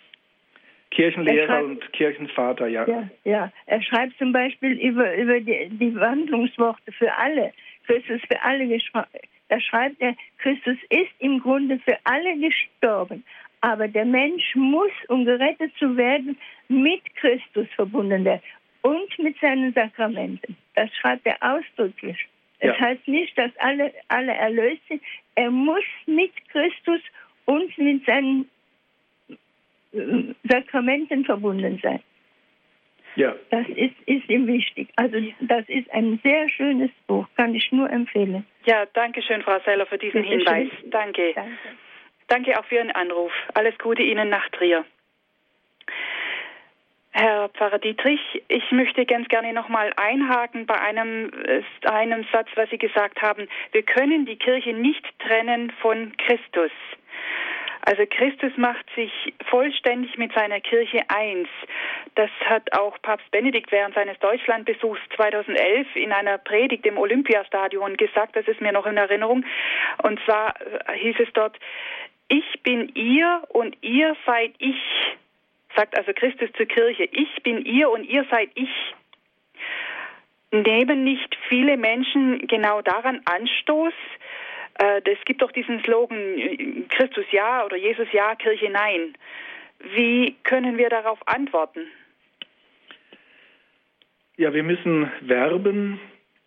Kirchenlehrer 0.91 1.47
schreibt, 1.47 1.65
und 1.65 1.93
Kirchenvater, 1.93 2.67
ja. 2.67 2.87
ja. 2.87 3.11
Ja, 3.25 3.53
er 3.67 3.83
schreibt 3.83 4.17
zum 4.19 4.33
Beispiel 4.33 4.73
über, 4.73 5.15
über 5.17 5.41
die, 5.41 5.69
die 5.71 5.95
Wandlungsworte 5.95 6.93
für 6.93 7.15
alle, 7.15 7.53
Christus 7.87 8.21
für 8.29 8.43
alle 8.43 8.67
gesprochen. 8.67 9.21
Da 9.49 9.61
schreibt 9.61 10.01
er, 10.01 10.15
Christus 10.39 10.77
ist 10.91 11.11
im 11.21 11.41
Grunde 11.41 11.79
für 11.81 11.97
alle 12.05 12.39
gestorben. 12.39 13.25
Aber 13.61 13.89
der 13.89 14.05
Mensch 14.05 14.55
muss, 14.55 14.93
um 15.09 15.25
gerettet 15.25 15.73
zu 15.79 15.97
werden, 15.97 16.39
mit 16.69 17.03
Christus 17.17 17.67
verbunden 17.75 18.25
werden 18.25 18.43
und 18.83 19.19
mit 19.19 19.39
seinen 19.41 19.73
Sakramenten. 19.73 20.57
Das 20.75 20.95
schreibt 20.97 21.27
er 21.27 21.37
ausdrücklich. 21.41 22.17
Ja. 22.61 22.73
Es 22.73 22.81
heißt 22.81 23.09
nicht, 23.09 23.37
dass 23.39 23.51
alle, 23.59 23.93
alle 24.09 24.33
erlöst 24.33 24.83
sind. 24.89 25.03
Er 25.35 25.51
muss 25.51 25.85
mit 26.07 26.33
Christus 26.49 27.01
und 27.45 27.77
mit 27.79 28.05
seinen 28.05 28.49
äh, 29.93 30.35
Sakramenten 30.49 31.25
verbunden 31.25 31.79
sein. 31.83 32.01
Ja. 33.17 33.35
Das 33.51 33.67
ist, 33.69 33.95
ist 34.07 34.29
ihm 34.29 34.47
wichtig. 34.47 34.89
Also 34.97 35.17
das 35.41 35.69
ist 35.69 35.91
ein 35.93 36.21
sehr 36.23 36.49
schönes 36.49 36.91
Buch, 37.07 37.27
kann 37.37 37.55
ich 37.55 37.73
nur 37.73 37.91
empfehlen. 37.91 38.47
Ja, 38.65 38.87
danke 38.93 39.23
schön, 39.23 39.43
Frau 39.43 39.59
Seller, 39.65 39.87
für 39.87 39.99
diesen 39.99 40.23
Hinweis. 40.23 40.69
Danke. 40.91 41.33
danke. 41.35 41.53
Danke 42.29 42.59
auch 42.59 42.65
für 42.67 42.77
Ihren 42.77 42.93
Anruf. 42.93 43.33
Alles 43.55 43.77
Gute 43.79 44.03
Ihnen 44.03 44.29
nach 44.29 44.49
Trier. 44.51 44.85
Herr 47.11 47.49
Pfarrer 47.49 47.79
Dietrich, 47.79 48.21
ich 48.49 48.71
möchte 48.71 49.05
ganz 49.05 49.29
gerne 49.29 49.53
nochmal 49.53 49.93
einhaken 49.97 50.67
bei 50.67 50.81
einem, 50.81 51.33
einem 51.85 52.25
Satz, 52.31 52.49
was 52.55 52.71
Sie 52.71 52.79
gesagt 52.79 53.21
haben. 53.23 53.49
Wir 53.73 53.83
können 53.83 54.25
die 54.27 54.37
Kirche 54.37 54.73
nicht 54.73 55.05
trennen 55.19 55.73
von 55.81 56.17
Christus. 56.19 56.71
Also 57.83 58.05
Christus 58.07 58.53
macht 58.57 58.85
sich 58.95 59.11
vollständig 59.49 60.19
mit 60.19 60.33
seiner 60.35 60.61
Kirche 60.61 61.01
eins. 61.09 61.49
Das 62.15 62.31
hat 62.45 62.73
auch 62.75 63.01
Papst 63.01 63.31
Benedikt 63.31 63.73
während 63.73 63.95
seines 63.95 64.19
Deutschlandbesuchs 64.19 65.01
2011 65.17 65.97
in 65.97 66.13
einer 66.13 66.37
Predigt 66.37 66.85
im 66.85 66.99
Olympiastadion 66.99 67.97
gesagt. 67.97 68.37
Das 68.37 68.47
ist 68.47 68.61
mir 68.61 68.73
noch 68.73 68.85
in 68.85 68.99
Erinnerung. 68.99 69.45
Und 70.03 70.21
zwar 70.27 70.55
hieß 70.95 71.17
es 71.19 71.33
dort, 71.33 71.59
ich 72.29 72.63
bin 72.63 72.91
ihr 72.95 73.43
und 73.49 73.77
ihr 73.83 74.17
seid 74.27 74.55
ich 74.59 74.77
sagt 75.79 75.97
also 75.97 76.13
Christus 76.13 76.51
zur 76.57 76.67
Kirche, 76.67 77.05
ich 77.05 77.43
bin 77.43 77.65
ihr 77.65 77.91
und 77.91 78.05
ihr 78.05 78.27
seid 78.31 78.51
ich. 78.55 78.71
Nehmen 80.51 81.05
nicht 81.05 81.37
viele 81.49 81.77
Menschen 81.77 82.47
genau 82.47 82.81
daran 82.81 83.21
Anstoß? 83.27 83.93
Äh, 84.81 85.03
es 85.05 85.25
gibt 85.25 85.43
doch 85.43 85.53
diesen 85.53 85.83
Slogan 85.85 86.87
Christus 86.89 87.27
ja 87.31 87.65
oder 87.65 87.77
Jesus 87.77 88.09
ja, 88.13 88.35
Kirche 88.35 88.71
nein. 88.71 89.15
Wie 89.95 90.37
können 90.43 90.79
wir 90.79 90.89
darauf 90.89 91.19
antworten? 91.29 91.87
Ja, 94.37 94.53
wir 94.55 94.63
müssen 94.63 95.11
werben 95.21 96.01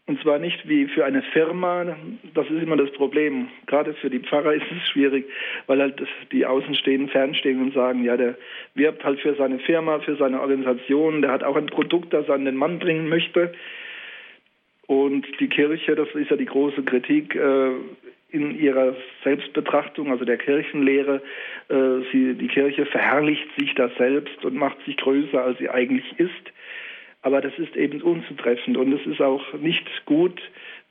und 0.08 0.22
zwar 0.22 0.40
nicht 0.40 0.68
wie 0.68 0.88
für 0.88 1.06
eine 1.06 1.22
Firma, 1.22 1.96
das 2.34 2.50
ist 2.50 2.62
immer 2.62 2.76
das 2.76 2.92
Problem. 2.92 3.50
Gerade 3.68 3.94
für 3.94 4.10
die 4.10 4.20
Pfarrer 4.20 4.54
ist 4.56 4.66
es 4.70 4.90
schwierig, 4.90 5.26
weil 5.68 5.80
halt 5.80 6.02
die 6.32 6.46
Außenstehenden 6.46 7.10
fernstehen 7.10 7.62
und 7.62 7.74
sagen, 7.74 8.04
ja, 8.04 8.18
der 8.18 8.36
wirbt 8.74 9.04
halt 9.04 9.20
für 9.20 9.36
seine 9.36 9.60
Firma, 9.60 10.00
für 10.00 10.16
seine 10.16 10.42
Organisation, 10.42 11.22
der 11.22 11.32
hat 11.32 11.44
auch 11.44 11.56
ein 11.56 11.68
Produkt, 11.68 12.14
das 12.14 12.28
er 12.28 12.36
an 12.36 12.46
den 12.46 12.56
Mann 12.56 12.80
bringen 12.80 13.10
möchte. 13.10 13.54
Und 14.88 15.26
die 15.40 15.48
Kirche, 15.48 15.96
das 15.96 16.10
ist 16.16 16.30
ja 16.30 16.36
die 16.36 16.46
große 16.46 16.84
Kritik 16.84 17.36
äh, 17.36 17.72
in 18.32 18.60
ihrer 18.60 18.96
Selbstbetrachtung, 19.24 20.12
also 20.12 20.26
der 20.26 20.38
Kirchenlehre, 20.38 21.22
äh, 21.70 21.76
sie, 22.12 22.34
die 22.34 22.48
Kirche 22.48 22.86
verherrlicht 22.86 23.48
sich 23.58 23.74
da 23.76 23.90
selbst 23.98 24.44
und 24.44 24.56
macht 24.56 24.84
sich 24.86 24.98
größer, 24.98 25.42
als 25.42 25.60
sie 25.60 25.70
eigentlich 25.70 26.20
ist. 26.20 26.52
Aber 27.22 27.42
das 27.42 27.54
ist 27.58 27.76
eben 27.76 28.02
unzutreffend 28.02 28.78
und 28.78 28.94
es 28.94 29.06
ist 29.06 29.22
auch 29.22 29.54
nicht 29.54 29.88
gut, 30.06 30.42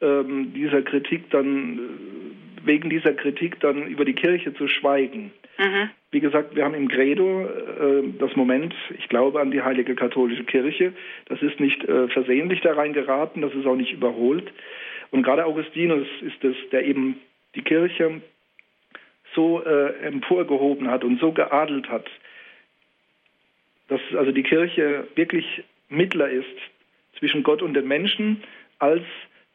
ähm, 0.01 0.53
dieser 0.55 0.83
Kritik 0.83 1.31
dann, 1.31 1.79
äh, 1.79 2.67
wegen 2.67 2.91
dieser 2.91 3.15
Kritik 3.15 3.59
dann 3.61 3.87
über 3.87 4.05
die 4.05 4.15
Kirche 4.15 4.55
zu 4.55 4.69
schweigen. 4.69 5.33
Mhm. 5.59 5.91
Wie 6.13 6.21
gesagt, 6.21 6.55
wir 6.55 6.65
haben 6.65 6.75
im 6.75 6.89
Credo 6.89 7.45
äh, 7.45 8.03
das 8.19 8.35
Moment, 8.37 8.75
ich 8.99 9.09
glaube 9.09 9.41
an 9.41 9.51
die 9.51 9.63
heilige 9.63 9.95
katholische 9.95 10.45
Kirche. 10.45 10.93
Das 11.27 11.43
ist 11.43 11.61
nicht 11.61 11.85
äh, 11.85 12.09
versehentlich 12.09 12.61
da 12.61 12.75
reingeraten, 12.75 13.43
das 13.43 13.55
ist 13.55 13.67
auch 13.67 13.77
nicht 13.77 13.93
überholt. 13.93 14.51
Und 15.11 15.23
gerade 15.23 15.45
Augustinus 15.45 16.07
ist 16.23 16.43
es, 16.45 16.57
der 16.71 16.85
eben 16.85 17.21
die 17.55 17.63
Kirche 17.63 18.23
so 19.35 19.63
äh, 19.65 19.95
emporgehoben 20.03 20.91
hat 20.91 21.05
und 21.05 21.21
so 21.21 21.33
geadelt 21.33 21.89
hat, 21.89 22.09
dass 23.89 24.01
also 24.17 24.33
die 24.33 24.43
Kirche 24.43 25.07
wirklich 25.15 25.65
Mittler 25.91 26.31
ist 26.31 26.47
zwischen 27.19 27.43
Gott 27.43 27.63
und 27.63 27.75
den 27.75 27.87
Menschen 27.87 28.43
als 28.79 29.05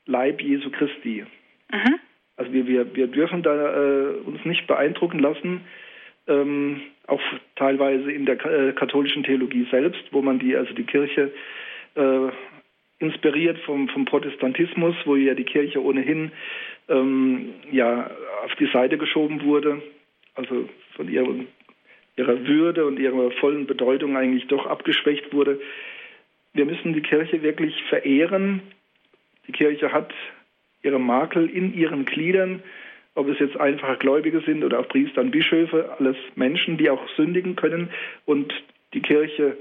Leib 0.06 0.42
Jesu 0.42 0.70
Christi. 0.70 1.26
Mhm. 1.72 1.96
Also 2.38 2.54
wir, 2.54 2.68
wir, 2.68 2.96
wir 2.96 3.08
dürfen 3.08 3.44
da 3.44 3.54
äh, 3.54 4.10
uns 4.26 4.44
nicht 4.46 4.68
beeindrucken 4.68 5.20
lassen, 5.20 5.62
ähm, 6.28 6.82
auch 7.08 7.22
teilweise 7.56 8.12
in 8.12 8.26
der 8.26 8.44
äh, 8.46 8.74
katholischen 8.74 9.24
Theologie 9.24 9.68
selbst, 9.72 10.04
wo 10.12 10.22
man 10.22 10.40
die, 10.40 10.56
also 10.56 10.74
die 10.74 10.84
Kirche 10.84 11.32
äh, 11.96 12.30
inspiriert 13.00 13.60
vom, 13.60 13.90
vom 13.90 14.06
Protestantismus, 14.06 14.96
wo 15.06 15.16
ja 15.16 15.34
die 15.34 15.44
Kirche 15.44 15.84
ohnehin 15.84 16.32
ähm, 16.90 17.54
ja, 17.72 18.10
auf 18.44 18.56
die 18.56 18.68
Seite 18.68 18.98
geschoben 18.98 19.44
wurde, 19.44 19.82
also 20.36 20.70
von 20.96 21.10
ihrer, 21.10 21.36
ihrer 22.16 22.48
Würde 22.48 22.86
und 22.86 23.00
ihrer 23.00 23.32
vollen 23.32 23.66
Bedeutung 23.66 24.18
eigentlich 24.18 24.48
doch 24.48 24.66
abgeschwächt 24.66 25.34
wurde. 25.34 25.60
Wir 26.56 26.66
müssen 26.66 26.94
die 26.94 27.02
Kirche 27.02 27.44
wirklich 27.44 27.76
verehren. 27.90 28.62
Die 29.46 29.52
Kirche 29.52 29.92
hat 29.92 30.14
ihre 30.84 31.00
Makel 31.00 31.50
in 31.50 31.74
ihren 31.74 32.06
Gliedern, 32.06 32.64
ob 33.14 33.28
es 33.28 33.40
jetzt 33.40 33.58
einfache 33.60 33.98
Gläubige 33.98 34.40
sind 34.40 34.64
oder 34.64 34.80
auch 34.80 34.88
Priester 34.88 35.20
und 35.20 35.32
Bischöfe, 35.32 35.94
alles 36.00 36.16
Menschen, 36.36 36.78
die 36.78 36.90
auch 36.90 37.08
sündigen 37.18 37.58
können 37.58 37.90
und 38.26 38.54
die 38.94 39.02
Kirche 39.02 39.58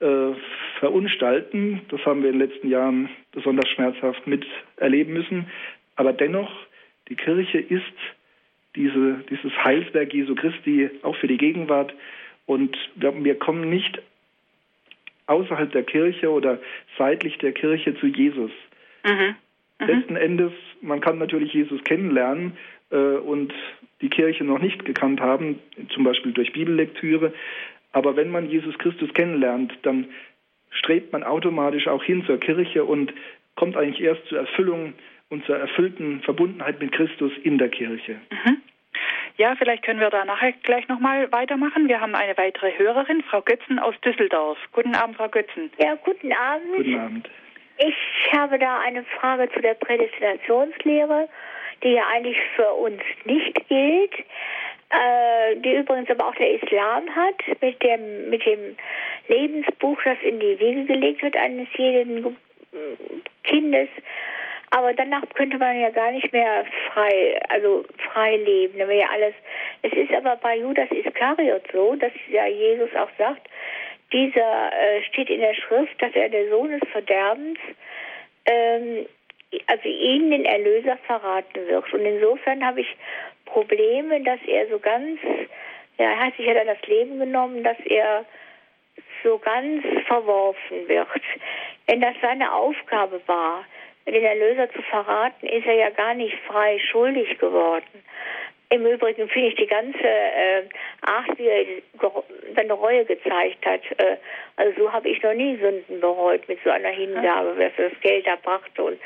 äh, 0.00 0.32
verunstalten. 0.78 1.82
Das 1.90 2.04
haben 2.06 2.22
wir 2.22 2.30
in 2.30 2.38
den 2.38 2.48
letzten 2.48 2.70
Jahren 2.70 3.10
besonders 3.32 3.68
schmerzhaft 3.68 4.26
miterleben 4.26 5.12
müssen. 5.12 5.46
Aber 5.96 6.14
dennoch, 6.14 6.50
die 7.10 7.16
Kirche 7.16 7.58
ist 7.58 7.84
diese, 8.76 9.24
dieses 9.28 9.52
Heilswerk 9.62 10.14
Jesu 10.14 10.34
Christi 10.34 10.88
auch 11.02 11.16
für 11.16 11.28
die 11.28 11.36
Gegenwart. 11.36 11.92
Und 12.46 12.74
wir 12.94 13.38
kommen 13.38 13.68
nicht 13.68 14.00
außerhalb 15.30 15.70
der 15.72 15.84
Kirche 15.84 16.30
oder 16.30 16.58
seitlich 16.98 17.38
der 17.38 17.52
Kirche 17.52 17.94
zu 17.98 18.06
Jesus. 18.06 18.50
Mhm. 19.04 19.36
Mhm. 19.80 19.86
Letzten 19.86 20.16
Endes, 20.16 20.52
man 20.82 21.00
kann 21.00 21.18
natürlich 21.18 21.52
Jesus 21.52 21.82
kennenlernen 21.84 22.56
äh, 22.90 22.96
und 22.96 23.52
die 24.00 24.10
Kirche 24.10 24.44
noch 24.44 24.58
nicht 24.58 24.84
gekannt 24.84 25.20
haben, 25.20 25.58
zum 25.94 26.04
Beispiel 26.04 26.32
durch 26.32 26.52
Bibellektüre. 26.52 27.32
Aber 27.92 28.16
wenn 28.16 28.30
man 28.30 28.50
Jesus 28.50 28.76
Christus 28.78 29.12
kennenlernt, 29.14 29.72
dann 29.82 30.06
strebt 30.70 31.12
man 31.12 31.22
automatisch 31.22 31.86
auch 31.88 32.02
hin 32.02 32.24
zur 32.26 32.38
Kirche 32.38 32.84
und 32.84 33.12
kommt 33.56 33.76
eigentlich 33.76 34.00
erst 34.00 34.24
zur 34.26 34.38
Erfüllung 34.38 34.94
und 35.28 35.44
zur 35.44 35.56
erfüllten 35.56 36.20
Verbundenheit 36.22 36.80
mit 36.80 36.92
Christus 36.92 37.32
in 37.42 37.58
der 37.58 37.68
Kirche. 37.68 38.16
Mhm. 38.30 38.56
Ja, 39.40 39.54
vielleicht 39.56 39.84
können 39.84 40.00
wir 40.00 40.10
da 40.10 40.26
nachher 40.26 40.52
gleich 40.52 40.86
nochmal 40.88 41.32
weitermachen. 41.32 41.88
Wir 41.88 41.98
haben 42.02 42.14
eine 42.14 42.36
weitere 42.36 42.76
Hörerin, 42.76 43.22
Frau 43.22 43.40
Götzen 43.40 43.78
aus 43.78 43.94
Düsseldorf. 44.04 44.58
Guten 44.72 44.94
Abend, 44.94 45.16
Frau 45.16 45.30
Götzen. 45.30 45.72
Ja, 45.78 45.94
guten 46.04 46.30
Abend. 46.30 46.76
Guten 46.76 46.98
Abend. 46.98 47.30
Ich 47.78 48.32
habe 48.36 48.58
da 48.58 48.80
eine 48.80 49.02
Frage 49.18 49.50
zu 49.50 49.62
der 49.62 49.72
Prädestinationslehre, 49.72 51.26
die 51.82 51.92
ja 51.92 52.02
eigentlich 52.12 52.36
für 52.54 52.70
uns 52.70 53.00
nicht 53.24 53.66
gilt, 53.66 54.12
äh, 54.90 55.56
die 55.56 55.74
übrigens 55.74 56.10
aber 56.10 56.28
auch 56.28 56.34
der 56.34 56.62
Islam 56.62 57.08
hat, 57.16 57.62
mit 57.62 57.82
dem, 57.82 58.28
mit 58.28 58.44
dem 58.44 58.76
Lebensbuch, 59.28 59.98
das 60.04 60.18
in 60.20 60.38
die 60.38 60.60
Wiege 60.60 60.84
gelegt 60.84 61.22
wird 61.22 61.38
eines 61.38 61.68
jeden 61.78 62.36
Kindes 63.44 63.88
aber 64.70 64.94
danach 64.94 65.22
könnte 65.34 65.58
man 65.58 65.78
ja 65.80 65.90
gar 65.90 66.12
nicht 66.12 66.32
mehr 66.32 66.64
frei, 66.92 67.40
also 67.48 67.84
frei 68.12 68.36
leben. 68.36 68.78
Da 68.78 68.86
wäre 68.86 69.00
ja 69.00 69.08
alles. 69.12 69.34
Es 69.82 69.92
ist 69.92 70.12
aber 70.12 70.36
bei 70.36 70.58
Judas 70.58 70.90
Iskariot 70.90 71.62
so, 71.72 71.96
dass 71.96 72.12
ja 72.28 72.46
Jesus 72.46 72.94
auch 72.94 73.10
sagt, 73.18 73.48
dieser 74.12 74.72
äh, 74.72 75.02
steht 75.08 75.28
in 75.28 75.40
der 75.40 75.54
Schrift, 75.54 76.00
dass 76.00 76.14
er 76.14 76.28
der 76.28 76.48
Sohn 76.50 76.70
des 76.70 76.88
Verderbens, 76.90 77.58
ähm, 78.46 79.06
also 79.66 79.88
ihn 79.88 80.30
den 80.30 80.44
Erlöser 80.44 80.96
verraten 81.06 81.66
wird. 81.66 81.92
Und 81.92 82.04
insofern 82.04 82.64
habe 82.64 82.82
ich 82.82 82.96
Probleme, 83.46 84.20
dass 84.22 84.40
er 84.46 84.68
so 84.68 84.78
ganz, 84.78 85.18
ja, 85.98 86.10
er 86.10 86.18
hat 86.26 86.36
sich 86.36 86.46
ja 86.46 86.54
dann 86.54 86.68
das 86.68 86.82
Leben 86.86 87.18
genommen, 87.18 87.64
dass 87.64 87.78
er 87.86 88.24
so 89.24 89.38
ganz 89.38 89.84
verworfen 90.06 90.88
wird. 90.88 91.08
Wenn 91.86 92.00
das 92.00 92.14
seine 92.22 92.52
Aufgabe 92.52 93.20
war, 93.26 93.64
den 94.06 94.24
Erlöser 94.24 94.70
zu 94.72 94.82
verraten, 94.82 95.46
ist 95.46 95.66
er 95.66 95.74
ja 95.74 95.90
gar 95.90 96.14
nicht 96.14 96.36
frei 96.46 96.78
schuldig 96.90 97.38
geworden. 97.38 98.04
Im 98.72 98.86
Übrigen 98.86 99.28
finde 99.28 99.48
ich 99.48 99.56
die 99.56 99.66
ganze 99.66 99.98
äh, 99.98 100.62
Art, 101.02 101.36
wie 101.36 101.48
er 101.48 101.66
seine 102.54 102.72
Reue 102.72 103.04
gezeigt 103.04 103.66
hat, 103.66 103.80
äh, 103.98 104.16
also 104.56 104.82
so 104.82 104.92
habe 104.92 105.08
ich 105.08 105.20
noch 105.22 105.34
nie 105.34 105.56
Sünden 105.56 106.00
bereut 106.00 106.46
mit 106.48 106.58
so 106.62 106.70
einer 106.70 106.90
Hingabe, 106.90 107.54
wer 107.56 107.70
für 107.72 107.88
das 107.88 108.00
Geld 108.00 108.26
erbrachte 108.26 108.82
und 108.84 109.00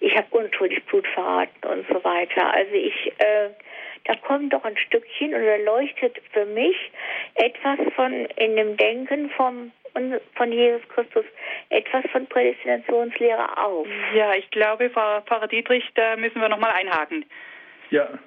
ich 0.00 0.16
habe 0.16 0.26
unschuldig 0.30 0.84
Blut 0.86 1.06
verraten 1.08 1.68
und 1.68 1.86
so 1.88 2.02
weiter. 2.02 2.54
Also 2.54 2.72
ich, 2.72 3.12
äh, 3.18 3.50
da 4.04 4.14
kommt 4.26 4.54
doch 4.54 4.64
ein 4.64 4.76
Stückchen 4.78 5.34
und 5.34 5.44
da 5.44 5.56
leuchtet 5.56 6.16
für 6.32 6.46
mich 6.46 6.76
etwas 7.34 7.78
von 7.94 8.24
in 8.36 8.56
dem 8.56 8.76
Denken 8.78 9.28
vom 9.30 9.72
von 10.34 10.52
Jesus 10.52 10.82
Christus 10.88 11.24
etwas 11.68 12.04
von 12.12 12.26
Prädestinationslehre 12.26 13.58
auf. 13.58 13.86
Ja, 14.14 14.34
ich 14.34 14.50
glaube, 14.50 14.90
Frau 14.90 15.20
Pfarrer 15.22 15.48
Dietrich, 15.48 15.84
da 15.94 16.16
müssen 16.16 16.40
wir 16.40 16.48
nochmal 16.48 16.72
einhaken. 16.72 17.24
Ja, 17.90 18.18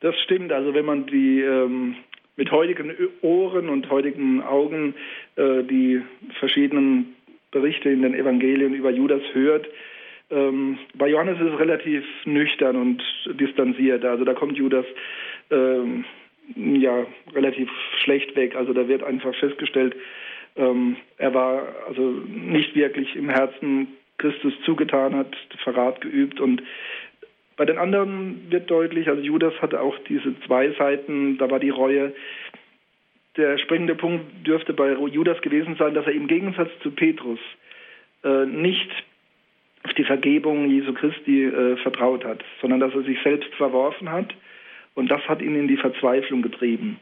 das 0.00 0.18
stimmt. 0.20 0.52
Also 0.52 0.74
wenn 0.74 0.84
man 0.84 1.06
die 1.06 1.40
ähm, 1.40 1.96
mit 2.36 2.50
heutigen 2.50 2.94
Ohren 3.22 3.68
und 3.68 3.90
heutigen 3.90 4.42
Augen 4.42 4.94
äh, 5.36 5.62
die 5.62 6.02
verschiedenen 6.38 7.16
Berichte 7.50 7.88
in 7.88 8.02
den 8.02 8.14
Evangelien 8.14 8.74
über 8.74 8.90
Judas 8.90 9.22
hört, 9.32 9.66
ähm, 10.30 10.78
bei 10.94 11.08
Johannes 11.08 11.40
ist 11.40 11.52
es 11.52 11.58
relativ 11.58 12.04
nüchtern 12.24 12.76
und 12.76 13.02
distanziert. 13.40 14.04
Also 14.04 14.24
da 14.24 14.34
kommt 14.34 14.56
Judas 14.56 14.84
ähm, 15.50 16.04
ja 16.54 17.06
relativ 17.34 17.70
schlecht 18.02 18.34
weg. 18.36 18.56
Also 18.56 18.72
da 18.72 18.88
wird 18.88 19.02
einfach 19.02 19.34
festgestellt, 19.36 19.94
ähm, 20.56 20.96
er 21.18 21.34
war 21.34 21.62
also 21.86 22.02
nicht 22.26 22.74
wirklich 22.74 23.14
im 23.16 23.28
Herzen 23.28 23.88
Christus 24.18 24.54
zugetan, 24.64 25.14
hat 25.14 25.36
Verrat 25.62 26.00
geübt 26.00 26.40
und 26.40 26.62
bei 27.56 27.64
den 27.64 27.78
anderen 27.78 28.50
wird 28.50 28.70
deutlich, 28.70 29.08
also 29.08 29.22
Judas 29.22 29.54
hatte 29.62 29.80
auch 29.80 29.96
diese 30.08 30.38
zwei 30.40 30.70
Seiten, 30.72 31.38
da 31.38 31.50
war 31.50 31.58
die 31.58 31.70
Reue. 31.70 32.12
Der 33.36 33.58
springende 33.58 33.94
Punkt 33.94 34.46
dürfte 34.46 34.72
bei 34.74 34.92
Judas 34.92 35.40
gewesen 35.40 35.76
sein, 35.78 35.94
dass 35.94 36.06
er 36.06 36.12
im 36.12 36.26
Gegensatz 36.26 36.70
zu 36.82 36.90
Petrus 36.90 37.38
äh, 38.24 38.44
nicht 38.46 38.90
auf 39.84 39.94
die 39.94 40.04
Vergebung 40.04 40.68
Jesu 40.68 40.92
Christi 40.92 41.44
äh, 41.44 41.76
vertraut 41.78 42.24
hat, 42.24 42.44
sondern 42.60 42.80
dass 42.80 42.94
er 42.94 43.02
sich 43.02 43.22
selbst 43.22 43.54
verworfen 43.54 44.10
hat 44.10 44.34
und 44.94 45.10
das 45.10 45.26
hat 45.28 45.40
ihn 45.40 45.54
in 45.54 45.68
die 45.68 45.76
Verzweiflung 45.76 46.42
getrieben. 46.42 46.98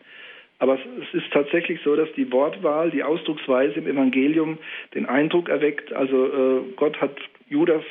Aber 0.58 0.78
es 0.78 1.14
ist 1.14 1.32
tatsächlich 1.32 1.80
so, 1.82 1.96
dass 1.96 2.10
die 2.12 2.30
Wortwahl, 2.30 2.90
die 2.90 3.02
Ausdrucksweise 3.02 3.74
im 3.74 3.86
Evangelium 3.86 4.58
den 4.94 5.06
Eindruck 5.06 5.48
erweckt, 5.48 5.92
also 5.92 6.26
äh, 6.26 6.60
Gott 6.76 7.00
hat 7.00 7.16
Judas 7.48 7.84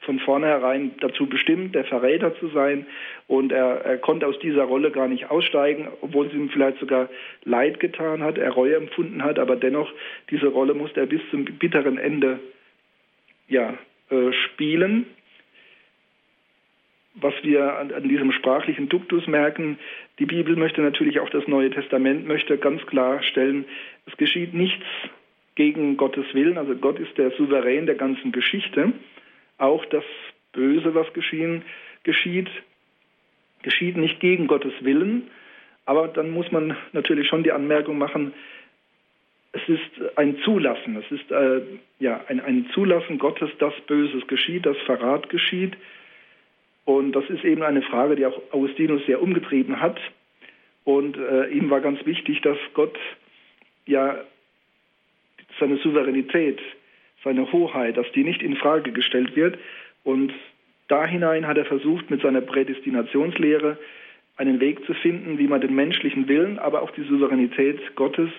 von 0.00 0.18
vornherein 0.20 0.92
dazu 1.00 1.26
bestimmt, 1.26 1.74
der 1.74 1.84
Verräter 1.84 2.34
zu 2.38 2.48
sein. 2.48 2.86
Und 3.26 3.52
er, 3.52 3.84
er 3.84 3.98
konnte 3.98 4.26
aus 4.26 4.38
dieser 4.38 4.62
Rolle 4.62 4.90
gar 4.92 5.08
nicht 5.08 5.30
aussteigen, 5.30 5.88
obwohl 6.00 6.26
es 6.26 6.32
ihm 6.32 6.48
vielleicht 6.48 6.78
sogar 6.78 7.08
leid 7.44 7.80
getan 7.80 8.22
hat, 8.22 8.38
er 8.38 8.52
Reue 8.52 8.76
empfunden 8.76 9.22
hat. 9.22 9.38
Aber 9.38 9.56
dennoch, 9.56 9.92
diese 10.30 10.46
Rolle 10.46 10.74
musste 10.74 11.00
er 11.00 11.06
bis 11.06 11.20
zum 11.30 11.44
bitteren 11.44 11.98
Ende 11.98 12.38
ja, 13.48 13.74
äh, 14.10 14.32
spielen 14.32 15.06
was 17.16 17.34
wir 17.42 17.78
an, 17.78 17.92
an, 17.92 18.08
diesem 18.08 18.32
sprachlichen 18.32 18.88
Duktus 18.88 19.26
merken, 19.26 19.78
die 20.18 20.26
Bibel 20.26 20.56
möchte 20.56 20.82
natürlich 20.82 21.20
auch 21.20 21.30
das 21.30 21.46
Neue 21.48 21.70
Testament 21.70 22.26
möchte 22.26 22.58
ganz 22.58 22.84
klar 22.86 23.22
stellen, 23.22 23.64
es 24.06 24.16
geschieht 24.16 24.54
nichts 24.54 24.84
gegen 25.54 25.96
Gottes 25.96 26.26
Willen, 26.34 26.58
also 26.58 26.74
Gott 26.76 26.98
ist 26.98 27.16
der 27.16 27.30
Souverän 27.32 27.86
der 27.86 27.94
ganzen 27.94 28.30
Geschichte. 28.32 28.92
Auch 29.58 29.84
das 29.86 30.04
Böse, 30.52 30.94
was 30.94 31.10
geschehen, 31.14 31.62
geschieht, 32.04 32.48
geschieht 33.62 33.96
nicht 33.96 34.20
gegen 34.20 34.46
Gottes 34.46 34.74
Willen, 34.80 35.30
aber 35.86 36.08
dann 36.08 36.30
muss 36.30 36.52
man 36.52 36.76
natürlich 36.92 37.28
schon 37.28 37.42
die 37.42 37.52
Anmerkung 37.52 37.96
machen, 37.96 38.34
es 39.52 39.68
ist 39.68 40.16
ein 40.16 40.36
Zulassen, 40.44 40.96
es 40.96 41.10
ist 41.10 41.30
äh, 41.30 41.62
ja 41.98 42.20
ein, 42.28 42.40
ein 42.40 42.68
Zulassen 42.74 43.18
Gottes, 43.18 43.50
dass 43.58 43.72
Böses 43.86 44.26
geschieht, 44.26 44.66
dass 44.66 44.76
Verrat 44.84 45.30
geschieht. 45.30 45.76
Und 46.86 47.12
das 47.12 47.28
ist 47.28 47.44
eben 47.44 47.62
eine 47.62 47.82
Frage, 47.82 48.16
die 48.16 48.24
auch 48.24 48.40
Augustinus 48.52 49.04
sehr 49.06 49.20
umgetrieben 49.20 49.80
hat. 49.80 50.00
Und 50.84 51.18
äh, 51.18 51.48
ihm 51.48 51.68
war 51.68 51.80
ganz 51.80 52.06
wichtig, 52.06 52.40
dass 52.42 52.56
Gott 52.74 52.96
ja 53.86 54.20
seine 55.58 55.78
Souveränität, 55.78 56.60
seine 57.24 57.50
Hoheit, 57.52 57.96
dass 57.96 58.10
die 58.12 58.22
nicht 58.22 58.40
in 58.40 58.56
Frage 58.56 58.92
gestellt 58.92 59.34
wird. 59.34 59.58
Und 60.04 60.32
da 60.86 61.04
hinein 61.04 61.48
hat 61.48 61.58
er 61.58 61.64
versucht, 61.64 62.08
mit 62.08 62.22
seiner 62.22 62.40
Prädestinationslehre 62.40 63.78
einen 64.36 64.60
Weg 64.60 64.84
zu 64.86 64.94
finden, 64.94 65.38
wie 65.38 65.48
man 65.48 65.60
den 65.60 65.74
menschlichen 65.74 66.28
Willen, 66.28 66.60
aber 66.60 66.82
auch 66.82 66.92
die 66.92 67.02
Souveränität 67.02 67.96
Gottes 67.96 68.30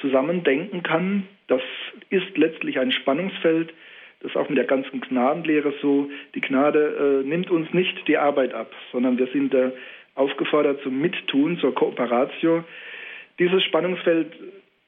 zusammendenken 0.00 0.82
kann. 0.82 1.24
Das 1.48 1.62
ist 2.08 2.38
letztlich 2.38 2.78
ein 2.78 2.90
Spannungsfeld. 2.90 3.74
Das 4.22 4.30
ist 4.30 4.36
auch 4.36 4.48
mit 4.48 4.56
der 4.56 4.66
ganzen 4.66 5.00
Gnadenlehre 5.00 5.74
so. 5.82 6.08
Die 6.34 6.40
Gnade 6.40 7.22
äh, 7.24 7.28
nimmt 7.28 7.50
uns 7.50 7.72
nicht 7.74 8.06
die 8.06 8.16
Arbeit 8.16 8.54
ab, 8.54 8.72
sondern 8.92 9.18
wir 9.18 9.26
sind 9.26 9.52
äh, 9.52 9.72
aufgefordert 10.14 10.80
zum 10.82 11.00
Mittun, 11.00 11.58
zur 11.58 11.74
Kooperatio. 11.74 12.64
Dieses 13.40 13.64
Spannungsfeld 13.64 14.28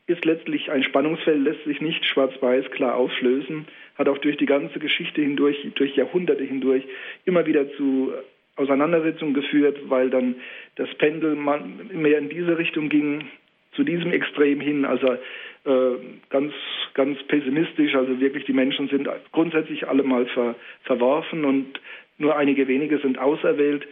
ist 0.07 0.25
letztlich 0.25 0.71
ein 0.71 0.85
Spannungsfeld, 0.85 1.43
lässt 1.43 1.65
sich 1.65 1.81
nicht 1.81 2.05
schwarz-weiß 2.05 2.71
klar 2.71 2.95
auflösen, 2.95 3.67
hat 3.97 4.09
auch 4.09 4.19
durch 4.19 4.37
die 4.37 4.47
ganze 4.47 4.79
Geschichte 4.79 5.23
hindurch, 5.23 5.57
durch 5.75 5.97
Jahrhunderte 5.97 6.45
hindurch 6.45 6.85
immer 7.25 7.47
wieder 7.47 7.73
zu 7.73 8.13
Auseinandersetzungen 8.57 9.35
geführt, 9.35 9.79
weil 9.89 10.11
dann 10.11 10.37
das 10.77 10.95
Pendel 10.95 11.35
mehr 11.35 12.19
in 12.19 12.29
diese 12.29 12.57
Richtung 12.57 12.89
ging, 12.89 13.25
zu 13.73 13.83
diesem 13.83 14.13
Extrem 14.13 14.61
hin, 14.61 14.85
also 14.85 15.17
ganz, 15.65 16.53
ganz 16.93 17.23
pessimistisch, 17.25 17.95
also 17.95 18.21
wirklich 18.21 18.45
die 18.45 18.53
Menschen 18.53 18.89
sind 18.89 19.09
grundsätzlich 19.33 19.89
alle 19.89 20.03
mal 20.03 20.27
ver, 20.27 20.55
verworfen 20.83 21.45
und 21.45 21.81
nur 22.19 22.37
einige 22.37 22.69
wenige 22.69 22.99
sind 22.99 23.19
auserwählt. 23.19 23.87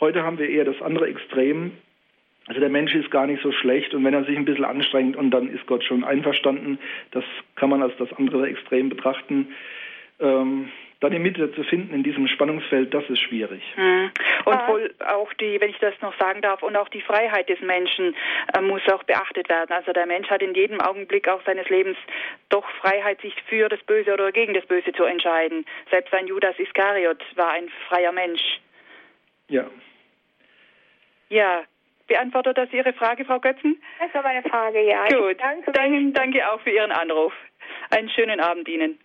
Heute 0.00 0.22
haben 0.22 0.38
wir 0.38 0.48
eher 0.48 0.64
das 0.64 0.80
andere 0.80 1.06
Extrem, 1.06 1.72
also 2.48 2.60
der 2.60 2.70
Mensch 2.70 2.94
ist 2.94 3.10
gar 3.10 3.26
nicht 3.26 3.42
so 3.42 3.52
schlecht 3.52 3.92
und 3.92 4.04
wenn 4.04 4.14
er 4.14 4.24
sich 4.24 4.36
ein 4.36 4.46
bisschen 4.46 4.64
anstrengt 4.64 5.16
und 5.16 5.30
dann 5.30 5.50
ist 5.50 5.66
Gott 5.66 5.84
schon 5.84 6.02
einverstanden, 6.02 6.78
das 7.10 7.24
kann 7.56 7.68
man 7.68 7.82
als 7.82 7.94
das 7.98 8.10
andere 8.14 8.48
Extrem 8.48 8.88
betrachten. 8.88 9.48
Ähm, 10.18 10.70
dann 11.00 11.12
die 11.12 11.18
Mitte 11.18 11.52
zu 11.52 11.62
finden 11.62 11.94
in 11.94 12.02
diesem 12.02 12.26
Spannungsfeld, 12.26 12.92
das 12.92 13.08
ist 13.08 13.20
schwierig. 13.20 13.62
Mhm. 13.76 14.10
Und 14.44 14.68
wohl 14.68 14.94
auch 15.06 15.32
die, 15.34 15.60
wenn 15.60 15.70
ich 15.70 15.78
das 15.78 15.94
noch 16.00 16.16
sagen 16.18 16.42
darf, 16.42 16.62
und 16.62 16.76
auch 16.76 16.88
die 16.88 17.00
Freiheit 17.00 17.48
des 17.48 17.60
Menschen 17.60 18.16
äh, 18.54 18.60
muss 18.60 18.82
auch 18.88 19.04
beachtet 19.04 19.48
werden. 19.48 19.70
Also 19.70 19.92
der 19.92 20.06
Mensch 20.06 20.28
hat 20.28 20.42
in 20.42 20.54
jedem 20.54 20.80
Augenblick 20.80 21.28
auch 21.28 21.40
seines 21.44 21.68
Lebens 21.68 21.96
doch 22.48 22.68
Freiheit, 22.80 23.20
sich 23.20 23.34
für 23.48 23.68
das 23.68 23.80
Böse 23.84 24.12
oder 24.12 24.32
gegen 24.32 24.54
das 24.54 24.66
Böse 24.66 24.92
zu 24.92 25.04
entscheiden. 25.04 25.64
Selbst 25.90 26.12
ein 26.12 26.26
Judas 26.26 26.58
Iskariot 26.58 27.24
war 27.36 27.50
ein 27.50 27.68
freier 27.88 28.12
Mensch. 28.12 28.42
Ja. 29.48 29.66
Ja, 31.28 31.64
Beantwortet 32.08 32.56
das 32.56 32.72
Ihre 32.72 32.94
Frage, 32.94 33.26
Frau 33.26 33.38
Götzen? 33.38 33.80
Das 34.00 34.12
war 34.14 34.22
meine 34.22 34.42
Frage, 34.48 34.80
ja. 34.82 35.06
Gut, 35.08 35.36
danke, 35.38 36.10
danke 36.12 36.50
auch 36.50 36.60
für 36.62 36.70
Ihren 36.70 36.90
Anruf. 36.90 37.34
Einen 37.90 38.08
schönen 38.08 38.40
Abend 38.40 38.66
Ihnen. 38.66 38.98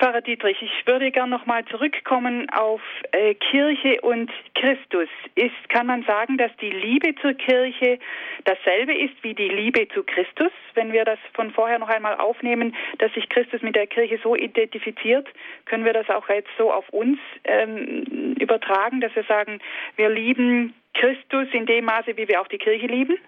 Pfarrer 0.00 0.22
Dietrich, 0.22 0.56
ich 0.62 0.86
würde 0.86 1.10
gern 1.10 1.28
nochmal 1.28 1.62
zurückkommen 1.66 2.48
auf 2.50 2.80
äh, 3.12 3.34
Kirche 3.34 4.00
und 4.00 4.30
Christus. 4.54 5.10
Ist, 5.34 5.68
kann 5.68 5.86
man 5.86 6.04
sagen, 6.04 6.38
dass 6.38 6.50
die 6.56 6.70
Liebe 6.70 7.14
zur 7.20 7.34
Kirche 7.34 7.98
dasselbe 8.44 8.94
ist 8.94 9.12
wie 9.20 9.34
die 9.34 9.48
Liebe 9.48 9.86
zu 9.88 10.02
Christus? 10.02 10.52
Wenn 10.72 10.94
wir 10.94 11.04
das 11.04 11.18
von 11.34 11.50
vorher 11.50 11.78
noch 11.78 11.90
einmal 11.90 12.16
aufnehmen, 12.16 12.74
dass 12.96 13.12
sich 13.12 13.28
Christus 13.28 13.60
mit 13.60 13.76
der 13.76 13.86
Kirche 13.86 14.18
so 14.22 14.34
identifiziert, 14.34 15.28
können 15.66 15.84
wir 15.84 15.92
das 15.92 16.08
auch 16.08 16.26
jetzt 16.30 16.48
so 16.56 16.72
auf 16.72 16.88
uns 16.88 17.18
ähm, 17.44 18.36
übertragen, 18.40 19.02
dass 19.02 19.14
wir 19.14 19.24
sagen, 19.24 19.60
wir 19.96 20.08
lieben 20.08 20.72
Christus 20.94 21.48
in 21.52 21.66
dem 21.66 21.84
Maße, 21.84 22.16
wie 22.16 22.26
wir 22.26 22.40
auch 22.40 22.48
die 22.48 22.58
Kirche 22.58 22.86
lieben? 22.86 23.18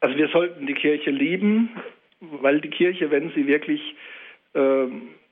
Also 0.00 0.18
wir 0.18 0.28
sollten 0.28 0.66
die 0.66 0.74
Kirche 0.74 1.10
lieben, 1.10 1.70
weil 2.20 2.60
die 2.60 2.68
Kirche, 2.68 3.10
wenn 3.10 3.30
sie 3.30 3.46
wirklich 3.46 3.94
äh, 4.54 4.86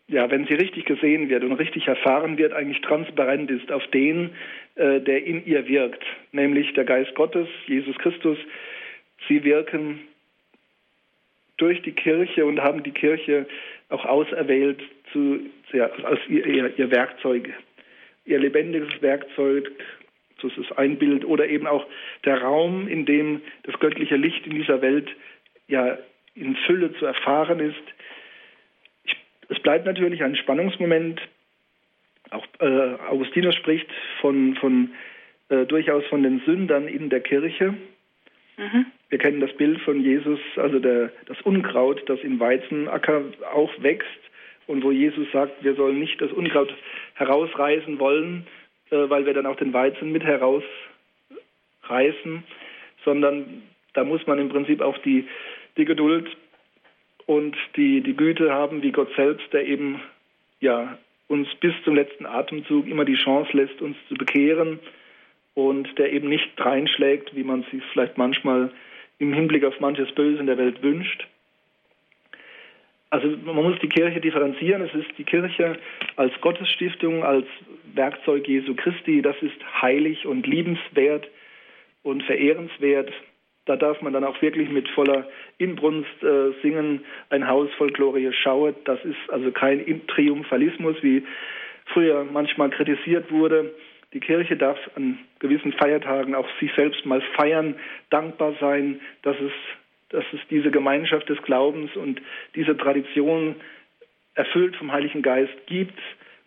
ja, 0.09 0.29
wenn 0.31 0.47
sie 0.47 0.55
richtig 0.55 0.87
gesehen 0.87 1.29
wird 1.29 1.45
und 1.45 1.53
richtig 1.53 1.87
erfahren 1.87 2.37
wird, 2.37 2.53
eigentlich 2.53 2.81
transparent 2.81 3.51
ist 3.51 3.71
auf 3.71 3.87
den, 3.89 4.31
äh, 4.75 5.01
der 5.01 5.25
in 5.25 5.47
ihr 5.47 5.69
wirkt, 5.69 6.05
nämlich 6.33 6.73
der 6.75 6.85
Geist 6.85 7.15
Gottes, 7.15 7.49
Jesus 7.67 7.97
Christus. 7.99 8.39
Sie 9.29 9.45
wirken 9.45 10.01
durch 11.59 11.81
die 11.83 11.93
Kirche 11.93 12.45
und 12.45 12.61
haben 12.61 12.83
die 12.83 12.91
Kirche 12.91 13.47
auch 13.89 14.05
auserwählt 14.05 14.81
zu, 15.13 15.41
ja, 15.73 15.91
als 16.03 16.21
ihr, 16.29 16.45
ihr, 16.47 16.79
ihr 16.79 16.91
Werkzeug, 16.91 17.51
ihr 18.25 18.39
lebendiges 18.39 19.01
Werkzeug, 19.03 19.71
das 20.43 20.57
ist 20.57 20.77
ein 20.79 20.97
Bild, 20.97 21.25
oder 21.25 21.47
eben 21.47 21.67
auch 21.67 21.87
der 22.25 22.41
Raum, 22.41 22.89
in 22.89 23.05
dem 23.05 23.43
das 23.65 23.79
göttliche 23.79 24.17
Licht 24.17 24.47
in 24.47 24.55
dieser 24.55 24.81
Welt 24.83 25.09
ja 25.69 25.99
in 26.35 26.57
Fülle 26.67 26.93
zu 26.95 27.07
erfahren 27.07 27.61
ist, 27.61 27.83
es 29.51 29.61
bleibt 29.61 29.85
natürlich 29.85 30.23
ein 30.23 30.37
Spannungsmoment. 30.37 31.21
Auch 32.31 32.47
äh, 32.61 32.95
Augustinus 33.09 33.57
spricht 33.57 33.89
von, 34.21 34.55
von 34.55 34.93
äh, 35.49 35.67
durchaus 35.67 36.07
von 36.07 36.23
den 36.23 36.41
Sündern 36.47 36.87
in 36.87 37.11
der 37.11 37.21
Kirche. 37.21 37.75
Mhm. 38.57 38.87
Wir 39.09 39.19
kennen 39.19 39.41
das 39.41 39.53
Bild 39.57 39.81
von 39.81 40.01
Jesus, 40.01 40.39
also 40.57 40.79
der, 40.79 41.11
das 41.27 41.41
Unkraut, 41.43 42.09
das 42.09 42.21
im 42.21 42.39
Weizenacker 42.39 43.25
auch 43.53 43.73
wächst 43.83 44.07
und 44.69 44.85
wo 44.85 44.93
Jesus 44.93 45.27
sagt, 45.33 45.65
wir 45.65 45.75
sollen 45.75 45.99
nicht 45.99 46.21
das 46.21 46.31
Unkraut 46.31 46.73
herausreißen 47.15 47.99
wollen, 47.99 48.47
äh, 48.91 49.09
weil 49.09 49.27
wir 49.27 49.35
dann 49.35 49.47
auch 49.47 49.57
den 49.57 49.73
Weizen 49.73 50.13
mit 50.13 50.23
herausreißen, 50.23 50.63
sondern 53.05 53.63
da 53.95 54.05
muss 54.05 54.25
man 54.29 54.39
im 54.39 54.49
Prinzip 54.51 54.81
auch 54.81 54.99
die, 54.99 55.27
die 55.77 55.85
Geduld 55.85 56.29
und 57.31 57.57
die, 57.77 58.01
die 58.01 58.17
Güte 58.17 58.53
haben 58.53 58.83
wie 58.83 58.91
Gott 58.91 59.15
selbst, 59.15 59.53
der 59.53 59.65
eben 59.65 60.01
ja, 60.59 60.99
uns 61.29 61.47
bis 61.61 61.73
zum 61.85 61.95
letzten 61.95 62.27
Atemzug 62.27 62.89
immer 62.89 63.05
die 63.05 63.15
Chance 63.15 63.57
lässt, 63.57 63.81
uns 63.81 63.97
zu 64.09 64.17
bekehren 64.17 64.81
und 65.55 65.97
der 65.97 66.13
eben 66.13 66.29
nicht 66.29 66.51
reinschlägt, 66.59 67.37
wie 67.37 67.45
man 67.45 67.65
sich 67.71 67.85
vielleicht 67.93 68.19
manchmal 68.19 68.73
im 69.21 69.33
Hinblick 69.33 69.65
auf 69.65 69.79
manches 69.79 70.11
Böse 70.11 70.41
in 70.41 70.47
der 70.47 70.59
Welt 70.59 70.83
wünscht. 70.83 71.29
Also 73.11 73.29
man 73.45 73.55
muss 73.55 73.79
die 73.79 73.89
Kirche 73.89 74.21
differenzieren. 74.21 74.83
Es 74.83 74.95
ist 74.95 75.17
die 75.17 75.25
Kirche 75.25 75.79
als 76.17 76.33
Gottesstiftung, 76.41 77.23
als 77.23 77.47
Werkzeug 77.95 78.49
Jesu 78.49 78.75
Christi. 78.75 79.23
Das 79.23 79.37
ist 79.41 79.61
heilig 79.81 80.27
und 80.27 80.49
liebenswert 80.49 81.29
und 82.03 82.25
verehrenswert. 82.25 83.13
Da 83.71 83.77
darf 83.77 84.03
man 84.03 84.13
dann 84.13 84.25
auch 84.25 84.43
wirklich 84.43 84.69
mit 84.69 84.89
voller 84.89 85.29
Inbrunst 85.59 86.11
äh, 86.25 86.51
singen, 86.61 87.05
ein 87.29 87.47
Haus 87.47 87.69
voll 87.79 87.93
Glorie 87.93 88.33
schauet. 88.33 88.75
Das 88.83 88.99
ist 89.05 89.31
also 89.31 89.53
kein 89.53 90.05
Triumphalismus, 90.09 90.97
wie 91.03 91.23
früher 91.85 92.25
manchmal 92.25 92.71
kritisiert 92.71 93.31
wurde. 93.31 93.73
Die 94.13 94.19
Kirche 94.19 94.57
darf 94.57 94.77
an 94.97 95.21
gewissen 95.39 95.73
Feiertagen 95.73 96.35
auch 96.35 96.49
sich 96.59 96.73
selbst 96.75 97.07
mal 97.07 97.23
feiern, 97.37 97.77
dankbar 98.11 98.55
sein, 98.61 99.01
dass 99.23 99.37
es, 99.39 99.53
dass 100.09 100.25
es 100.33 100.41
diese 100.51 100.73
Gemeinschaft 100.73 101.29
des 101.29 101.41
Glaubens 101.43 101.95
und 101.95 102.21
diese 102.57 102.77
Tradition 102.77 103.55
erfüllt 104.35 104.75
vom 104.75 104.91
Heiligen 104.91 105.23
Geist 105.23 105.55
gibt 105.67 106.01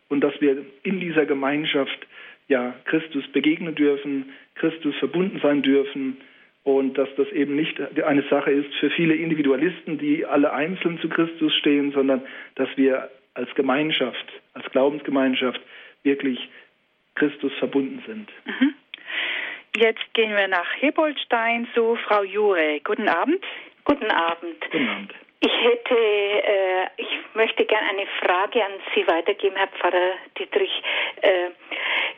und 0.10 0.20
dass 0.20 0.34
wir 0.42 0.58
in 0.84 1.00
dieser 1.00 1.26
Gemeinschaft 1.26 2.06
ja 2.50 2.76
Christus 2.84 3.26
begegnen 3.30 3.76
dürfen, 3.76 4.34
Christus 4.56 4.94
verbunden 4.98 5.40
sein 5.42 5.62
dürfen 5.62 6.18
und 6.64 6.98
dass 6.98 7.10
das 7.18 7.28
eben 7.30 7.56
nicht 7.56 7.80
eine 8.02 8.24
Sache 8.30 8.52
ist 8.52 8.74
für 8.76 8.90
viele 8.90 9.16
Individualisten, 9.16 9.98
die 9.98 10.26
alle 10.26 10.54
einzeln 10.54 11.00
zu 11.00 11.10
Christus 11.10 11.54
stehen, 11.56 11.92
sondern 11.92 12.26
dass 12.56 12.70
wir 12.76 13.10
als 13.34 13.54
Gemeinschaft, 13.56 14.26
als 14.54 14.66
Glaubensgemeinschaft 14.72 15.60
wirklich 16.04 16.40
Christus 17.16 17.52
verbunden 17.60 18.02
sind. 18.08 18.30
Mhm. 18.46 18.74
Jetzt 19.76 20.14
gehen 20.14 20.36
wir 20.36 20.48
nach 20.48 20.68
Hebolstein 20.80 21.68
zu 21.74 21.98
Frau 22.08 22.24
Jure. 22.24 22.80
Guten 22.84 23.10
Abend. 23.10 23.44
Guten 23.86 24.12
Abend. 24.12 24.62
Guten 24.72 24.88
Abend. 24.88 25.14
Ich 25.40 25.52
hätte, 25.52 25.96
äh, 25.96 26.88
ich 26.98 27.08
möchte 27.34 27.66
gerne 27.66 27.90
eine 27.90 28.06
Frage 28.22 28.64
an 28.64 28.72
Sie 28.96 29.06
weitergeben, 29.08 29.58
Herr 29.58 29.68
Pfarrer 29.68 30.14
Dietrich. 30.40 30.72
Äh, 31.22 31.50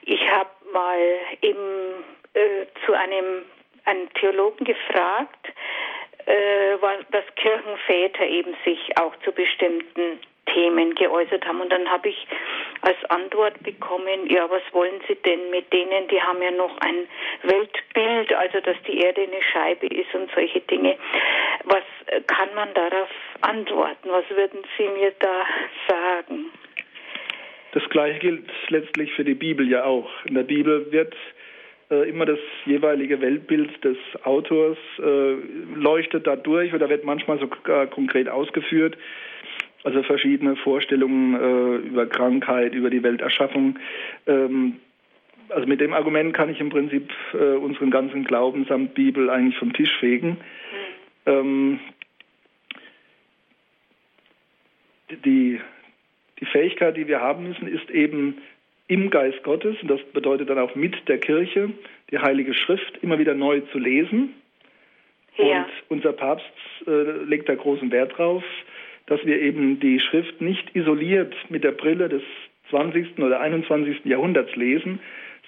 ich 0.03 0.21
habe 0.29 0.49
mal 0.71 0.99
eben 1.41 2.03
äh, 2.33 2.65
zu 2.85 2.93
einem 2.93 3.45
einen 3.85 4.11
Theologen 4.13 4.65
gefragt, 4.65 5.47
äh, 6.25 6.77
dass 7.11 7.23
Kirchenväter 7.35 8.25
eben 8.25 8.55
sich 8.65 8.79
auch 8.97 9.15
zu 9.23 9.31
bestimmten 9.31 10.19
Themen 10.53 10.95
geäußert 10.95 11.45
haben. 11.45 11.61
Und 11.61 11.71
dann 11.71 11.89
habe 11.89 12.09
ich 12.09 12.27
als 12.81 12.97
Antwort 13.09 13.61
bekommen, 13.63 14.29
ja, 14.29 14.49
was 14.49 14.61
wollen 14.71 15.01
Sie 15.07 15.15
denn 15.15 15.49
mit 15.49 15.71
denen? 15.73 16.07
Die 16.07 16.21
haben 16.21 16.41
ja 16.41 16.51
noch 16.51 16.77
ein 16.79 17.07
Weltbild, 17.43 18.33
also 18.33 18.59
dass 18.61 18.77
die 18.87 18.99
Erde 18.99 19.21
eine 19.21 19.41
Scheibe 19.41 19.87
ist 19.87 20.13
und 20.13 20.29
solche 20.33 20.61
Dinge. 20.61 20.97
Was 21.65 21.83
kann 22.27 22.53
man 22.53 22.73
darauf 22.73 23.09
antworten? 23.41 24.09
Was 24.09 24.29
würden 24.29 24.63
Sie 24.77 24.87
mir 24.87 25.13
da 25.19 25.45
sagen? 25.87 26.51
Das 27.71 27.83
Gleiche 27.89 28.19
gilt 28.19 28.49
letztlich 28.69 29.11
für 29.13 29.25
die 29.25 29.33
Bibel 29.33 29.69
ja 29.69 29.83
auch. 29.83 30.09
In 30.25 30.35
der 30.35 30.43
Bibel 30.43 30.91
wird 30.91 31.13
immer 31.89 32.25
das 32.25 32.39
jeweilige 32.65 33.21
Weltbild 33.21 33.83
des 33.83 33.97
Autors 34.23 34.77
äh, 34.99 35.33
leuchtet 35.75 36.25
da 36.25 36.35
durch 36.35 36.73
oder 36.73 36.89
wird 36.89 37.03
manchmal 37.03 37.39
sogar 37.39 37.87
konkret 37.87 38.27
ausgeführt. 38.27 38.97
Also 39.83 40.01
verschiedene 40.01 40.55
Vorstellungen 40.55 41.35
äh, 41.35 41.87
über 41.87 42.07
Krankheit, 42.07 42.73
über 42.73 42.89
die 42.89 43.03
Welterschaffung. 43.03 43.77
Ähm, 44.25 44.77
also 45.49 45.67
mit 45.67 45.79
dem 45.79 45.93
Argument 45.93 46.33
kann 46.33 46.49
ich 46.49 46.59
im 46.59 46.69
Prinzip 46.69 47.11
äh, 47.33 47.55
unseren 47.55 47.91
ganzen 47.91 48.23
Glauben 48.23 48.65
samt 48.65 48.95
Bibel 48.95 49.29
eigentlich 49.29 49.57
vom 49.57 49.73
Tisch 49.73 49.95
fegen. 49.99 50.37
Mhm. 51.27 51.79
Die, 55.23 55.59
die 56.39 56.45
Fähigkeit, 56.45 56.97
die 56.97 57.07
wir 57.07 57.19
haben 57.19 57.47
müssen, 57.47 57.67
ist 57.67 57.89
eben 57.89 58.37
im 58.87 59.09
Geist 59.09 59.41
Gottes, 59.43 59.75
und 59.81 59.89
das 59.89 60.01
bedeutet 60.13 60.49
dann 60.49 60.59
auch 60.59 60.75
mit 60.75 60.95
der 61.07 61.17
Kirche, 61.17 61.71
die 62.11 62.19
Heilige 62.19 62.53
Schrift 62.53 62.99
immer 63.01 63.17
wieder 63.17 63.33
neu 63.33 63.61
zu 63.71 63.79
lesen. 63.79 64.33
Ja. 65.37 65.63
Und 65.63 65.65
unser 65.89 66.13
Papst 66.13 66.45
äh, 66.87 67.23
legt 67.25 67.49
da 67.49 67.55
großen 67.55 67.91
Wert 67.91 68.17
drauf, 68.17 68.43
dass 69.07 69.23
wir 69.25 69.41
eben 69.41 69.79
die 69.79 69.99
Schrift 69.99 70.41
nicht 70.41 70.75
isoliert 70.75 71.35
mit 71.49 71.63
der 71.63 71.71
Brille 71.71 72.09
des 72.09 72.23
20. 72.69 73.19
oder 73.19 73.39
21. 73.41 74.05
Jahrhunderts 74.05 74.55
lesen, 74.55 74.99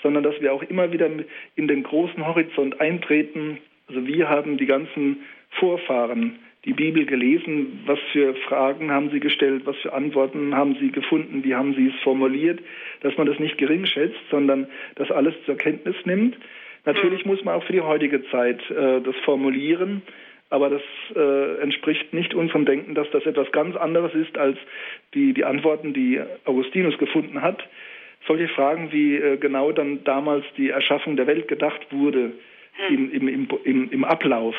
sondern 0.03 0.23
dass 0.23 0.39
wir 0.41 0.53
auch 0.53 0.63
immer 0.63 0.91
wieder 0.91 1.09
in 1.55 1.67
den 1.67 1.83
großen 1.83 2.25
Horizont 2.25 2.79
eintreten. 2.79 3.59
Also 3.87 4.05
wir 4.05 4.29
haben 4.29 4.57
die 4.57 4.65
ganzen 4.65 5.23
Vorfahren 5.51 6.39
die 6.67 6.73
Bibel 6.73 7.05
gelesen, 7.05 7.79
was 7.85 7.97
für 8.11 8.35
Fragen 8.35 8.91
haben 8.91 9.09
sie 9.09 9.21
gestellt, 9.21 9.61
was 9.63 9.77
für 9.77 9.93
Antworten 9.93 10.53
haben 10.53 10.75
sie 10.75 10.91
gefunden, 10.91 11.45
wie 11.45 11.55
haben 11.55 11.73
sie 11.73 11.87
es 11.87 12.03
formuliert, 12.03 12.59
dass 12.99 13.15
man 13.17 13.25
das 13.25 13.39
nicht 13.39 13.57
gering 13.57 13.85
schätzt, 13.85 14.19
sondern 14.29 14.67
das 14.95 15.09
alles 15.09 15.33
zur 15.45 15.55
Kenntnis 15.55 15.95
nimmt. 16.03 16.37
Natürlich 16.83 17.25
muss 17.25 17.41
man 17.45 17.55
auch 17.55 17.63
für 17.63 17.71
die 17.71 17.81
heutige 17.81 18.21
Zeit 18.31 18.59
äh, 18.69 18.99
das 18.99 19.15
formulieren, 19.23 20.01
aber 20.49 20.69
das 20.69 20.81
äh, 21.15 21.61
entspricht 21.61 22.13
nicht 22.13 22.33
unserem 22.33 22.65
Denken, 22.65 22.95
dass 22.95 23.09
das 23.11 23.25
etwas 23.25 23.49
ganz 23.53 23.77
anderes 23.77 24.13
ist 24.13 24.37
als 24.37 24.57
die, 25.13 25.33
die 25.33 25.45
Antworten, 25.45 25.93
die 25.93 26.19
Augustinus 26.43 26.97
gefunden 26.97 27.41
hat. 27.41 27.63
Solche 28.27 28.49
Fragen, 28.49 28.91
wie 28.91 29.15
äh, 29.15 29.37
genau 29.37 29.71
dann 29.71 30.03
damals 30.03 30.43
die 30.57 30.71
Erschaffung 30.71 31.15
der 31.15 31.27
Welt 31.27 31.47
gedacht 31.47 31.87
wurde 31.91 32.33
mhm. 32.89 33.11
im, 33.13 33.27
im, 33.29 33.47
im, 33.63 33.89
im 33.89 34.03
Ablauf 34.03 34.55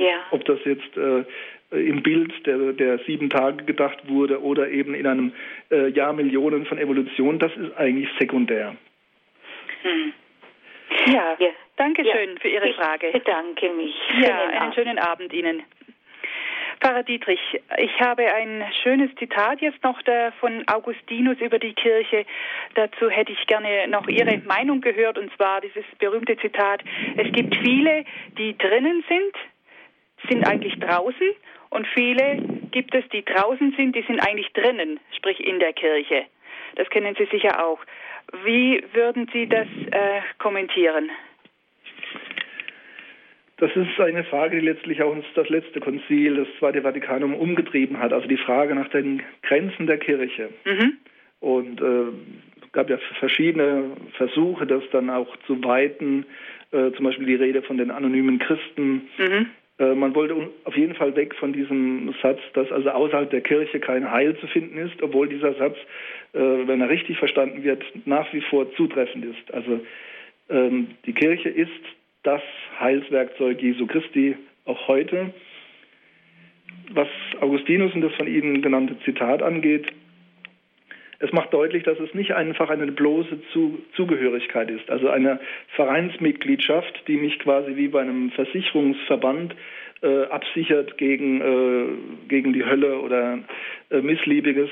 ja. 0.00 0.26
Ob 0.30 0.44
das 0.44 0.58
jetzt 0.64 0.96
äh, 0.96 1.24
im 1.70 2.02
Bild 2.02 2.46
der, 2.46 2.72
der 2.72 2.98
sieben 3.00 3.30
Tage 3.30 3.64
gedacht 3.64 4.08
wurde 4.08 4.42
oder 4.42 4.68
eben 4.68 4.94
in 4.94 5.06
einem 5.06 5.32
äh, 5.70 5.88
Jahr 5.88 6.12
Millionen 6.12 6.66
von 6.66 6.78
Evolution, 6.78 7.38
das 7.38 7.52
ist 7.56 7.76
eigentlich 7.76 8.08
sekundär. 8.18 8.76
Hm. 9.82 10.12
Ja, 11.06 11.36
ja. 11.38 11.50
danke 11.76 12.02
schön 12.02 12.30
ja. 12.34 12.40
für 12.40 12.48
Ihre 12.48 12.72
Frage. 12.74 13.08
Ich 13.08 13.12
bedanke 13.12 13.70
mich. 13.70 13.94
Ja, 14.20 14.48
einen 14.48 14.72
schönen 14.72 14.98
Abend 14.98 15.32
Ihnen. 15.32 15.62
Pfarrer 16.80 17.02
Dietrich, 17.02 17.40
ich 17.76 18.00
habe 18.00 18.22
ein 18.34 18.64
schönes 18.82 19.14
Zitat 19.16 19.60
jetzt 19.60 19.82
noch 19.84 20.00
von 20.40 20.64
Augustinus 20.66 21.38
über 21.38 21.58
die 21.58 21.74
Kirche. 21.74 22.24
Dazu 22.74 23.10
hätte 23.10 23.32
ich 23.32 23.46
gerne 23.46 23.86
noch 23.88 24.08
Ihre 24.08 24.38
Meinung 24.46 24.80
gehört, 24.80 25.18
und 25.18 25.30
zwar 25.36 25.60
dieses 25.60 25.84
berühmte 25.98 26.38
Zitat, 26.38 26.82
es 27.18 27.30
gibt 27.32 27.54
viele, 27.56 28.06
die 28.38 28.56
drinnen 28.56 29.04
sind, 29.06 29.34
sind 30.28 30.46
eigentlich 30.46 30.78
draußen 30.78 31.34
und 31.70 31.86
viele 31.88 32.42
gibt 32.70 32.94
es, 32.94 33.08
die 33.08 33.24
draußen 33.24 33.74
sind, 33.76 33.94
die 33.94 34.02
sind 34.02 34.20
eigentlich 34.20 34.52
drinnen, 34.52 35.00
sprich 35.16 35.40
in 35.40 35.58
der 35.60 35.72
Kirche. 35.72 36.24
Das 36.76 36.88
kennen 36.90 37.14
Sie 37.18 37.26
sicher 37.26 37.64
auch. 37.64 37.80
Wie 38.44 38.82
würden 38.92 39.28
Sie 39.32 39.48
das 39.48 39.66
äh, 39.90 40.20
kommentieren? 40.38 41.10
Das 43.60 43.70
ist 43.76 44.00
eine 44.00 44.24
Frage, 44.24 44.58
die 44.58 44.66
letztlich 44.66 45.02
auch 45.02 45.12
uns 45.12 45.26
das 45.34 45.48
letzte 45.50 45.80
Konzil, 45.80 46.36
das 46.36 46.48
Zweite 46.58 46.80
Vatikanum, 46.80 47.34
umgetrieben 47.34 47.98
hat. 47.98 48.12
Also 48.12 48.26
die 48.26 48.38
Frage 48.38 48.74
nach 48.74 48.88
den 48.88 49.22
Grenzen 49.42 49.86
der 49.86 49.98
Kirche. 49.98 50.48
Mhm. 50.64 50.96
Und 51.40 51.80
äh, 51.80 52.64
es 52.64 52.72
gab 52.72 52.88
ja 52.88 52.96
verschiedene 53.18 53.96
Versuche, 54.16 54.66
das 54.66 54.82
dann 54.92 55.10
auch 55.10 55.36
zu 55.46 55.62
weiten. 55.62 56.24
Äh, 56.72 56.92
zum 56.92 57.04
Beispiel 57.04 57.26
die 57.26 57.34
Rede 57.34 57.60
von 57.62 57.76
den 57.76 57.90
anonymen 57.90 58.38
Christen. 58.38 59.08
Mhm. 59.18 59.50
Äh, 59.80 59.94
man 59.94 60.14
wollte 60.14 60.36
auf 60.64 60.76
jeden 60.76 60.94
Fall 60.94 61.16
weg 61.16 61.34
von 61.34 61.52
diesem 61.52 62.14
Satz, 62.22 62.38
dass 62.52 62.70
also 62.70 62.90
außerhalb 62.90 63.30
der 63.30 63.40
Kirche 63.40 63.80
kein 63.80 64.10
Heil 64.10 64.36
zu 64.36 64.46
finden 64.46 64.76
ist, 64.76 65.02
obwohl 65.02 65.28
dieser 65.28 65.54
Satz, 65.54 65.76
äh, 66.34 66.38
wenn 66.38 66.80
er 66.80 66.90
richtig 66.90 67.18
verstanden 67.18 67.64
wird, 67.64 67.82
nach 68.04 68.32
wie 68.32 68.42
vor 68.42 68.72
zutreffend 68.74 69.24
ist. 69.24 69.54
Also 69.54 69.80
ähm, 70.50 70.88
die 71.06 71.14
Kirche 71.14 71.48
ist 71.48 71.70
das 72.22 72.42
Heilswerkzeug 72.78 73.60
Jesu 73.62 73.86
Christi 73.86 74.36
auch 74.66 74.86
heute. 74.86 75.32
Was 76.92 77.08
Augustinus 77.40 77.94
und 77.94 78.02
das 78.02 78.12
von 78.14 78.26
Ihnen 78.26 78.62
genannte 78.62 78.98
Zitat 79.04 79.42
angeht, 79.42 79.86
es 81.20 81.32
macht 81.32 81.52
deutlich, 81.52 81.82
dass 81.82 82.00
es 82.00 82.14
nicht 82.14 82.32
einfach 82.34 82.70
eine 82.70 82.90
bloße 82.90 83.38
Zugehörigkeit 83.94 84.70
ist, 84.70 84.90
also 84.90 85.10
eine 85.10 85.38
Vereinsmitgliedschaft, 85.76 87.06
die 87.06 87.16
mich 87.16 87.38
quasi 87.38 87.76
wie 87.76 87.88
bei 87.88 88.00
einem 88.00 88.30
Versicherungsverband 88.30 89.54
äh, 90.02 90.24
absichert 90.24 90.96
gegen, 90.96 91.40
äh, 91.42 92.28
gegen 92.28 92.54
die 92.54 92.64
Hölle 92.64 93.00
oder 93.00 93.38
äh, 93.90 94.00
Missliebiges. 94.00 94.70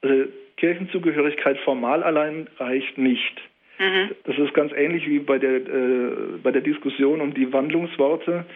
Also 0.00 0.24
Kirchenzugehörigkeit 0.56 1.58
formal 1.58 2.02
allein 2.02 2.48
reicht 2.58 2.96
nicht. 2.96 3.40
Mhm. 3.78 4.10
Das 4.24 4.38
ist 4.38 4.54
ganz 4.54 4.72
ähnlich 4.72 5.06
wie 5.06 5.18
bei 5.18 5.38
der, 5.38 5.56
äh, 5.56 6.10
bei 6.42 6.52
der 6.52 6.62
Diskussion 6.62 7.20
um 7.20 7.34
die 7.34 7.52
Wandlungsworte, 7.52 8.46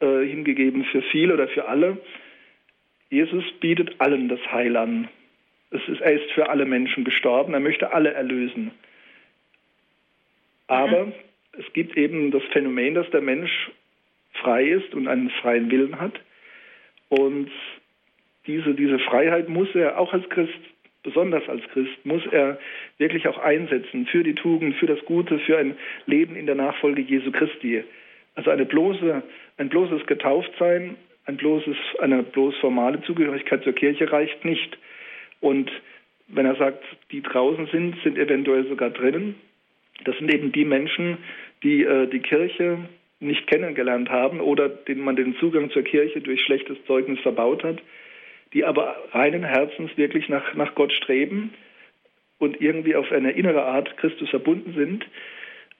äh, 0.00 0.24
hingegeben 0.24 0.84
für 0.86 1.02
viele 1.02 1.34
oder 1.34 1.46
für 1.46 1.68
alle. 1.68 1.98
Jesus 3.10 3.44
bietet 3.60 3.94
allen 3.98 4.28
das 4.28 4.40
Heil 4.50 4.76
an. 4.76 5.08
Es 5.70 5.80
ist, 5.88 6.00
er 6.00 6.12
ist 6.12 6.30
für 6.32 6.48
alle 6.48 6.64
Menschen 6.64 7.04
gestorben, 7.04 7.54
er 7.54 7.60
möchte 7.60 7.92
alle 7.92 8.12
erlösen. 8.12 8.72
Aber 10.66 11.06
mhm. 11.06 11.12
es 11.58 11.72
gibt 11.72 11.96
eben 11.96 12.30
das 12.30 12.42
Phänomen, 12.52 12.94
dass 12.94 13.08
der 13.10 13.22
Mensch 13.22 13.70
frei 14.34 14.64
ist 14.64 14.94
und 14.94 15.08
einen 15.08 15.30
freien 15.30 15.70
Willen 15.70 16.00
hat. 16.00 16.20
Und 17.08 17.50
diese, 18.46 18.74
diese 18.74 18.98
Freiheit 19.00 19.48
muss 19.48 19.68
er 19.74 19.98
auch 19.98 20.12
als 20.12 20.28
Christ, 20.28 20.58
besonders 21.02 21.48
als 21.48 21.62
Christ, 21.72 22.04
muss 22.04 22.22
er 22.30 22.58
wirklich 22.98 23.26
auch 23.28 23.38
einsetzen 23.38 24.06
für 24.06 24.22
die 24.22 24.34
Tugend, 24.34 24.76
für 24.76 24.86
das 24.86 25.04
Gute, 25.04 25.38
für 25.40 25.58
ein 25.58 25.76
Leben 26.06 26.36
in 26.36 26.46
der 26.46 26.54
Nachfolge 26.54 27.02
Jesu 27.02 27.32
Christi. 27.32 27.84
Also 28.34 28.50
eine 28.50 28.64
bloße, 28.64 29.22
ein 29.58 29.68
bloßes 29.68 30.06
Getauftsein, 30.06 30.96
ein 31.26 31.36
bloßes, 31.36 31.76
eine 32.00 32.22
bloß 32.22 32.56
formale 32.58 33.02
Zugehörigkeit 33.02 33.62
zur 33.64 33.72
Kirche 33.72 34.10
reicht 34.10 34.44
nicht. 34.44 34.78
Und 35.40 35.70
wenn 36.28 36.46
er 36.46 36.56
sagt, 36.56 36.84
die 37.10 37.22
draußen 37.22 37.66
sind, 37.72 37.96
sind 38.02 38.18
eventuell 38.18 38.66
sogar 38.68 38.90
drinnen. 38.90 39.34
Das 40.04 40.16
sind 40.18 40.32
eben 40.32 40.52
die 40.52 40.64
Menschen, 40.64 41.18
die 41.62 41.82
äh, 41.82 42.06
die 42.06 42.20
Kirche 42.20 42.78
nicht 43.20 43.46
kennengelernt 43.46 44.08
haben 44.08 44.40
oder 44.40 44.68
denen 44.68 45.02
man 45.02 45.16
den 45.16 45.36
Zugang 45.36 45.70
zur 45.70 45.82
Kirche 45.82 46.20
durch 46.20 46.40
schlechtes 46.42 46.78
Zeugnis 46.86 47.20
verbaut 47.20 47.62
hat, 47.64 47.78
die 48.54 48.64
aber 48.64 48.96
reinen 49.12 49.44
Herzens 49.44 49.90
wirklich 49.96 50.28
nach, 50.28 50.54
nach 50.54 50.74
Gott 50.74 50.92
streben 50.92 51.52
und 52.38 52.60
irgendwie 52.60 52.96
auf 52.96 53.12
eine 53.12 53.32
innere 53.32 53.64
Art 53.64 53.96
Christus 53.98 54.30
verbunden 54.30 54.72
sind, 54.74 55.06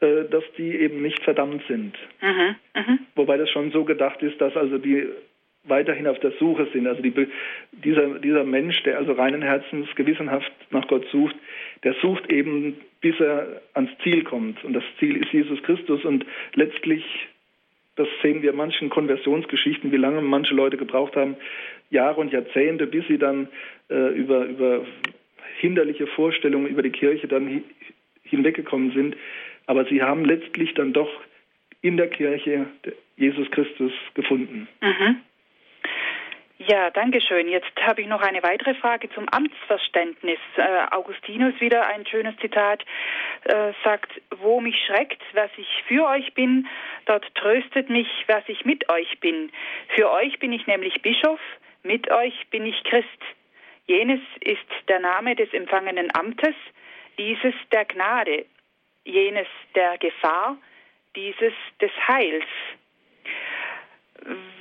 äh, 0.01 0.29
dass 0.31 0.45
die 0.59 0.77
eben 0.77 1.01
nicht 1.03 1.23
verdammt 1.23 1.63
sind. 1.67 1.97
Mhm, 2.21 2.57
mh. 2.75 2.99
Wobei 3.15 3.39
das 3.39 3.51
schon 3.51 3.71
so 3.73 3.85
gedacht 3.85 4.23
ist, 4.23 4.41
dass 4.41 4.55
also 4.57 4.79
die 4.79 5.09
weiterhin 5.65 6.07
auf 6.07 6.19
der 6.21 6.33
Suche 6.33 6.69
sind. 6.73 6.87
Also 6.87 7.03
die, 7.03 7.13
dieser, 7.73 8.19
dieser 8.19 8.45
Mensch, 8.45 8.83
der 8.83 8.99
also 8.99 9.13
reinen 9.13 9.43
Herzens 9.43 9.89
gewissenhaft 9.95 10.51
nach 10.71 10.87
Gott 10.89 11.07
sucht, 11.11 11.37
der 11.85 11.95
sucht 12.01 12.31
eben, 12.31 12.77
bis 13.01 13.19
er 13.21 13.61
ans 13.75 13.91
Ziel 14.03 14.25
kommt. 14.25 14.63
Und 14.65 14.73
das 14.73 14.85
Ziel 14.99 15.17
ist 15.17 15.33
Jesus 15.33 15.63
Christus. 15.63 16.05
Und 16.05 16.25
letztlich, 16.55 17.05
das 17.97 18.09
sehen 18.23 18.43
wir 18.43 18.51
in 18.51 18.57
manchen 18.57 18.89
Konversionsgeschichten, 18.89 19.93
wie 19.93 19.97
lange 19.97 20.23
manche 20.23 20.55
Leute 20.55 20.77
gebraucht 20.77 21.17
haben, 21.17 21.37
Jahre 21.91 22.21
und 22.21 22.33
Jahrzehnte, 22.33 22.87
bis 22.87 23.07
sie 23.09 23.19
dann 23.19 23.49
äh, 23.91 24.15
über, 24.15 24.45
über 24.45 24.87
hinderliche 25.59 26.07
Vorstellungen 26.07 26.69
über 26.69 26.83
die 26.83 26.91
Kirche 26.91 27.29
dann 27.29 27.63
hinweggekommen 28.23 28.93
sind. 28.93 29.17
Aber 29.67 29.85
sie 29.85 30.03
haben 30.03 30.25
letztlich 30.25 30.75
dann 30.75 30.93
doch 30.93 31.11
in 31.83 31.97
der 31.97 32.09
Kirche 32.09 32.67
Jesus 33.17 33.51
Christus 33.51 33.93
gefunden. 34.15 34.69
Mhm. 34.81 35.17
Ja, 36.69 36.91
danke 36.91 37.23
schön. 37.23 37.49
Jetzt 37.49 37.75
habe 37.81 38.03
ich 38.03 38.07
noch 38.07 38.21
eine 38.21 38.43
weitere 38.43 38.75
Frage 38.75 39.09
zum 39.09 39.27
Amtsverständnis. 39.31 40.39
Äh, 40.57 40.89
Augustinus 40.91 41.59
wieder 41.59 41.87
ein 41.87 42.05
schönes 42.07 42.37
Zitat 42.37 42.85
äh, 43.45 43.73
sagt, 43.83 44.11
wo 44.37 44.61
mich 44.61 44.77
schreckt, 44.85 45.23
was 45.33 45.51
ich 45.57 45.67
für 45.89 46.07
euch 46.07 46.35
bin, 46.35 46.69
dort 47.07 47.25
tröstet 47.35 47.89
mich, 47.89 48.09
was 48.27 48.43
ich 48.47 48.67
mit 48.67 48.91
euch 48.91 49.21
bin. 49.21 49.51
Für 49.97 50.11
euch 50.11 50.39
bin 50.39 50.53
ich 50.53 50.67
nämlich 50.67 51.01
Bischof, 51.01 51.41
mit 51.83 52.11
euch 52.11 52.35
bin 52.51 52.67
ich 52.67 52.85
Christ. 52.85 53.09
Jenes 53.87 54.21
ist 54.41 54.61
der 54.87 55.01
Name 55.01 55.37
des 55.37 55.51
empfangenen 55.55 56.15
Amtes, 56.15 56.55
dieses 57.17 57.55
der 57.73 57.87
Gnade, 57.87 58.45
jenes 59.05 59.49
der 59.75 59.97
Gefahr, 59.97 60.59
dieses 61.17 61.55
des 61.81 61.91
Heils. 62.07 62.45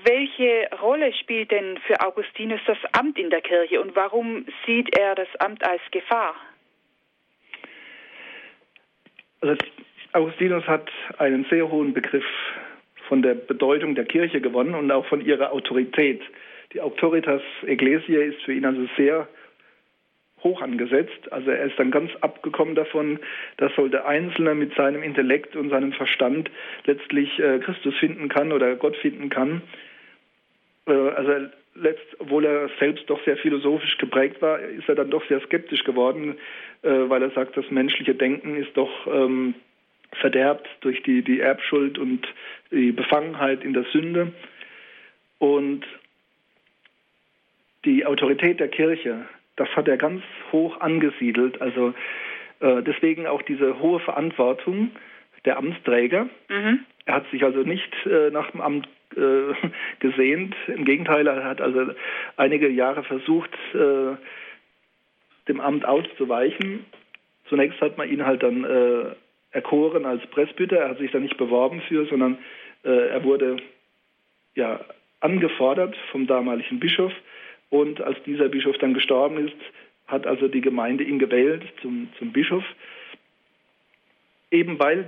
Welche 0.05 0.69
Rolle 0.81 1.13
spielt 1.13 1.51
denn 1.51 1.77
für 1.85 1.99
Augustinus 2.01 2.61
das 2.65 2.77
Amt 2.93 3.19
in 3.19 3.29
der 3.29 3.41
Kirche 3.41 3.81
und 3.81 3.95
warum 3.95 4.45
sieht 4.65 4.97
er 4.97 5.15
das 5.15 5.27
Amt 5.39 5.65
als 5.67 5.81
Gefahr? 5.91 6.35
Also 9.41 9.55
Augustinus 10.13 10.65
hat 10.65 10.89
einen 11.17 11.45
sehr 11.49 11.69
hohen 11.69 11.93
Begriff 11.93 12.25
von 13.07 13.21
der 13.21 13.35
Bedeutung 13.35 13.95
der 13.95 14.05
Kirche 14.05 14.41
gewonnen 14.41 14.75
und 14.75 14.91
auch 14.91 15.05
von 15.05 15.25
ihrer 15.25 15.51
Autorität. 15.51 16.21
Die 16.73 16.81
Autoritas 16.81 17.41
Ecclesiae 17.65 18.25
ist 18.25 18.41
für 18.43 18.53
ihn 18.53 18.65
also 18.65 18.87
sehr 18.97 19.27
hoch 20.43 20.61
angesetzt. 20.61 21.31
Also 21.31 21.51
er 21.51 21.65
ist 21.65 21.77
dann 21.77 21.91
ganz 21.91 22.11
abgekommen 22.21 22.75
davon, 22.75 23.19
dass 23.57 23.73
soll 23.75 23.89
der 23.89 24.07
Einzelne 24.07 24.55
mit 24.55 24.73
seinem 24.75 25.03
Intellekt 25.03 25.55
und 25.55 25.69
seinem 25.69 25.93
Verstand 25.93 26.49
letztlich 26.85 27.39
äh, 27.39 27.59
Christus 27.59 27.95
finden 27.95 28.29
kann 28.29 28.51
oder 28.51 28.75
Gott 28.75 28.95
finden 28.97 29.29
kann. 29.29 29.61
Äh, 30.87 30.91
also 30.91 31.49
letzt, 31.75 32.19
obwohl 32.19 32.45
er 32.45 32.69
selbst 32.79 33.09
doch 33.09 33.23
sehr 33.23 33.37
philosophisch 33.37 33.97
geprägt 33.97 34.41
war, 34.41 34.59
ist 34.59 34.89
er 34.89 34.95
dann 34.95 35.11
doch 35.11 35.25
sehr 35.27 35.39
skeptisch 35.41 35.83
geworden, 35.83 36.37
äh, 36.81 36.89
weil 36.89 37.21
er 37.21 37.31
sagt, 37.31 37.57
das 37.57 37.69
menschliche 37.69 38.15
Denken 38.15 38.55
ist 38.55 38.75
doch 38.75 39.07
ähm, 39.07 39.55
verderbt 40.13 40.67
durch 40.81 41.01
die, 41.03 41.21
die 41.21 41.39
Erbschuld 41.39 41.97
und 41.97 42.27
die 42.71 42.91
Befangenheit 42.91 43.63
in 43.63 43.73
der 43.73 43.83
Sünde. 43.91 44.33
Und 45.37 45.85
die 47.85 48.05
Autorität 48.05 48.59
der 48.59 48.67
Kirche, 48.67 49.25
das 49.59 49.69
hat 49.75 49.87
er 49.87 49.97
ganz 49.97 50.21
hoch 50.51 50.79
angesiedelt. 50.79 51.61
Also 51.61 51.93
äh, 52.59 52.81
deswegen 52.83 53.27
auch 53.27 53.41
diese 53.41 53.79
hohe 53.79 53.99
Verantwortung 53.99 54.91
der 55.45 55.57
Amtsträger. 55.57 56.29
Mhm. 56.49 56.85
Er 57.05 57.15
hat 57.15 57.29
sich 57.31 57.43
also 57.43 57.59
nicht 57.59 57.93
äh, 58.05 58.29
nach 58.31 58.51
dem 58.51 58.61
Amt 58.61 58.87
äh, 59.15 59.53
gesehnt. 59.99 60.55
Im 60.67 60.85
Gegenteil, 60.85 61.27
er 61.27 61.43
hat 61.43 61.61
also 61.61 61.91
einige 62.37 62.69
Jahre 62.69 63.03
versucht, 63.03 63.51
äh, 63.73 64.15
dem 65.47 65.59
Amt 65.59 65.85
auszuweichen. 65.85 66.85
Zunächst 67.47 67.81
hat 67.81 67.97
man 67.97 68.09
ihn 68.09 68.25
halt 68.25 68.43
dann 68.43 68.63
äh, 68.63 69.15
erkoren 69.51 70.05
als 70.05 70.25
Presbyter. 70.27 70.77
Er 70.77 70.89
hat 70.89 70.99
sich 70.99 71.11
da 71.11 71.19
nicht 71.19 71.37
beworben 71.37 71.81
für, 71.87 72.05
sondern 72.05 72.37
äh, 72.83 73.09
er 73.09 73.23
wurde 73.23 73.57
ja 74.55 74.79
angefordert 75.21 75.95
vom 76.11 76.27
damaligen 76.27 76.79
Bischof 76.79 77.11
und 77.69 78.01
als 78.01 78.21
dieser 78.23 78.49
Bischof 78.49 78.77
dann 78.77 78.93
gestorben 78.93 79.47
ist, 79.47 79.57
hat 80.07 80.25
also 80.25 80.47
die 80.47 80.61
Gemeinde 80.61 81.03
ihn 81.03 81.19
gewählt 81.19 81.63
zum, 81.81 82.09
zum 82.17 82.31
Bischof, 82.31 82.63
eben 84.51 84.79
weil 84.79 85.05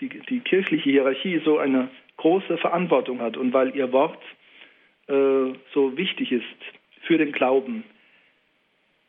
die, 0.00 0.08
die 0.08 0.40
kirchliche 0.40 0.90
Hierarchie 0.90 1.40
so 1.44 1.58
eine 1.58 1.88
große 2.16 2.58
Verantwortung 2.58 3.20
hat 3.20 3.36
und 3.36 3.52
weil 3.52 3.74
ihr 3.74 3.92
Wort 3.92 4.22
äh, 5.08 5.52
so 5.72 5.96
wichtig 5.96 6.32
ist 6.32 6.44
für 7.02 7.18
den 7.18 7.32
Glauben. 7.32 7.84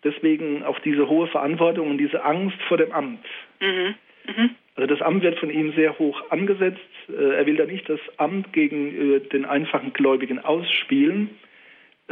Deswegen 0.03 0.63
auch 0.63 0.80
diese 0.80 1.07
hohe 1.09 1.28
Verantwortung 1.28 1.91
und 1.91 1.97
diese 1.97 2.24
Angst 2.24 2.59
vor 2.67 2.78
dem 2.78 2.91
Amt. 2.91 3.26
Mhm. 3.59 3.95
Mhm. 4.26 4.49
Also 4.76 4.88
das 4.95 5.01
Amt 5.01 5.24
wird 5.24 5.39
von 5.39 5.49
ihm 5.49 5.74
sehr 5.74 5.99
hoch 5.99 6.24
angesetzt. 6.32 6.80
Äh, 7.09 7.36
er 7.36 7.45
will 7.45 7.57
da 7.57 7.65
nicht 7.65 7.88
das 7.89 7.99
Amt 8.17 8.53
gegen 8.53 9.15
äh, 9.15 9.19
den 9.19 9.45
einfachen 9.45 9.93
Gläubigen 9.93 10.39
ausspielen, 10.39 11.30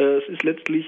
es 0.03 0.29
ist 0.29 0.43
letztlich 0.43 0.85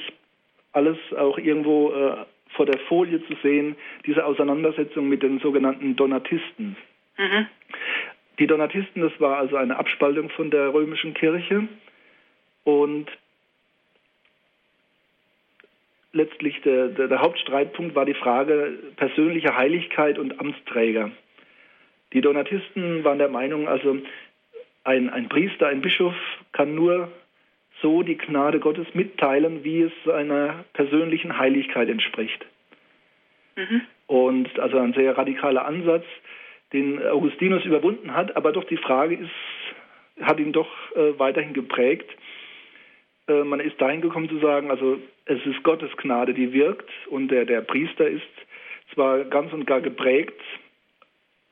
alles 0.74 0.98
auch 1.18 1.38
irgendwo 1.38 1.92
äh, 1.92 2.26
vor 2.56 2.66
der 2.66 2.80
Folie 2.88 3.26
zu 3.28 3.36
sehen, 3.42 3.76
diese 4.06 4.26
Auseinandersetzung 4.26 5.08
mit 5.08 5.24
den 5.24 5.40
sogenannten 5.40 5.96
Donatisten. 5.96 6.76
Mhm. 7.18 7.48
Die 8.40 8.48
Donatisten, 8.48 9.02
das 9.02 9.12
war 9.20 9.38
also 9.38 9.56
eine 9.56 9.78
Abspaltung 9.78 10.30
von 10.30 10.50
der 10.50 10.74
römischen 10.74 11.14
Kirche 11.14 11.68
und 12.64 13.08
letztlich 16.14 16.62
der, 16.62 16.88
der, 16.88 17.08
der, 17.08 17.22
Hauptstreitpunkt 17.22 17.96
war 17.96 18.06
die 18.06 18.14
Frage 18.14 18.78
persönlicher 18.96 19.56
Heiligkeit 19.56 20.18
und 20.18 20.40
Amtsträger. 20.40 21.12
Die 22.14 22.22
Donatisten 22.22 23.04
waren 23.04 23.20
der 23.20 23.30
Meinung, 23.30 23.68
also 23.68 23.98
ein, 24.84 25.10
ein 25.10 25.30
Priester, 25.30 25.68
ein 25.68 25.82
Bischof 25.82 26.16
kann 26.52 26.76
nur 26.76 27.12
so 27.82 28.04
die 28.04 28.18
Gnade 28.18 28.60
Gottes 28.60 28.88
mitteilen, 28.94 29.64
wie 29.64 29.82
es 29.82 29.92
seiner 30.06 30.66
persönlichen 30.74 31.38
Heiligkeit 31.38 31.90
entspricht. 31.90 32.46
Mhm. 33.56 33.82
Und 34.08 34.60
also 34.60 34.78
ein 34.78 34.94
sehr 34.94 35.18
radikaler 35.18 35.66
Ansatz, 35.66 36.06
den 36.74 37.06
Augustinus 37.06 37.66
überwunden 37.66 38.14
hat, 38.14 38.36
aber 38.36 38.52
doch 38.52 38.64
die 38.66 38.78
Frage 38.78 39.16
ist, 39.16 40.26
hat 40.26 40.40
ihn 40.40 40.54
doch 40.54 40.70
äh, 40.96 41.18
weiterhin 41.18 41.54
geprägt. 41.54 42.10
Äh, 43.28 43.44
man 43.44 43.60
ist 43.60 43.80
dahin 43.82 44.02
gekommen 44.02 44.30
zu 44.30 44.40
sagen, 44.40 44.70
also 44.72 45.00
es 45.26 45.46
ist 45.46 45.64
Gottes 45.64 45.92
Gnade, 45.98 46.34
die 46.34 46.54
wirkt 46.54 46.90
und 47.10 47.30
der, 47.30 47.46
der 47.46 47.62
Priester 47.62 48.08
ist 48.08 48.24
zwar 48.94 49.24
ganz 49.26 49.52
und 49.54 49.66
gar 49.66 49.82
geprägt 49.82 50.40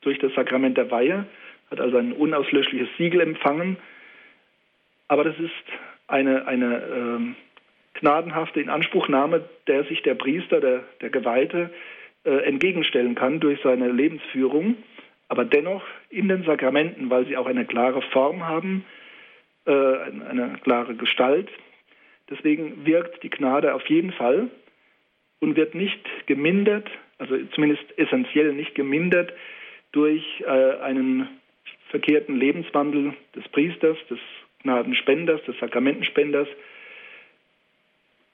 durch 0.01 0.19
das 0.19 0.33
Sakrament 0.33 0.77
der 0.77 0.91
Weihe, 0.91 1.25
hat 1.69 1.79
also 1.79 1.97
ein 1.97 2.13
unauslöschliches 2.13 2.89
Siegel 2.97 3.21
empfangen, 3.21 3.77
aber 5.07 5.23
das 5.23 5.37
ist 5.39 5.51
eine, 6.09 6.47
eine 6.47 6.83
ähm, 6.83 7.35
gnadenhafte 7.93 8.61
Inanspruchnahme, 8.61 9.43
der 9.67 9.83
sich 9.85 10.01
der 10.03 10.15
Priester, 10.15 10.59
der, 10.59 10.83
der 11.01 11.09
Geweihte, 11.09 11.69
äh, 12.25 12.43
entgegenstellen 12.43 13.15
kann 13.15 13.39
durch 13.39 13.59
seine 13.61 13.89
Lebensführung, 13.91 14.77
aber 15.27 15.45
dennoch 15.45 15.83
in 16.09 16.27
den 16.27 16.43
Sakramenten, 16.43 17.09
weil 17.09 17.25
sie 17.27 17.37
auch 17.37 17.45
eine 17.45 17.65
klare 17.65 18.01
Form 18.01 18.47
haben, 18.47 18.85
äh, 19.65 19.71
eine 19.71 20.57
klare 20.63 20.95
Gestalt. 20.95 21.49
Deswegen 22.29 22.85
wirkt 22.85 23.23
die 23.23 23.29
Gnade 23.29 23.73
auf 23.73 23.85
jeden 23.87 24.11
Fall 24.11 24.49
und 25.39 25.55
wird 25.55 25.75
nicht 25.75 25.99
gemindert, 26.25 26.89
also 27.17 27.37
zumindest 27.53 27.83
essentiell 27.97 28.53
nicht 28.53 28.75
gemindert 28.75 29.33
durch 29.91 30.23
äh, 30.41 30.79
einen 30.81 31.27
verkehrten 31.89 32.35
Lebenswandel 32.35 33.13
des 33.35 33.47
Priesters, 33.49 33.97
des 34.09 34.19
Gnadenspenders, 34.63 35.43
des 35.45 35.57
Sakramentenspenders, 35.59 36.47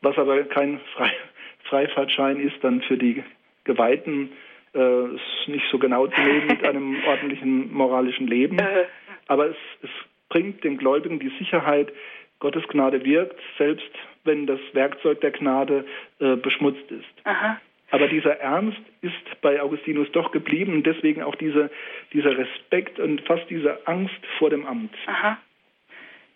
was 0.01 0.17
aber 0.17 0.43
kein 0.43 0.79
Frei 0.95 1.11
Freifahrtschein 1.65 2.39
ist 2.39 2.63
dann 2.63 2.81
für 2.81 2.97
die 2.97 3.23
Geweihten, 3.63 4.31
äh, 4.75 5.05
ist 5.15 5.47
nicht 5.47 5.65
so 5.71 5.79
genau 5.79 6.05
zu 6.05 6.21
nehmen 6.21 6.47
mit 6.47 6.63
einem 6.63 7.03
ordentlichen 7.07 7.73
moralischen 7.73 8.27
Leben. 8.27 8.59
Äh. 8.59 8.85
Aber 9.27 9.47
es, 9.47 9.55
es 9.81 9.89
bringt 10.29 10.63
den 10.63 10.77
Gläubigen 10.77 11.19
die 11.19 11.31
Sicherheit, 11.39 11.91
Gottes 12.39 12.67
Gnade 12.67 13.03
wirkt, 13.03 13.39
selbst 13.57 13.89
wenn 14.23 14.45
das 14.45 14.59
Werkzeug 14.73 15.21
der 15.21 15.31
Gnade 15.31 15.85
äh, 16.19 16.35
beschmutzt 16.35 16.91
ist. 16.91 17.25
Aha. 17.25 17.59
Aber 17.91 18.07
dieser 18.07 18.39
Ernst 18.39 18.81
ist 19.01 19.41
bei 19.41 19.61
Augustinus 19.61 20.11
doch 20.11 20.31
geblieben 20.31 20.73
und 20.73 20.85
deswegen 20.85 21.23
auch 21.23 21.35
diese, 21.35 21.69
dieser 22.13 22.37
Respekt 22.37 22.99
und 22.99 23.21
fast 23.21 23.49
diese 23.49 23.87
Angst 23.87 24.19
vor 24.37 24.49
dem 24.49 24.65
Amt. 24.65 24.93
Aha. 25.05 25.37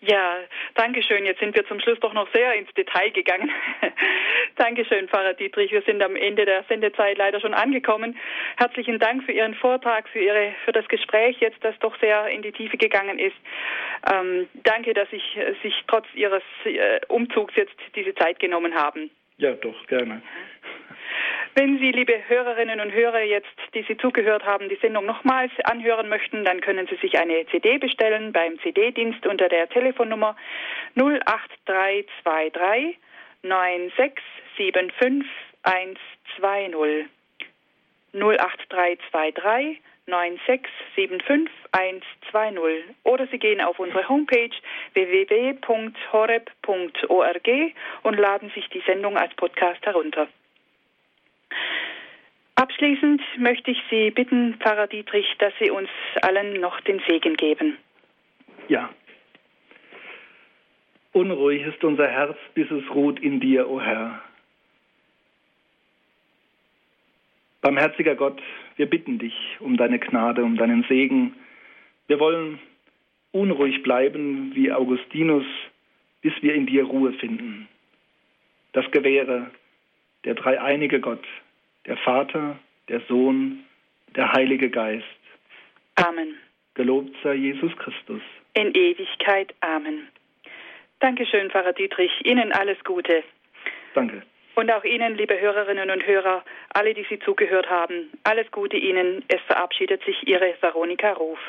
Ja, 0.02 0.38
danke 0.76 1.04
schön. 1.04 1.26
Jetzt 1.26 1.40
sind 1.40 1.54
wir 1.56 1.68
zum 1.68 1.82
Schluss 1.82 2.00
doch 2.00 2.14
noch 2.14 2.32
sehr 2.34 2.54
ins 2.54 2.74
Detail 2.74 3.12
gegangen. 3.12 3.52
Dankeschön, 4.56 5.10
Pfarrer 5.10 5.34
Dietrich. 5.34 5.72
Wir 5.72 5.82
sind 5.82 6.02
am 6.02 6.16
Ende 6.16 6.46
der 6.46 6.64
Sendezeit 6.70 7.18
leider 7.18 7.42
schon 7.42 7.54
angekommen. 7.54 8.18
Herzlichen 8.58 9.00
Dank 9.00 9.24
für 9.26 9.34
Ihren 9.34 9.56
Vortrag, 9.56 10.08
für 10.08 10.20
Ihre, 10.20 10.54
für 10.64 10.72
das 10.72 10.88
Gespräch 10.88 11.38
jetzt, 11.42 11.62
das 11.66 11.78
doch 11.80 12.00
sehr 12.00 12.28
in 12.28 12.42
die 12.42 12.54
Tiefe 12.54 12.78
gegangen 12.78 13.20
ist. 13.20 13.36
Ähm, 14.10 14.48
danke, 14.64 14.94
dass 14.94 15.10
Sie 15.10 15.22
sich 15.64 15.84
trotz 15.88 16.06
Ihres 16.14 16.44
äh, 16.64 17.02
Umzugs 17.10 17.56
jetzt 17.58 17.76
diese 17.94 18.16
Zeit 18.16 18.40
genommen 18.40 18.76
haben. 18.76 19.12
Ja, 19.38 19.54
doch, 19.54 19.86
gerne. 19.88 20.22
Wenn 21.56 21.80
Sie, 21.80 21.92
liebe 21.92 22.14
Hörerinnen 22.28 22.80
und 22.80 22.94
Hörer, 22.94 23.22
jetzt, 23.22 23.48
die 23.74 23.84
Sie 23.84 23.98
zugehört 23.98 24.46
haben, 24.46 24.70
die 24.70 24.78
Sendung 24.82 25.06
nochmals 25.06 25.52
anhören 25.64 26.08
möchten, 26.08 26.46
dann 26.46 26.62
können 26.62 26.88
Sie 26.88 26.96
sich 26.98 27.20
eine 27.20 27.46
CD 27.48 27.78
bestellen 27.78 28.32
beim 28.32 28.60
CD-Dienst 28.60 29.26
unter 29.26 29.50
der 29.50 29.68
Telefonnummer 29.70 30.36
08323 30.96 32.98
9675 33.44 35.28
120. 35.64 37.10
08323 38.14 39.82
9675120 40.08 42.84
oder 43.04 43.28
Sie 43.28 43.38
gehen 43.38 43.62
auf 43.62 43.78
unsere 43.80 44.10
Homepage 44.10 44.50
www.horeb.org 44.94 47.50
und 48.04 48.18
laden 48.18 48.50
sich 48.56 48.68
die 48.70 48.82
Sendung 48.88 49.18
als 49.18 49.36
Podcast 49.36 49.86
herunter. 49.86 50.28
Abschließend 52.56 53.22
möchte 53.38 53.72
ich 53.72 53.82
Sie 53.90 54.12
bitten, 54.12 54.56
Pfarrer 54.60 54.88
Dietrich, 54.88 55.26
dass 55.40 55.54
Sie 55.60 55.72
uns 55.72 55.90
allen 56.22 56.60
noch 56.60 56.82
den 56.82 57.02
Segen 57.08 57.36
geben. 57.36 57.78
Ja. 58.68 58.90
Unruhig 61.14 61.66
ist 61.66 61.84
unser 61.84 62.08
Herz, 62.08 62.38
bis 62.54 62.70
es 62.70 62.84
ruht 62.94 63.20
in 63.20 63.40
dir, 63.40 63.70
o 63.70 63.76
oh 63.76 63.82
Herr. 63.82 64.22
Barmherziger 67.62 68.16
Gott, 68.16 68.42
wir 68.76 68.86
bitten 68.86 69.20
dich 69.20 69.36
um 69.60 69.76
deine 69.76 70.00
Gnade, 70.00 70.44
um 70.44 70.56
deinen 70.56 70.84
Segen. 70.84 71.36
Wir 72.08 72.20
wollen 72.20 72.60
unruhig 73.32 73.84
bleiben 73.84 74.52
wie 74.56 74.72
Augustinus, 74.72 75.46
bis 76.22 76.34
wir 76.42 76.56
in 76.56 76.66
dir 76.66 76.84
Ruhe 76.84 77.14
finden. 77.14 77.68
Das 78.74 78.90
gewähre 78.92 79.52
der 80.26 80.36
dreieinige 80.36 81.00
Gott, 81.00 81.26
der 81.86 81.98
Vater, 81.98 82.60
der 82.88 83.02
Sohn, 83.08 83.66
der 84.16 84.32
Heilige 84.34 84.70
Geist. 84.70 85.06
Amen. 85.96 86.36
Gelobt 86.76 87.16
sei 87.24 87.36
Jesus 87.36 87.76
Christus. 87.78 88.22
In 88.54 88.74
Ewigkeit. 88.74 89.54
Amen. 89.62 90.08
Dankeschön, 91.00 91.50
Pfarrer 91.50 91.74
Dietrich. 91.74 92.12
Ihnen 92.26 92.52
alles 92.52 92.78
Gute. 92.84 93.24
Danke. 93.94 94.24
Und 94.56 94.72
auch 94.72 94.84
Ihnen, 94.84 95.16
liebe 95.16 95.40
Hörerinnen 95.40 95.90
und 95.90 96.06
Hörer, 96.06 96.44
alle, 96.74 96.94
die 96.94 97.06
Sie 97.10 97.20
zugehört 97.20 97.70
haben, 97.70 98.10
alles 98.24 98.52
Gute 98.52 98.78
Ihnen. 98.78 99.24
Es 99.30 99.40
verabschiedet 99.48 100.04
sich 100.04 100.28
Ihre 100.28 100.56
Veronika 100.60 101.14
Ruf. 101.14 101.40